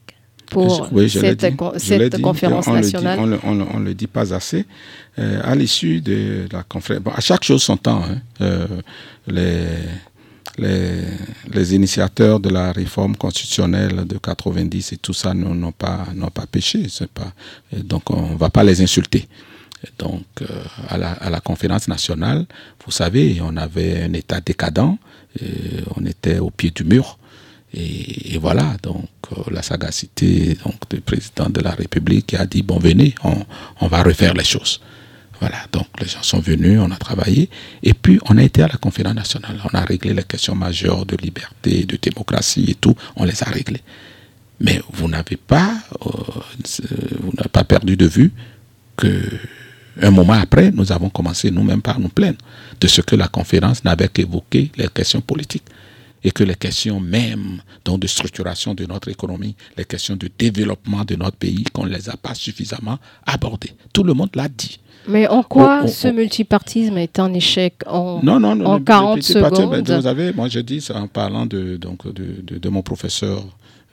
pour 0.51 0.89
cette, 1.07 2.21
conférence 2.21 2.67
nationale 2.67 3.39
On 3.43 3.55
ne 3.55 3.85
le, 3.85 3.93
dit 3.93 4.07
pas 4.07 4.33
assez. 4.33 4.65
Euh, 5.17 5.41
à 5.43 5.55
l'issue 5.55 6.01
de 6.01 6.45
la 6.51 6.63
conférence, 6.63 7.13
à 7.15 7.21
chaque 7.21 7.43
chose 7.43 7.63
son 7.63 7.77
temps, 7.77 8.03
hein. 8.03 8.17
euh, 8.41 8.67
les, 9.27 9.65
les, 10.57 11.01
les, 11.53 11.75
initiateurs 11.75 12.39
de 12.39 12.49
la 12.49 12.73
réforme 12.73 13.15
constitutionnelle 13.15 14.05
de 14.05 14.17
90 14.17 14.91
et 14.93 14.97
tout 14.97 15.13
ça 15.13 15.33
n'ont 15.33 15.71
pas, 15.71 16.05
pas 16.33 16.45
péché. 16.45 16.85
Pas, 17.13 17.31
donc 17.81 18.11
on 18.11 18.33
ne 18.33 18.37
va 18.37 18.49
pas 18.49 18.63
les 18.63 18.81
insulter. 18.81 19.27
Donc, 19.97 20.25
euh, 20.41 20.45
à, 20.89 20.97
la, 20.97 21.11
à, 21.13 21.29
la, 21.29 21.39
conférence 21.39 21.87
nationale, 21.87 22.45
vous 22.85 22.91
savez, 22.91 23.39
on 23.41 23.55
avait 23.57 24.03
un 24.03 24.13
État 24.13 24.39
décadent, 24.41 24.97
on 25.95 26.05
était 26.05 26.39
au 26.39 26.51
pied 26.51 26.71
du 26.71 26.83
mur. 26.83 27.17
Et, 27.73 28.37
voilà, 28.37 28.75
donc 28.83 29.07
euh, 29.31 29.43
la 29.51 29.61
sagacité 29.61 30.57
donc, 30.65 30.75
du 30.89 30.99
président 30.99 31.49
de 31.49 31.61
la 31.61 31.71
République 31.71 32.33
a 32.33 32.45
dit, 32.45 32.63
bon 32.63 32.79
venez, 32.79 33.15
on, 33.23 33.87
va 33.87 34.03
refaire 34.03 34.33
les 34.33 34.43
choses. 34.43 34.81
Voilà, 35.39 35.57
donc 35.71 35.87
les 35.99 36.07
gens 36.07 36.21
sont 36.21 36.39
venus, 36.39 36.79
on 36.79 36.91
a 36.91 36.97
travaillé, 36.97 37.49
et 37.81 37.93
puis 37.93 38.19
on 38.29 38.37
a 38.37 38.43
été 38.43 38.61
à 38.61 38.67
la 38.67 38.77
conférence 38.77 39.15
nationale, 39.15 39.59
on 39.63 39.75
a 39.75 39.81
réglé 39.81 40.13
les 40.13 40.23
questions 40.23 40.53
majeures 40.53 41.05
de 41.05 41.15
liberté, 41.17 41.85
de 41.85 41.97
démocratie 41.99 42.71
et 42.71 42.75
tout, 42.75 42.95
on 43.15 43.23
les 43.23 43.41
a 43.41 43.47
réglées. 43.47 43.81
Mais 44.59 44.79
vous 44.91 45.07
n'avez 45.07 45.37
pas, 45.37 45.73
euh, 46.05 46.11
n'avez 47.37 47.49
pas 47.51 47.63
perdu 47.63 47.97
de 47.97 48.05
vue 48.05 48.31
que 48.97 49.21
un 50.01 50.11
moment 50.11 50.33
après, 50.33 50.71
nous 50.71 50.91
avons 50.91 51.09
commencé 51.09 51.51
nous-mêmes 51.51 51.81
par 51.81 51.99
nous 51.99 52.09
plaindre 52.09 52.37
de 52.79 52.87
ce 52.87 53.01
que 53.01 53.15
la 53.15 53.27
conférence 53.27 53.83
n'avait 53.83 54.07
qu'évoqué 54.07 54.71
les 54.77 54.87
questions 54.87 55.21
politiques 55.21 55.65
et 56.23 56.31
que 56.31 56.43
les 56.43 56.55
questions 56.55 56.99
même 56.99 57.61
donc 57.85 57.99
de 57.99 58.07
structuration 58.07 58.73
de 58.73 58.85
notre 58.85 59.09
économie, 59.09 59.55
les 59.77 59.85
questions 59.85 60.15
de 60.15 60.29
développement 60.37 61.03
de 61.03 61.15
notre 61.15 61.37
pays, 61.37 61.63
qu'on 61.73 61.85
ne 61.85 61.89
les 61.95 62.09
a 62.09 62.17
pas 62.17 62.33
suffisamment 62.33 62.97
abordées. 63.25 63.71
Tout 63.93 64.03
le 64.03 64.13
monde 64.13 64.29
l'a 64.35 64.47
dit. 64.47 64.79
Mais 65.07 65.27
en 65.27 65.41
quoi 65.41 65.87
ce 65.87 66.07
multipartisme 66.07 66.97
est 66.97 67.17
un 67.17 67.33
échec 67.33 67.73
en, 67.87 68.19
non, 68.21 68.39
non, 68.39 68.55
non, 68.55 68.65
en 68.67 68.79
40 68.79 69.23
secondes 69.23 69.89
Vous 69.89 70.05
avez, 70.07 70.31
moi 70.33 70.47
je 70.47 70.59
dis 70.59 70.85
en 70.93 71.07
parlant 71.07 71.47
de, 71.47 71.75
donc, 71.77 72.05
de, 72.13 72.35
de, 72.43 72.57
de 72.59 72.69
mon 72.69 72.83
professeur 72.83 73.43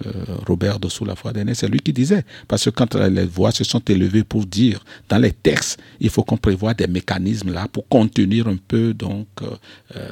euh, 0.06 0.12
Robert 0.46 0.78
de 0.78 0.88
la 1.04 1.16
foi 1.16 1.32
dernière, 1.32 1.56
c'est 1.56 1.68
lui 1.68 1.80
qui 1.80 1.92
disait. 1.92 2.24
Parce 2.46 2.64
que 2.64 2.70
quand 2.70 2.94
les 2.94 3.24
voix 3.24 3.50
se 3.50 3.64
sont 3.64 3.80
élevées 3.80 4.24
pour 4.24 4.46
dire, 4.46 4.84
dans 5.08 5.18
les 5.18 5.32
textes, 5.32 5.78
il 6.00 6.10
faut 6.10 6.22
qu'on 6.22 6.36
prévoie 6.36 6.74
des 6.74 6.86
mécanismes 6.86 7.52
là 7.52 7.66
pour 7.70 7.88
contenir 7.88 8.46
un 8.48 8.56
peu 8.56 8.94
donc 8.94 9.26
euh, 9.42 9.50
euh, 9.96 10.08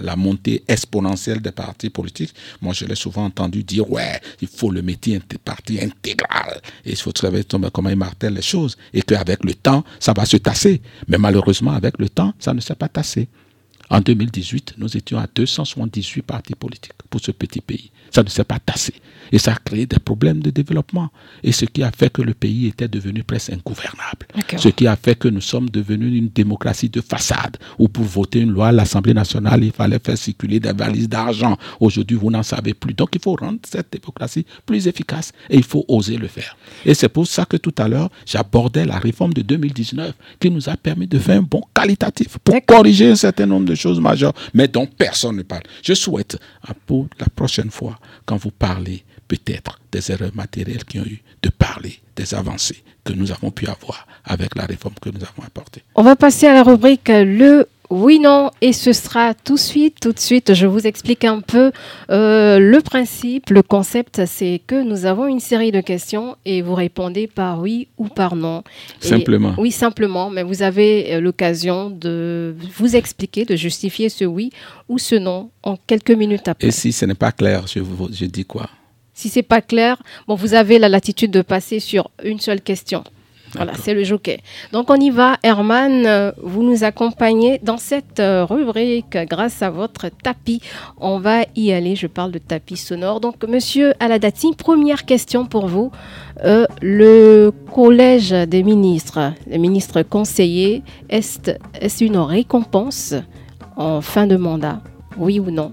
la, 0.00 0.16
montée 0.16 0.62
exponentielle 0.68 1.40
des 1.40 1.52
partis 1.52 1.90
politiques. 1.90 2.34
Moi, 2.60 2.72
je 2.74 2.84
l'ai 2.84 2.94
souvent 2.94 3.24
entendu 3.24 3.62
dire, 3.62 3.90
ouais, 3.90 4.20
il 4.40 4.48
faut 4.48 4.70
le 4.70 4.82
métier 4.82 5.20
parti 5.44 5.78
intégral. 5.80 6.60
Et 6.84 6.90
il 6.90 6.96
faut 6.96 7.12
travailler 7.12 7.44
comment 7.72 7.90
il 7.90 7.96
martèle 7.96 8.34
les 8.34 8.42
choses. 8.42 8.76
Et 8.92 9.02
qu'avec 9.02 9.44
le 9.44 9.54
temps, 9.54 9.84
ça 10.00 10.12
va 10.12 10.24
se 10.26 10.36
tasser. 10.36 10.80
Mais 11.08 11.18
malheureusement, 11.18 11.72
avec 11.72 11.98
le 11.98 12.08
temps, 12.08 12.32
ça 12.38 12.52
ne 12.52 12.60
s'est 12.60 12.74
pas 12.74 12.88
tassé. 12.88 13.28
En 13.88 14.00
2018, 14.00 14.74
nous 14.78 14.96
étions 14.96 15.18
à 15.18 15.26
278 15.32 16.22
partis 16.22 16.54
politiques 16.54 16.92
pour 17.08 17.20
ce 17.20 17.30
petit 17.30 17.60
pays. 17.60 17.90
Ça 18.10 18.22
ne 18.22 18.28
s'est 18.28 18.44
pas 18.44 18.58
tassé. 18.58 18.94
Et 19.32 19.38
ça 19.38 19.52
a 19.52 19.56
créé 19.56 19.86
des 19.86 19.98
problèmes 19.98 20.40
de 20.40 20.50
développement. 20.50 21.10
Et 21.42 21.52
ce 21.52 21.64
qui 21.64 21.82
a 21.82 21.90
fait 21.90 22.10
que 22.10 22.22
le 22.22 22.34
pays 22.34 22.66
était 22.66 22.88
devenu 22.88 23.24
presque 23.24 23.50
ingouvernable. 23.50 24.26
Ce 24.56 24.68
qui 24.68 24.86
a 24.86 24.96
fait 24.96 25.16
que 25.16 25.28
nous 25.28 25.40
sommes 25.40 25.68
devenus 25.68 26.16
une 26.16 26.28
démocratie 26.28 26.88
de 26.88 27.00
façade, 27.00 27.56
où 27.78 27.88
pour 27.88 28.04
voter 28.04 28.40
une 28.40 28.52
loi 28.52 28.68
à 28.68 28.72
l'Assemblée 28.72 29.14
nationale, 29.14 29.64
il 29.64 29.72
fallait 29.72 29.98
faire 30.04 30.16
circuler 30.16 30.60
des 30.60 30.72
valises 30.72 31.08
d'argent. 31.08 31.56
Aujourd'hui, 31.80 32.16
vous 32.16 32.30
n'en 32.30 32.42
savez 32.42 32.74
plus. 32.74 32.94
Donc, 32.94 33.10
il 33.14 33.20
faut 33.20 33.34
rendre 33.34 33.58
cette 33.66 33.92
démocratie 33.92 34.46
plus 34.64 34.86
efficace 34.86 35.32
et 35.50 35.56
il 35.56 35.64
faut 35.64 35.84
oser 35.88 36.16
le 36.16 36.28
faire. 36.28 36.56
Et 36.84 36.94
c'est 36.94 37.08
pour 37.08 37.26
ça 37.26 37.44
que 37.44 37.56
tout 37.56 37.74
à 37.78 37.88
l'heure, 37.88 38.10
j'abordais 38.24 38.84
la 38.84 38.98
réforme 38.98 39.32
de 39.34 39.42
2019 39.42 40.12
qui 40.40 40.50
nous 40.50 40.68
a 40.68 40.76
permis 40.76 41.06
de 41.06 41.18
faire 41.18 41.38
un 41.38 41.42
bon 41.42 41.62
qualitatif 41.74 42.38
pour 42.38 42.64
corriger 42.64 43.10
un 43.10 43.16
certain 43.16 43.46
nombre 43.46 43.66
de 43.66 43.74
choses 43.74 44.00
majeures, 44.00 44.34
mais 44.54 44.68
dont 44.68 44.86
personne 44.86 45.36
ne 45.36 45.42
parle. 45.42 45.62
Je 45.82 45.94
souhaite, 45.94 46.38
pour 46.86 47.08
la 47.18 47.26
prochaine 47.26 47.70
fois, 47.70 47.95
quand 48.24 48.36
vous 48.36 48.50
parlez 48.50 49.04
peut-être 49.28 49.80
des 49.92 50.10
erreurs 50.10 50.34
matérielles 50.34 50.84
qui 50.84 51.00
ont 51.00 51.04
eu, 51.04 51.22
de 51.42 51.48
parler 51.48 52.00
des 52.14 52.34
avancées 52.34 52.82
que 53.04 53.12
nous 53.12 53.30
avons 53.30 53.50
pu 53.50 53.66
avoir 53.66 54.06
avec 54.24 54.54
la 54.56 54.66
réforme 54.66 54.94
que 55.00 55.10
nous 55.10 55.22
avons 55.22 55.46
apportée. 55.46 55.82
On 55.94 56.02
va 56.02 56.16
passer 56.16 56.46
à 56.46 56.54
la 56.54 56.62
rubrique 56.62 57.08
Le 57.08 57.68
oui, 57.90 58.18
non, 58.18 58.50
et 58.60 58.72
ce 58.72 58.92
sera 58.92 59.34
tout 59.34 59.54
de 59.54 59.60
suite, 59.60 60.00
tout 60.00 60.12
de 60.12 60.18
suite, 60.18 60.54
je 60.54 60.66
vous 60.66 60.86
explique 60.86 61.24
un 61.24 61.40
peu 61.40 61.70
euh, 62.10 62.58
le 62.58 62.80
principe, 62.80 63.50
le 63.50 63.62
concept, 63.62 64.22
c'est 64.26 64.60
que 64.66 64.82
nous 64.82 65.06
avons 65.06 65.26
une 65.26 65.40
série 65.40 65.72
de 65.72 65.80
questions 65.80 66.36
et 66.44 66.62
vous 66.62 66.74
répondez 66.74 67.26
par 67.26 67.60
oui 67.60 67.88
ou 67.96 68.08
par 68.08 68.34
non. 68.34 68.64
Simplement. 69.00 69.54
oui, 69.58 69.70
simplement, 69.70 70.30
mais 70.30 70.42
vous 70.42 70.62
avez 70.62 71.14
euh, 71.14 71.20
l'occasion 71.20 71.90
de 71.90 72.56
vous 72.76 72.96
expliquer, 72.96 73.44
de 73.44 73.54
justifier 73.56 74.08
ce 74.08 74.24
oui 74.24 74.50
ou 74.88 74.98
ce 74.98 75.14
non 75.14 75.50
en 75.62 75.76
quelques 75.76 76.10
minutes 76.10 76.48
après. 76.48 76.68
Et 76.68 76.72
si 76.72 76.92
ce 76.92 77.04
n'est 77.04 77.14
pas 77.14 77.32
clair, 77.32 77.66
je, 77.66 77.80
je 78.12 78.24
dis 78.26 78.44
quoi? 78.44 78.68
Si 79.14 79.28
c'est 79.30 79.42
pas 79.42 79.62
clair, 79.62 80.02
bon, 80.28 80.34
vous 80.34 80.52
avez 80.54 80.78
la 80.78 80.88
latitude 80.88 81.30
de 81.30 81.40
passer 81.40 81.80
sur 81.80 82.10
une 82.22 82.38
seule 82.38 82.60
question. 82.60 83.02
Voilà, 83.54 83.72
c'est 83.74 83.94
le 83.94 84.04
jockey. 84.04 84.40
Donc 84.72 84.90
on 84.90 84.96
y 84.96 85.10
va, 85.10 85.36
Herman, 85.42 86.04
euh, 86.06 86.32
vous 86.42 86.62
nous 86.62 86.84
accompagnez 86.84 87.58
dans 87.62 87.78
cette 87.78 88.20
euh, 88.20 88.44
rubrique 88.44 89.16
grâce 89.28 89.62
à 89.62 89.70
votre 89.70 90.08
tapis. 90.08 90.60
On 90.98 91.18
va 91.18 91.44
y 91.54 91.72
aller, 91.72 91.96
je 91.96 92.06
parle 92.06 92.32
de 92.32 92.38
tapis 92.38 92.76
sonore. 92.76 93.20
Donc 93.20 93.44
monsieur 93.48 93.94
Aladati, 94.00 94.54
première 94.54 95.04
question 95.04 95.46
pour 95.46 95.68
vous. 95.68 95.90
Euh, 96.44 96.66
le 96.82 97.52
collège 97.72 98.30
des 98.30 98.62
ministres, 98.62 99.32
les 99.46 99.58
ministres 99.58 100.02
conseillers, 100.02 100.82
est-ce 101.08 102.04
une 102.04 102.18
récompense 102.18 103.14
en 103.76 104.00
fin 104.00 104.26
de 104.26 104.36
mandat? 104.36 104.80
Oui 105.16 105.40
ou 105.40 105.50
non? 105.50 105.72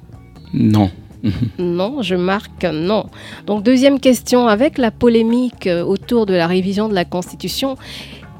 Non. 0.54 0.90
non, 1.60 2.02
je 2.02 2.16
marque 2.16 2.66
non. 2.66 3.06
Donc 3.46 3.64
deuxième 3.64 4.00
question, 4.00 4.48
avec 4.48 4.78
la 4.78 4.92
polémique 4.92 5.68
euh, 5.68 5.84
autour 5.84 6.26
de 6.26 6.34
la 6.34 6.48
révision 6.48 6.90
de 6.90 6.94
la 6.94 7.06
Constitution, 7.06 7.78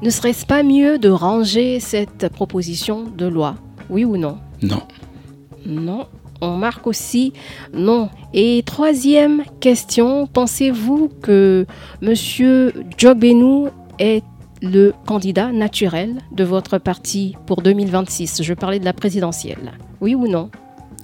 ne 0.02 0.10
serait-ce 0.10 0.44
pas 0.44 0.62
mieux 0.62 0.98
de 0.98 1.08
ranger 1.08 1.80
cette 1.80 2.28
proposition 2.28 3.04
de 3.16 3.26
loi? 3.26 3.56
Oui 3.88 4.04
ou 4.04 4.16
non? 4.16 4.38
Non. 4.62 4.82
Non. 5.66 6.06
On 6.40 6.56
marque 6.56 6.86
aussi 6.86 7.32
non. 7.72 8.10
Et 8.34 8.62
troisième 8.66 9.44
question, 9.60 10.26
pensez-vous 10.26 11.10
que 11.22 11.64
M. 12.02 12.72
Jogbenou 12.98 13.68
est 13.98 14.24
le 14.60 14.92
candidat 15.06 15.52
naturel 15.52 16.16
de 16.32 16.44
votre 16.44 16.78
parti 16.78 17.36
pour 17.46 17.62
2026 17.62 18.42
Je 18.42 18.54
parlais 18.54 18.78
de 18.78 18.84
la 18.84 18.92
présidentielle. 18.92 19.72
Oui 20.00 20.14
ou 20.14 20.26
non? 20.28 20.50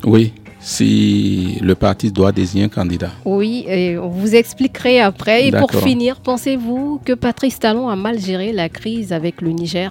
Oui 0.05 0.33
si 0.61 1.59
le 1.63 1.75
parti 1.75 2.13
doit 2.13 2.33
désigner 2.33 2.65
un 2.65 2.69
candidat. 2.69 3.11
Oui, 3.25 3.65
et 3.67 3.97
on 3.99 4.09
vous 4.09 4.35
expliquerait 4.35 5.01
après. 5.01 5.49
Et 5.49 5.53
pour 5.53 5.73
finir, 5.73 6.21
pensez-vous 6.21 7.01
que 7.05 7.15
Patrice 7.15 7.59
Talon 7.59 7.89
a 7.89 7.97
mal 7.97 8.19
géré 8.19 8.53
la 8.53 8.69
crise 8.69 9.13
avec 9.13 9.41
le 9.41 9.51
Niger? 9.51 9.91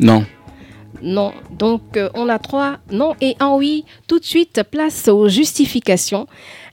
Non. 0.00 0.24
Non. 1.02 1.32
Donc, 1.56 1.96
euh, 1.96 2.08
on 2.14 2.28
a 2.28 2.38
trois 2.38 2.78
non 2.90 3.14
et 3.20 3.36
un 3.40 3.54
oui. 3.54 3.84
Tout 4.06 4.18
de 4.18 4.24
suite, 4.24 4.62
place 4.70 5.08
aux 5.08 5.28
justifications. 5.28 6.26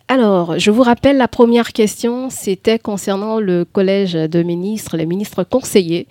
Alors, 0.07 0.57
je 0.59 0.71
vous 0.71 0.83
rappelle, 0.83 1.17
la 1.17 1.27
première 1.27 1.73
question, 1.73 2.29
c'était 2.29 2.79
concernant 2.79 3.39
le 3.39 3.65
collège 3.65 4.13
de 4.13 4.43
ministres, 4.43 4.97
les 4.97 5.05
ministres 5.05 5.43
conseillers. 5.43 6.07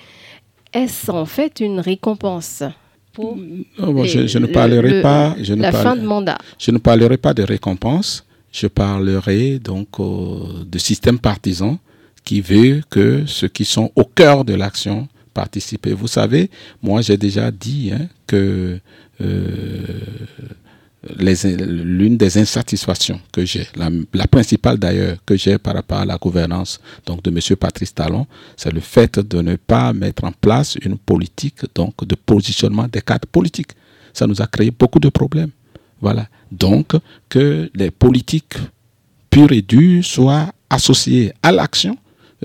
Est-ce 0.73 1.11
en 1.11 1.25
fait 1.27 1.61
une 1.61 1.79
récompense? 1.79 2.65
Je, 3.17 4.39
ne 4.39 4.47
parlerai 4.47 5.03
pas. 5.03 5.37
Je 5.41 5.55
ne 5.55 5.63
la 5.63 5.73
fin 5.73 5.97
de 5.97 6.03
mandat. 6.07 6.39
Je 6.59 6.71
ne 6.71 6.79
parlerai 6.79 7.17
pas 7.17 7.35
de 7.35 7.43
récompense. 7.43 8.25
Je 8.53 8.67
parlerai 8.69 9.59
donc 9.59 9.89
euh, 9.99 10.65
de 10.67 10.79
système 10.79 11.19
partisan 11.19 11.79
qui 12.25 12.41
veut 12.41 12.83
que 12.89 13.25
ceux 13.27 13.49
qui 13.49 13.65
sont 13.65 13.91
au 13.97 14.05
cœur 14.05 14.45
de 14.45 14.55
l'action 14.55 15.09
participent. 15.35 15.89
Vous 15.89 16.07
savez, 16.07 16.51
moi 16.83 17.03
j'ai 17.03 17.17
déjà 17.17 17.51
dit 17.51 17.91
hein, 17.93 18.07
que 18.27 18.79
euh, 19.21 19.83
l'une 21.19 22.17
des 22.17 22.39
insatisfactions 22.39 23.21
que 23.33 23.45
j'ai, 23.45 23.67
la, 23.77 24.27
principale 24.27 24.79
d'ailleurs 24.79 25.17
que 25.27 25.37
j'ai 25.37 25.59
par 25.59 25.75
rapport 25.75 25.99
à 25.99 26.05
la 26.05 26.17
gouvernance 26.17 26.81
donc 27.07 27.23
de 27.23 27.31
M. 27.31 27.57
Patrice 27.57 27.95
Talon, 27.95 28.27
c'est 28.57 28.73
le 28.73 28.81
fait 28.81 29.19
de 29.19 29.43
ne 29.43 29.57
pas 29.57 29.93
mettre 29.93 30.25
en 30.25 30.33
place 30.33 30.77
une 30.83 30.97
politique 30.97 31.61
donc 31.75 32.05
de 32.07 32.15
positionnement 32.15 32.87
des 32.91 33.01
cadres 33.03 33.29
politiques. 33.29 33.73
Ça 34.13 34.27
nous 34.27 34.41
a 34.41 34.47
créé 34.47 34.71
beaucoup 34.71 35.01
de 35.01 35.09
problèmes. 35.09 35.51
Voilà. 36.01 36.29
Donc 36.51 36.93
que 37.29 37.71
les 37.75 37.91
politiques 37.91 38.55
pures 39.31 39.53
et 39.53 39.63
dures 39.63 40.05
soient 40.05 40.53
associées 40.71 41.33
à 41.43 41.53
l'action. 41.53 41.97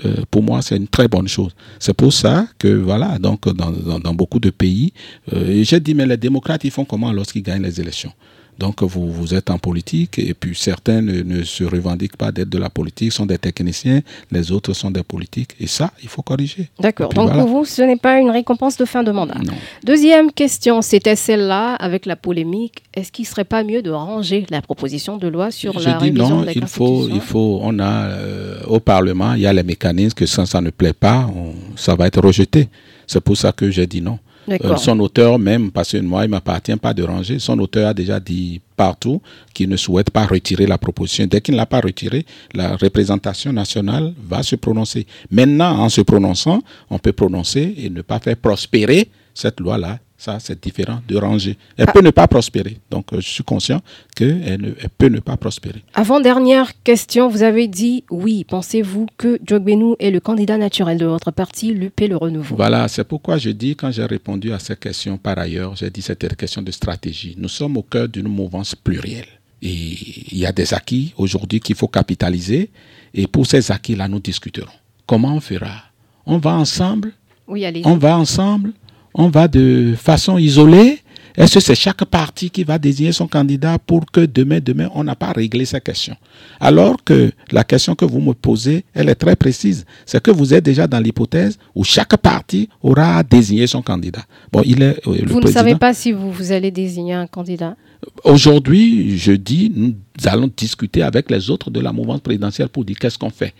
Euh, 0.04 0.22
pour 0.30 0.42
moi, 0.42 0.62
c'est 0.62 0.76
une 0.76 0.88
très 0.88 1.08
bonne 1.08 1.28
chose. 1.28 1.54
C'est 1.78 1.94
pour 1.94 2.12
ça 2.12 2.46
que, 2.58 2.68
voilà, 2.68 3.18
donc 3.18 3.48
dans, 3.48 4.14
beaucoup 4.14 4.40
de 4.40 4.50
pays, 4.50 4.92
euh, 5.32 5.62
j'ai 5.62 5.78
dit, 5.78 5.94
mais 5.94 6.06
les 6.06 6.16
démocrates, 6.16 6.64
ils 6.64 6.70
font 6.70 6.84
comment 6.84 7.12
lorsqu'ils 7.12 7.42
gagnent 7.42 7.62
les 7.62 7.80
élections? 7.80 8.12
Donc 8.58 8.82
vous, 8.82 9.10
vous 9.10 9.34
êtes 9.34 9.50
en 9.50 9.58
politique 9.58 10.18
et 10.18 10.34
puis 10.34 10.54
certains 10.54 11.00
ne, 11.00 11.42
se 11.42 11.64
revendiquent 11.64 12.16
pas 12.16 12.30
d'être 12.30 12.50
de 12.50 12.58
la 12.58 12.70
politique, 12.70 13.12
sont 13.12 13.26
des 13.26 13.38
techniciens, 13.38 14.00
les 14.30 14.52
autres 14.52 14.72
sont 14.74 14.90
des 14.90 15.02
politiques. 15.02 15.54
Et 15.60 15.66
ça, 15.66 15.92
il 16.02 16.08
faut 16.08 16.22
corriger. 16.22 16.68
D'accord. 16.78 17.10
Donc 17.12 17.32
pour 17.32 17.46
vous, 17.46 17.64
ce 17.64 17.82
n'est 17.82 17.96
pas 17.96 18.18
une 18.18 18.30
récompense 18.30 18.76
de 18.76 18.84
fin 18.84 19.02
de 19.02 19.12
mandat. 19.12 19.38
Non. 19.44 19.54
Deuxième 19.84 20.30
question, 20.32 20.82
c'était 20.82 21.16
celle-là 21.16 21.74
avec 21.76 22.06
la 22.06 22.16
polémique. 22.16 22.82
Est-ce 22.94 23.10
qu'il 23.12 23.24
ne 23.24 23.28
serait 23.28 23.44
pas 23.44 23.64
mieux 23.64 23.82
de 23.82 23.90
ranger 23.90 24.46
la 24.50 24.60
proposition 24.60 25.16
de 25.16 25.28
loi 25.28 25.50
sur 25.50 25.78
la 25.80 25.98
révision 25.98 26.28
non, 26.28 26.40
de 26.42 26.46
la 26.46 26.52
il 26.52 26.66
faut, 26.66 27.08
il 27.08 27.20
faut, 27.20 27.60
on 27.62 27.78
a 27.78 28.04
euh, 28.04 28.60
au 28.66 28.80
Parlement, 28.80 29.34
il 29.34 29.42
y 29.42 29.46
a 29.46 29.52
les 29.52 29.62
mécanismes 29.62 30.14
que 30.14 30.26
ça, 30.26 30.44
ça 30.46 30.60
ne 30.60 30.70
plaît 30.70 30.92
pas, 30.92 31.28
ça 31.76 31.94
va 31.94 32.06
être 32.06 32.20
rejeté. 32.20 32.68
C'est 33.06 33.20
pour 33.20 33.36
ça 33.36 33.52
que 33.52 33.70
j'ai 33.70 33.86
dit 33.86 34.02
non. 34.02 34.18
Euh, 34.48 34.76
son 34.76 34.98
auteur 35.00 35.38
même, 35.38 35.70
parce 35.70 35.92
que 35.92 35.98
moi, 35.98 36.24
il 36.24 36.28
ne 36.28 36.32
m'appartient 36.32 36.76
pas 36.76 36.94
de 36.94 37.02
ranger, 37.02 37.38
son 37.38 37.58
auteur 37.58 37.88
a 37.88 37.94
déjà 37.94 38.18
dit 38.18 38.60
partout 38.76 39.20
qu'il 39.52 39.68
ne 39.68 39.76
souhaite 39.76 40.10
pas 40.10 40.26
retirer 40.26 40.66
la 40.66 40.78
proposition. 40.78 41.26
Dès 41.26 41.40
qu'il 41.40 41.54
ne 41.54 41.58
l'a 41.58 41.66
pas 41.66 41.80
retirée, 41.80 42.24
la 42.54 42.76
représentation 42.76 43.52
nationale 43.52 44.14
va 44.28 44.42
se 44.42 44.56
prononcer. 44.56 45.06
Maintenant, 45.30 45.78
en 45.78 45.88
se 45.88 46.00
prononçant, 46.00 46.62
on 46.88 46.98
peut 46.98 47.12
prononcer 47.12 47.74
et 47.76 47.90
ne 47.90 48.02
pas 48.02 48.18
faire 48.18 48.36
prospérer 48.36 49.08
cette 49.34 49.60
loi-là 49.60 49.98
ça, 50.20 50.38
c'est 50.38 50.62
différent 50.62 51.00
de 51.08 51.16
ranger. 51.16 51.56
Elle 51.78 51.86
ah. 51.88 51.92
peut 51.92 52.02
ne 52.02 52.10
pas 52.10 52.28
prospérer. 52.28 52.76
Donc, 52.90 53.10
euh, 53.14 53.22
je 53.22 53.28
suis 53.28 53.42
conscient 53.42 53.80
qu'elle 54.14 54.74
elle 54.78 54.90
peut 54.98 55.08
ne 55.08 55.18
pas 55.18 55.38
prospérer. 55.38 55.82
Avant-dernière 55.94 56.70
question, 56.84 57.28
vous 57.30 57.42
avez 57.42 57.68
dit 57.68 58.04
oui. 58.10 58.44
Pensez-vous 58.44 59.06
que 59.16 59.40
Jogbenou 59.46 59.96
est 59.98 60.10
le 60.10 60.20
candidat 60.20 60.58
naturel 60.58 60.98
de 60.98 61.06
votre 61.06 61.30
parti, 61.30 61.72
l'UP 61.72 62.00
Le 62.00 62.18
Renouveau? 62.18 62.54
Voilà, 62.54 62.86
c'est 62.88 63.04
pourquoi 63.04 63.38
je 63.38 63.48
dis, 63.48 63.74
quand 63.74 63.90
j'ai 63.90 64.04
répondu 64.04 64.52
à 64.52 64.58
cette 64.58 64.80
question 64.80 65.16
par 65.16 65.38
ailleurs, 65.38 65.74
j'ai 65.74 65.88
dit 65.88 66.02
c'était 66.02 66.26
une 66.26 66.36
question 66.36 66.60
de 66.60 66.70
stratégie. 66.70 67.34
Nous 67.38 67.48
sommes 67.48 67.78
au 67.78 67.82
cœur 67.82 68.06
d'une 68.06 68.28
mouvance 68.28 68.74
plurielle. 68.74 69.24
Et 69.62 69.96
il 70.32 70.36
y 70.36 70.44
a 70.44 70.52
des 70.52 70.74
acquis 70.74 71.14
aujourd'hui 71.16 71.60
qu'il 71.60 71.76
faut 71.76 71.88
capitaliser. 71.88 72.68
Et 73.14 73.26
pour 73.26 73.46
ces 73.46 73.72
acquis-là, 73.72 74.06
nous 74.06 74.20
discuterons. 74.20 74.68
Comment 75.06 75.34
on 75.36 75.40
fera? 75.40 75.84
On 76.26 76.36
va 76.36 76.52
ensemble? 76.52 77.12
Oui, 77.50 77.64
allez. 77.64 77.82
On 77.84 77.96
va 77.96 78.16
ensemble? 78.16 78.72
On 79.14 79.28
va 79.28 79.48
de 79.48 79.94
façon 79.96 80.38
isolée 80.38 81.00
Est-ce 81.36 81.54
que 81.54 81.60
c'est 81.60 81.74
chaque 81.74 82.04
parti 82.04 82.50
qui 82.50 82.64
va 82.64 82.78
désigner 82.78 83.12
son 83.12 83.26
candidat 83.26 83.78
pour 83.78 84.04
que 84.10 84.20
demain, 84.26 84.60
demain, 84.60 84.90
on 84.94 85.04
n'a 85.04 85.14
pas 85.14 85.32
réglé 85.32 85.64
ces 85.64 85.80
questions? 85.80 86.16
Alors 86.58 87.02
que 87.04 87.32
la 87.52 87.64
question 87.64 87.94
que 87.94 88.04
vous 88.04 88.20
me 88.20 88.32
posez, 88.32 88.84
elle 88.94 89.08
est 89.08 89.14
très 89.14 89.36
précise. 89.36 89.84
C'est 90.06 90.22
que 90.22 90.30
vous 90.30 90.52
êtes 90.52 90.64
déjà 90.64 90.86
dans 90.86 90.98
l'hypothèse 90.98 91.58
où 91.74 91.84
chaque 91.84 92.16
parti 92.16 92.68
aura 92.82 93.22
désigné 93.22 93.66
son 93.66 93.82
candidat. 93.82 94.24
Bon, 94.52 94.62
il 94.64 94.82
est, 94.82 95.00
euh, 95.06 95.22
vous 95.26 95.40
ne 95.40 95.46
savez 95.46 95.76
pas 95.76 95.94
si 95.94 96.12
vous, 96.12 96.32
vous 96.32 96.52
allez 96.52 96.70
désigner 96.70 97.14
un 97.14 97.26
candidat? 97.26 97.76
Aujourd'hui, 98.24 99.16
je 99.18 99.32
dis, 99.32 99.70
nous 99.74 99.94
allons 100.24 100.50
discuter 100.54 101.02
avec 101.02 101.30
les 101.30 101.50
autres 101.50 101.70
de 101.70 101.80
la 101.80 101.92
mouvance 101.92 102.20
présidentielle 102.20 102.68
pour 102.68 102.84
dire 102.84 102.98
qu'est-ce 102.98 103.18
qu'on 103.18 103.30
fait. 103.30 103.54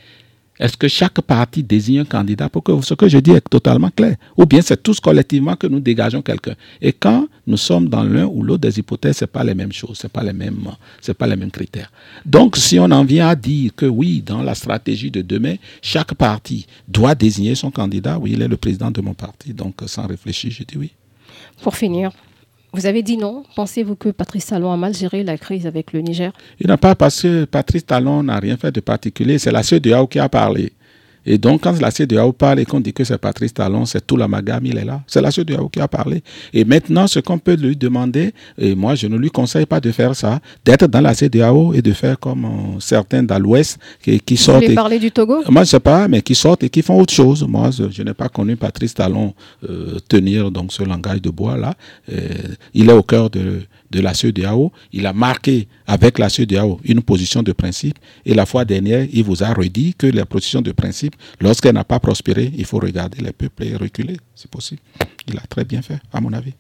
Est-ce 0.61 0.77
que 0.77 0.89
chaque 0.89 1.19
parti 1.23 1.63
désigne 1.63 2.01
un 2.01 2.05
candidat 2.05 2.51
pour 2.51 2.63
que 2.63 2.83
ce 2.83 2.93
que 2.93 3.09
je 3.09 3.17
dis 3.17 3.31
est 3.31 3.49
totalement 3.49 3.89
clair? 3.89 4.17
Ou 4.37 4.45
bien 4.45 4.61
c'est 4.61 4.83
tous 4.83 5.01
collectivement 5.01 5.57
que 5.57 5.67
nous 5.67 5.81
dégageons 5.81 6.21
quelqu'un? 6.21 6.55
Et 6.83 6.93
quand 6.93 7.29
nous 7.47 7.57
sommes 7.57 7.89
dans 7.89 8.05
l'un 8.05 8.27
ou 8.27 8.43
l'autre 8.43 8.61
des 8.61 8.79
hypothèses, 8.79 9.17
ce 9.17 9.25
n'est 9.25 9.29
pas 9.29 9.43
les 9.43 9.55
mêmes 9.55 9.73
choses, 9.73 9.97
ce 9.97 10.07
n'est 10.07 10.11
pas, 10.11 10.23
les 10.23 10.35
mêmes, 10.35 10.59
pas 11.19 11.27
les 11.27 11.37
mêmes 11.37 11.51
critères. 11.51 11.91
Donc 12.27 12.59
si 12.59 12.79
on 12.79 12.91
en 12.91 13.05
vient 13.05 13.29
à 13.29 13.35
dire 13.35 13.75
que 13.75 13.87
oui, 13.87 14.21
dans 14.21 14.43
la 14.43 14.55
stratégie 14.55 15.11
de 15.11 15.23
demain, 15.23 15.55
chaque 15.81 16.13
parti 16.13 16.67
doit 16.87 17.15
désigner 17.15 17.55
son 17.55 17.71
candidat, 17.71 18.19
oui, 18.19 18.33
il 18.35 18.43
est 18.43 18.49
le 18.49 18.59
président 18.59 18.91
de 18.91 19.01
mon 19.01 19.15
parti. 19.15 19.55
Donc 19.55 19.77
sans 19.87 20.07
réfléchir, 20.07 20.51
je 20.51 20.63
dis 20.65 20.77
oui. 20.77 20.91
Pour 21.63 21.75
finir, 21.75 22.13
vous 22.73 22.87
avez 22.87 23.03
dit 23.03 23.17
non. 23.17 23.43
Pensez-vous 23.57 23.97
que 23.97 24.11
Patrice 24.11 24.47
Talon 24.47 24.73
a 24.73 24.77
mal 24.77 24.95
géré 24.95 25.25
la 25.25 25.37
crise 25.37 25.67
avec 25.67 25.93
le 25.93 26.01
Niger? 26.01 26.33
Il 26.61 26.69
n'a 26.69 26.77
pas 26.77 26.95
parce 26.95 27.23
que 27.23 27.45
Patrice 27.45 27.85
Talon 27.85 28.23
n'a 28.23 28.39
rien 28.39 28.57
fait 28.57 28.71
de 28.73 28.81
particulier. 28.81 29.39
C'est 29.39 29.51
la 29.51 29.63
CEDEAO 29.63 30.07
qui 30.07 30.19
a 30.19 30.29
parlé. 30.29 30.73
Et 31.33 31.39
donc, 31.39 31.61
quand 31.63 31.81
la 31.81 31.93
CEDEAO 31.93 32.33
parle 32.33 32.59
et 32.59 32.65
qu'on 32.65 32.81
dit 32.81 32.93
que 32.93 33.05
c'est 33.05 33.17
Patrice 33.17 33.55
Talon, 33.55 33.85
c'est 33.87 34.05
tout 34.05 34.17
la 34.17 34.27
magame, 34.27 34.67
il 34.67 34.77
est 34.77 34.85
là. 34.85 35.01
C'est 35.07 35.21
la 35.21 35.31
CEDEAO 35.31 35.69
qui 35.69 35.79
a 35.79 35.87
parlé. 35.87 36.25
Et 36.53 36.65
maintenant, 36.65 37.07
ce 37.07 37.21
qu'on 37.21 37.39
peut 37.39 37.55
lui 37.55 37.77
demander, 37.77 38.35
et 38.59 38.75
moi, 38.75 38.97
je 38.97 39.07
ne 39.07 39.17
lui 39.17 39.31
conseille 39.31 39.65
pas 39.65 39.79
de 39.79 39.93
faire 39.93 40.17
ça, 40.17 40.41
d'être 40.65 40.89
dans 40.89 41.01
la 41.01 41.15
CEDEAO 41.15 41.73
et 41.75 41.83
de 41.83 41.93
faire 41.93 42.19
comme 42.19 42.47
euh, 42.47 42.81
certains 42.81 43.23
dans 43.23 43.39
l'Ouest 43.39 43.79
qui, 44.03 44.19
qui 44.19 44.37
sortent. 44.37 44.65
Vous 44.65 44.75
parler 44.75 44.99
du 44.99 45.13
Togo? 45.13 45.37
Moi, 45.49 45.53
je 45.55 45.61
ne 45.61 45.65
sais 45.67 45.79
pas, 45.79 46.09
mais 46.09 46.21
qui 46.21 46.35
sortent 46.35 46.65
et 46.65 46.69
qui 46.69 46.83
font 46.83 47.01
autre 47.01 47.15
chose. 47.15 47.47
Moi, 47.47 47.71
je, 47.71 48.03
n'ai 48.03 48.13
pas 48.13 48.29
connu 48.29 48.57
Patrice 48.57 48.95
Talon 48.95 49.33
euh, 49.69 50.01
tenir 50.09 50.51
donc 50.51 50.73
ce 50.73 50.83
langage 50.83 51.23
de 51.23 51.31
bois-là. 51.31 51.75
Euh, 52.13 52.17
il 52.75 52.91
est 52.91 52.93
au 52.93 53.05
cœur 53.05 53.31
de 53.31 53.61
de 53.91 54.01
la 54.01 54.15
CEDEAO. 54.15 54.73
Il 54.93 55.07
a 55.07 55.13
marqué 55.13 55.69
avec 55.87 56.19
la 56.19 56.29
CEDEAO 56.29 56.81
une 56.85 57.03
position 57.03 57.43
de 57.43 57.53
principe. 57.53 57.99
Et 58.25 58.35
la 58.35 58.47
fois 58.47 58.65
dernière, 58.65 59.07
il 59.13 59.25
vous 59.25 59.43
a 59.43 59.53
redit 59.53 59.95
que 59.95 60.07
la 60.07 60.27
position 60.27 60.63
de 60.63 60.73
principe, 60.73 61.17
lorsqu'elle 61.41 61.75
n'a 61.75 61.85
pas 61.85 62.01
prospéré, 62.01 62.53
il 62.57 62.65
faut 62.65 62.79
regarder 62.79 63.23
les 63.23 63.33
peuples 63.33 63.65
et 63.65 63.77
reculer. 63.77 64.17
C'est 64.35 64.51
possible. 64.51 64.81
Il 65.29 65.37
a 65.37 65.43
très 65.49 65.65
bien 65.65 65.83
fait, 65.83 65.99
à 66.13 66.21
mon 66.21 66.33
avis. 66.33 66.53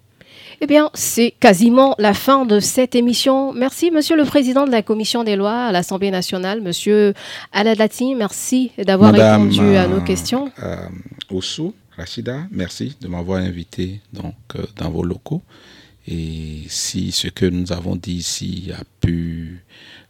Eh 0.60 0.66
bien, 0.66 0.90
c'est 0.94 1.32
quasiment 1.40 1.94
la 1.98 2.12
fin 2.12 2.44
de 2.44 2.60
cette 2.60 2.94
émission. 2.94 3.52
Merci, 3.52 3.90
Monsieur 3.90 4.16
le 4.16 4.24
Président 4.24 4.66
de 4.66 4.70
la 4.70 4.82
Commission 4.82 5.24
des 5.24 5.36
lois 5.36 5.66
à 5.66 5.72
l'Assemblée 5.72 6.10
nationale, 6.10 6.60
Monsieur 6.60 7.14
Aladati. 7.52 8.14
Merci 8.14 8.70
d'avoir 8.78 9.12
répondu 9.12 9.76
à 9.76 9.86
nos 9.86 10.00
questions. 10.00 10.50
Euh, 10.62 10.76
Oussou, 11.30 11.74
Rachida, 11.96 12.46
merci 12.50 12.96
de 13.00 13.08
m'avoir 13.08 13.40
invité 13.40 14.00
donc, 14.12 14.34
euh, 14.56 14.64
dans 14.76 14.90
vos 14.90 15.02
locaux. 15.02 15.42
Et 16.08 16.62
si 16.68 17.12
ce 17.12 17.28
que 17.28 17.46
nous 17.46 17.72
avons 17.72 17.96
dit 17.96 18.14
ici 18.14 18.70
a 18.76 18.82
pu 19.00 19.62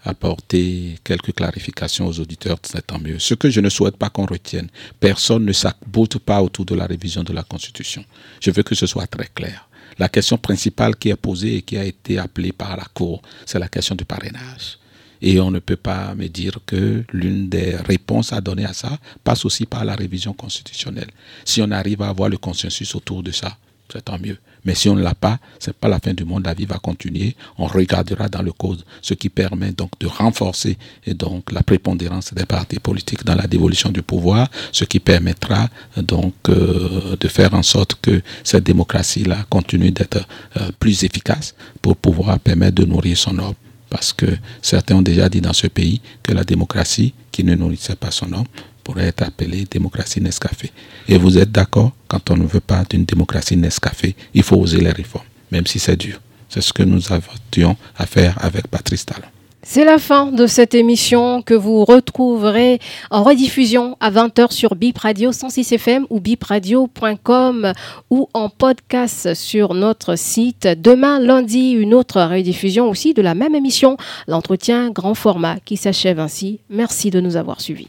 apporter 0.04 0.98
quelques 1.04 1.34
clarifications 1.34 2.06
aux 2.06 2.20
auditeurs, 2.20 2.58
c'est 2.62 2.86
tant 2.86 2.98
mieux. 2.98 3.18
Ce 3.18 3.34
que 3.34 3.50
je 3.50 3.60
ne 3.60 3.68
souhaite 3.68 3.96
pas 3.96 4.08
qu'on 4.08 4.24
retienne, 4.26 4.68
personne 4.98 5.44
ne 5.44 5.52
s'aboute 5.52 6.18
pas 6.18 6.42
autour 6.42 6.64
de 6.64 6.74
la 6.74 6.86
révision 6.86 7.22
de 7.22 7.32
la 7.32 7.42
Constitution. 7.42 8.04
Je 8.40 8.50
veux 8.50 8.62
que 8.62 8.74
ce 8.74 8.86
soit 8.86 9.06
très 9.06 9.26
clair. 9.26 9.68
La 9.98 10.08
question 10.08 10.38
principale 10.38 10.96
qui 10.96 11.10
est 11.10 11.16
posée 11.16 11.56
et 11.56 11.62
qui 11.62 11.76
a 11.76 11.84
été 11.84 12.18
appelée 12.18 12.52
par 12.52 12.76
la 12.76 12.84
Cour, 12.94 13.20
c'est 13.44 13.58
la 13.58 13.68
question 13.68 13.94
du 13.94 14.04
parrainage. 14.04 14.78
Et 15.22 15.38
on 15.38 15.50
ne 15.50 15.58
peut 15.58 15.76
pas 15.76 16.14
me 16.14 16.28
dire 16.28 16.60
que 16.64 17.04
l'une 17.12 17.50
des 17.50 17.76
réponses 17.76 18.32
à 18.32 18.40
donner 18.40 18.64
à 18.64 18.72
ça 18.72 18.98
passe 19.22 19.44
aussi 19.44 19.66
par 19.66 19.84
la 19.84 19.94
révision 19.94 20.32
constitutionnelle. 20.32 21.10
Si 21.44 21.60
on 21.60 21.70
arrive 21.70 22.00
à 22.00 22.08
avoir 22.08 22.30
le 22.30 22.38
consensus 22.38 22.94
autour 22.94 23.22
de 23.22 23.30
ça, 23.30 23.58
c'est 23.92 24.04
tant 24.04 24.18
mieux. 24.18 24.38
Mais 24.64 24.74
si 24.74 24.88
on 24.88 24.94
ne 24.94 25.02
l'a 25.02 25.14
pas, 25.14 25.38
c'est 25.58 25.72
pas 25.74 25.88
la 25.88 25.98
fin 25.98 26.12
du 26.12 26.24
monde, 26.24 26.44
la 26.44 26.54
vie 26.54 26.66
va 26.66 26.76
continuer. 26.76 27.34
On 27.58 27.66
regardera 27.66 28.28
dans 28.28 28.42
le 28.42 28.52
cause, 28.52 28.84
ce 29.00 29.14
qui 29.14 29.28
permet 29.28 29.72
donc 29.72 29.90
de 29.98 30.06
renforcer 30.06 30.76
et 31.06 31.14
donc 31.14 31.50
la 31.52 31.62
prépondérance 31.62 32.34
des 32.34 32.44
partis 32.44 32.78
politiques 32.78 33.24
dans 33.24 33.34
la 33.34 33.46
dévolution 33.46 33.90
du 33.90 34.02
pouvoir, 34.02 34.48
ce 34.72 34.84
qui 34.84 35.00
permettra 35.00 35.68
donc 35.96 36.34
euh, 36.48 37.16
de 37.18 37.28
faire 37.28 37.54
en 37.54 37.62
sorte 37.62 37.96
que 38.02 38.20
cette 38.44 38.64
démocratie-là 38.64 39.46
continue 39.48 39.90
d'être 39.90 40.26
euh, 40.58 40.70
plus 40.78 41.04
efficace 41.04 41.54
pour 41.80 41.96
pouvoir 41.96 42.38
permettre 42.38 42.76
de 42.76 42.84
nourrir 42.84 43.16
son 43.16 43.38
homme. 43.38 43.54
Parce 43.88 44.12
que 44.12 44.26
certains 44.62 44.96
ont 44.96 45.02
déjà 45.02 45.28
dit 45.28 45.40
dans 45.40 45.52
ce 45.52 45.66
pays 45.66 46.00
que 46.22 46.32
la 46.32 46.44
démocratie 46.44 47.12
qui 47.32 47.42
ne 47.42 47.54
nourrissait 47.56 47.96
pas 47.96 48.12
son 48.12 48.32
homme 48.32 48.46
pourrait 48.82 49.08
être 49.08 49.22
appelée 49.22 49.66
démocratie 49.70 50.20
Nescafé. 50.20 50.70
Et 51.08 51.18
vous 51.18 51.38
êtes 51.38 51.52
d'accord, 51.52 51.92
quand 52.08 52.30
on 52.30 52.36
ne 52.36 52.46
veut 52.46 52.60
pas 52.60 52.84
d'une 52.88 53.04
démocratie 53.04 53.56
Nescafé, 53.56 54.14
il 54.34 54.42
faut 54.42 54.56
oser 54.56 54.80
les 54.80 54.90
réformes, 54.90 55.26
même 55.50 55.66
si 55.66 55.78
c'est 55.78 55.96
dur. 55.96 56.20
C'est 56.48 56.60
ce 56.60 56.72
que 56.72 56.82
nous 56.82 57.12
avions 57.12 57.76
à 57.96 58.06
faire 58.06 58.36
avec 58.44 58.66
Patrice 58.68 59.06
Talon. 59.06 59.28
C'est 59.62 59.84
la 59.84 59.98
fin 59.98 60.26
de 60.26 60.46
cette 60.46 60.74
émission 60.74 61.42
que 61.42 61.52
vous 61.52 61.84
retrouverez 61.84 62.80
en 63.10 63.22
rediffusion 63.22 63.96
à 64.00 64.10
20h 64.10 64.52
sur 64.52 64.74
Bip 64.74 64.96
Radio 64.96 65.32
106 65.32 65.72
FM 65.72 66.06
ou 66.08 66.18
bipradio.com 66.18 67.72
ou 68.08 68.28
en 68.32 68.48
podcast 68.48 69.34
sur 69.34 69.74
notre 69.74 70.16
site. 70.16 70.66
Demain, 70.66 71.20
lundi, 71.20 71.72
une 71.72 71.92
autre 71.92 72.22
rediffusion 72.22 72.88
aussi 72.88 73.12
de 73.12 73.20
la 73.20 73.34
même 73.34 73.54
émission, 73.54 73.98
l'entretien 74.26 74.90
grand 74.90 75.14
format 75.14 75.58
qui 75.60 75.76
s'achève 75.76 76.20
ainsi. 76.20 76.60
Merci 76.70 77.10
de 77.10 77.20
nous 77.20 77.36
avoir 77.36 77.60
suivis. 77.60 77.88